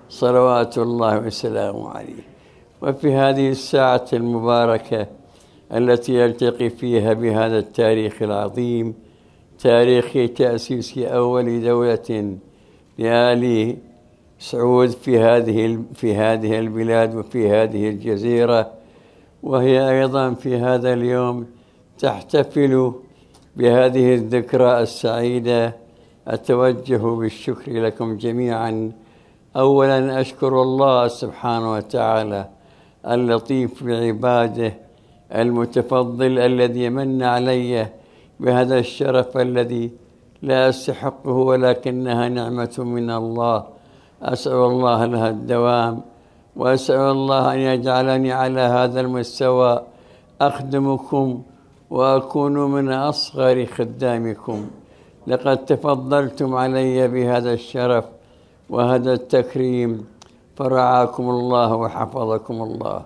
[0.09, 2.30] صلوات الله وسلامه عليه.
[2.83, 5.07] وفي هذه الساعة المباركة
[5.73, 8.95] التي يلتقي فيها بهذا التاريخ العظيم
[9.59, 12.37] تاريخ تأسيس أول دولة
[12.99, 13.77] لآل
[14.39, 18.71] سعود في هذه في هذه البلاد وفي هذه الجزيرة
[19.43, 21.47] وهي أيضا في هذا اليوم
[21.99, 22.93] تحتفل
[23.57, 25.77] بهذه الذكرى السعيدة.
[26.29, 28.93] أتوجه بالشكر لكم جميعا.
[29.57, 32.49] أولا أشكر الله سبحانه وتعالى
[33.07, 34.73] اللطيف بعباده
[35.35, 37.87] المتفضل الذي من علي
[38.41, 39.91] بهذا الشرف الذي
[40.43, 43.65] لا أستحقه ولكنها نعمة من الله.
[44.23, 46.01] أسأل الله لها الدوام
[46.57, 49.83] وأسأل الله أن يجعلني على هذا المستوى
[50.41, 51.43] أخدمكم
[51.91, 54.67] وأكون من أصغر خدامكم.
[55.27, 58.05] لقد تفضلتم علي بهذا الشرف
[58.71, 60.07] وهذا التكريم.
[60.61, 62.99] فرعاكم الله وحفظكم الله.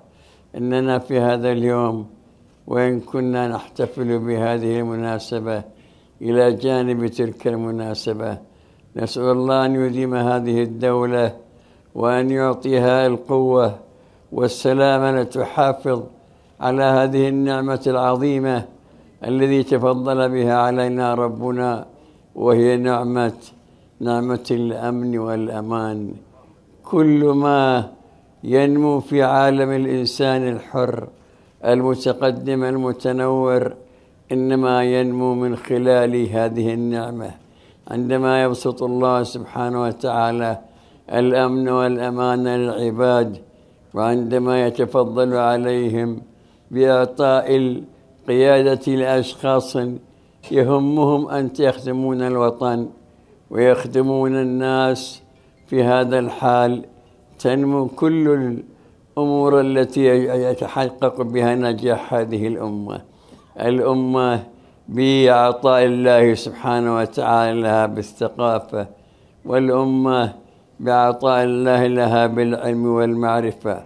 [0.57, 2.07] إننا في هذا اليوم
[2.67, 5.63] وإن كنا نحتفل بهذه المناسبة
[6.23, 8.39] إلى جانب تلك المناسبة.
[8.97, 11.37] نسأل الله أن يديم هذه الدولة
[11.95, 13.75] وأن يعطيها القوة
[14.33, 16.03] والسلامة لتحافظ
[16.61, 18.65] على هذه النعمة العظيمة
[19.25, 21.87] الذي تفضل بها علينا ربنا
[22.35, 23.39] وهي نعمة
[24.01, 26.24] نعمة الأمن والأمان.
[26.85, 27.91] كل ما
[28.45, 31.09] ينمو في عالم الإنسان الحر
[31.65, 33.75] المتقدم المتنور
[34.33, 37.31] إنما ينمو من خلال هذه النعمة.
[37.89, 40.59] عندما يبسط الله سبحانه وتعالى
[41.13, 43.37] الأمن والأمان للعباد
[43.95, 46.23] وعندما يتفضل عليهم
[46.71, 49.77] بإعطاء القيادة لأشخاص
[50.51, 52.89] يهمهم أن يخدمون الوطن
[53.51, 55.24] ويخدمون الناس
[55.75, 56.85] في هذا الحال
[57.39, 58.29] تنمو كل
[59.19, 60.05] الأمور التي
[60.49, 63.01] يتحقق بها نجاح هذه الأمة.
[63.61, 64.43] الأمة
[64.89, 68.87] بعطاء الله سبحانه وتعالى لها بالثقافة
[69.45, 70.33] والأمة
[70.81, 73.83] بعطاء الله لها بالعلم والمعرفة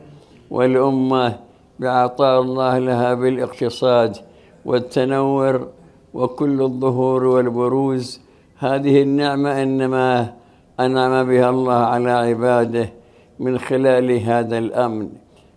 [0.50, 1.36] والأمة
[1.80, 4.16] بعطاء الله لها بالاقتصاد
[4.64, 5.68] والتنور
[6.14, 8.20] وكل الظهور والبروز.
[8.58, 10.37] هذه النعمة إنما
[10.80, 12.92] أنعم بها الله على عباده
[13.38, 15.08] من خلال هذا الأمن.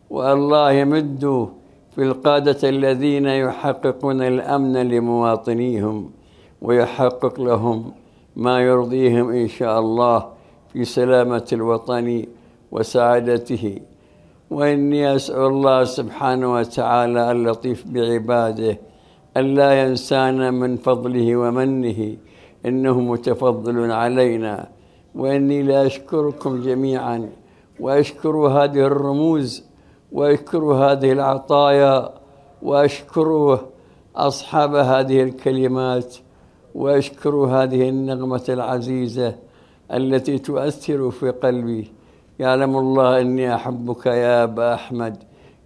[0.09, 1.49] والله يمد
[1.95, 6.11] في القادة الذين يحققون الأمن لمواطنيهم
[6.61, 7.91] ويحقق لهم
[8.35, 10.27] ما يرضيهم إن شاء الله
[10.73, 12.25] في سلامة الوطن
[12.71, 13.79] وسعادته.
[14.51, 18.77] وإني أسأل الله سبحانه وتعالى اللطيف بعباده
[19.37, 22.17] ألا ينسانا من فضله ومنه
[22.65, 24.80] إنه متفضل علينا.
[25.15, 27.29] وإني لا أشكركم جميعا
[27.79, 29.63] وأشكر هذه الرموز
[30.11, 32.09] وأشكر هذه العطايا
[32.61, 33.59] وأشكر
[34.15, 36.15] أصحاب هذه الكلمات
[36.75, 39.35] وأشكر هذه النغمة العزيزة
[39.93, 41.91] التي تؤثر في قلبي.
[42.39, 45.23] يعلم الله أني أحبك يا أبا أحمد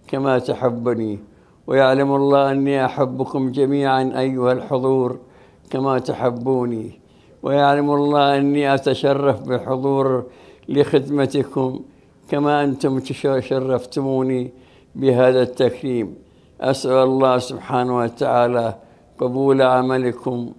[0.08, 1.18] كما تحبني
[1.66, 5.18] ويعلم الله أني أحبكم جميعا أيها الحضور
[5.70, 7.05] كما تحبوني.
[7.46, 10.24] ويعلم الله أني أتشرف بالحضور
[10.68, 11.80] لخدمتكم
[12.30, 13.00] كما أنتم
[13.40, 14.50] شرفتموني
[14.94, 16.14] بهذا التكريم.
[16.60, 18.74] أسأل الله سبحانه وتعالى
[19.18, 20.52] قبول عملكم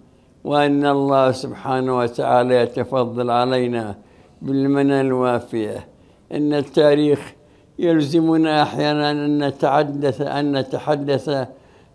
[0.44, 3.96] وأن الله سبحانه وتعالى يتفضل علينا
[4.42, 5.88] بالمنى الوافية.
[6.32, 7.34] إن التاريخ
[7.80, 11.48] يلزمنا أحيانا أن نتحدث أن نتحدث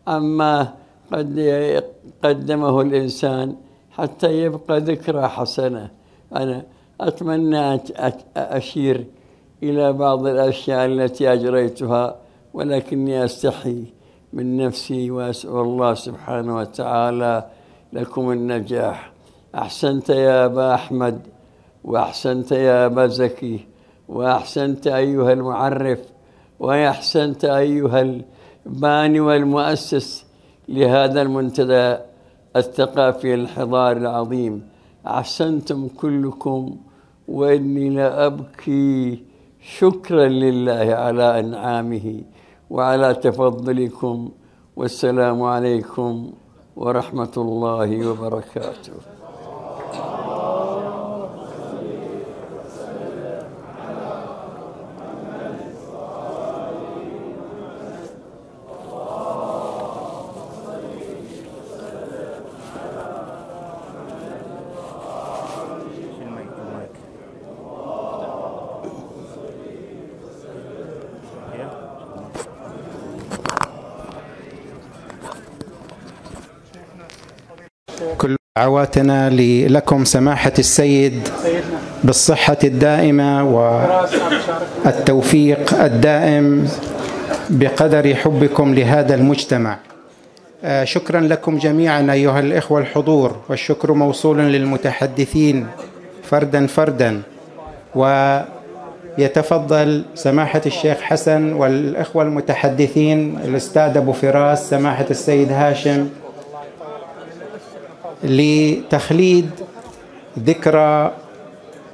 [0.06, 0.74] عما
[1.12, 1.35] قد
[2.24, 3.56] قدمه الإنسان
[3.93, 5.90] حتى يبقى ذكرى حسنة.
[6.36, 6.62] أنا
[7.01, 7.81] أتمنى
[8.36, 9.05] أشير
[9.62, 12.16] إلى بعض الأشياء التي أجريتها
[12.55, 13.85] ولكني أستحي
[14.32, 17.44] من نفسي وأسأل الله سبحانه وتعالى
[17.93, 19.12] لكم النجاح.
[19.55, 21.20] أحسنت يا أبا أحمد
[21.85, 23.66] وأحسنت يا أبا زكي
[24.09, 25.98] وأحسنت أيها المعرف
[26.60, 28.20] وأحسنت أيها
[28.66, 30.27] الباني والمؤسس
[30.69, 31.97] لهذا المنتدى.
[32.57, 34.69] الثقافي الحضاري العظيم.
[35.07, 36.77] أحسنتم كلكم
[37.29, 39.24] وإني لأبكي
[39.79, 42.20] شكرا لله على أنعامه
[42.70, 44.29] وعلى تفضلكم.
[44.77, 46.33] والسلام عليكم
[46.77, 48.93] ورحمة الله وبركاته
[78.19, 79.31] كل دعواتنا
[79.69, 81.29] لكم سماحة السيد
[82.05, 83.45] بالصحة الدائمة
[84.85, 86.69] والتوفيق الدائم
[87.51, 89.79] بقدر حبكم لهذا المجتمع.
[90.65, 95.66] آه، شكرا لكم جميعا أيها الإخوة الحضور والشكر موصول للمتحدثين
[96.23, 97.23] فردا فردا.
[99.19, 106.09] ويتفضل سماحة الشيخ حسن والإخوة المتحدثين الأستاذ أبو فراس سماحة السيد هاشم
[108.24, 109.51] لتخليد
[110.39, 111.12] ذكرى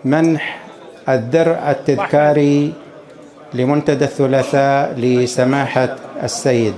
[0.05, 0.59] منح
[1.09, 2.73] الدرع التذكاري
[3.55, 6.75] لمنتدى الثلاثاء لسماحة السيد.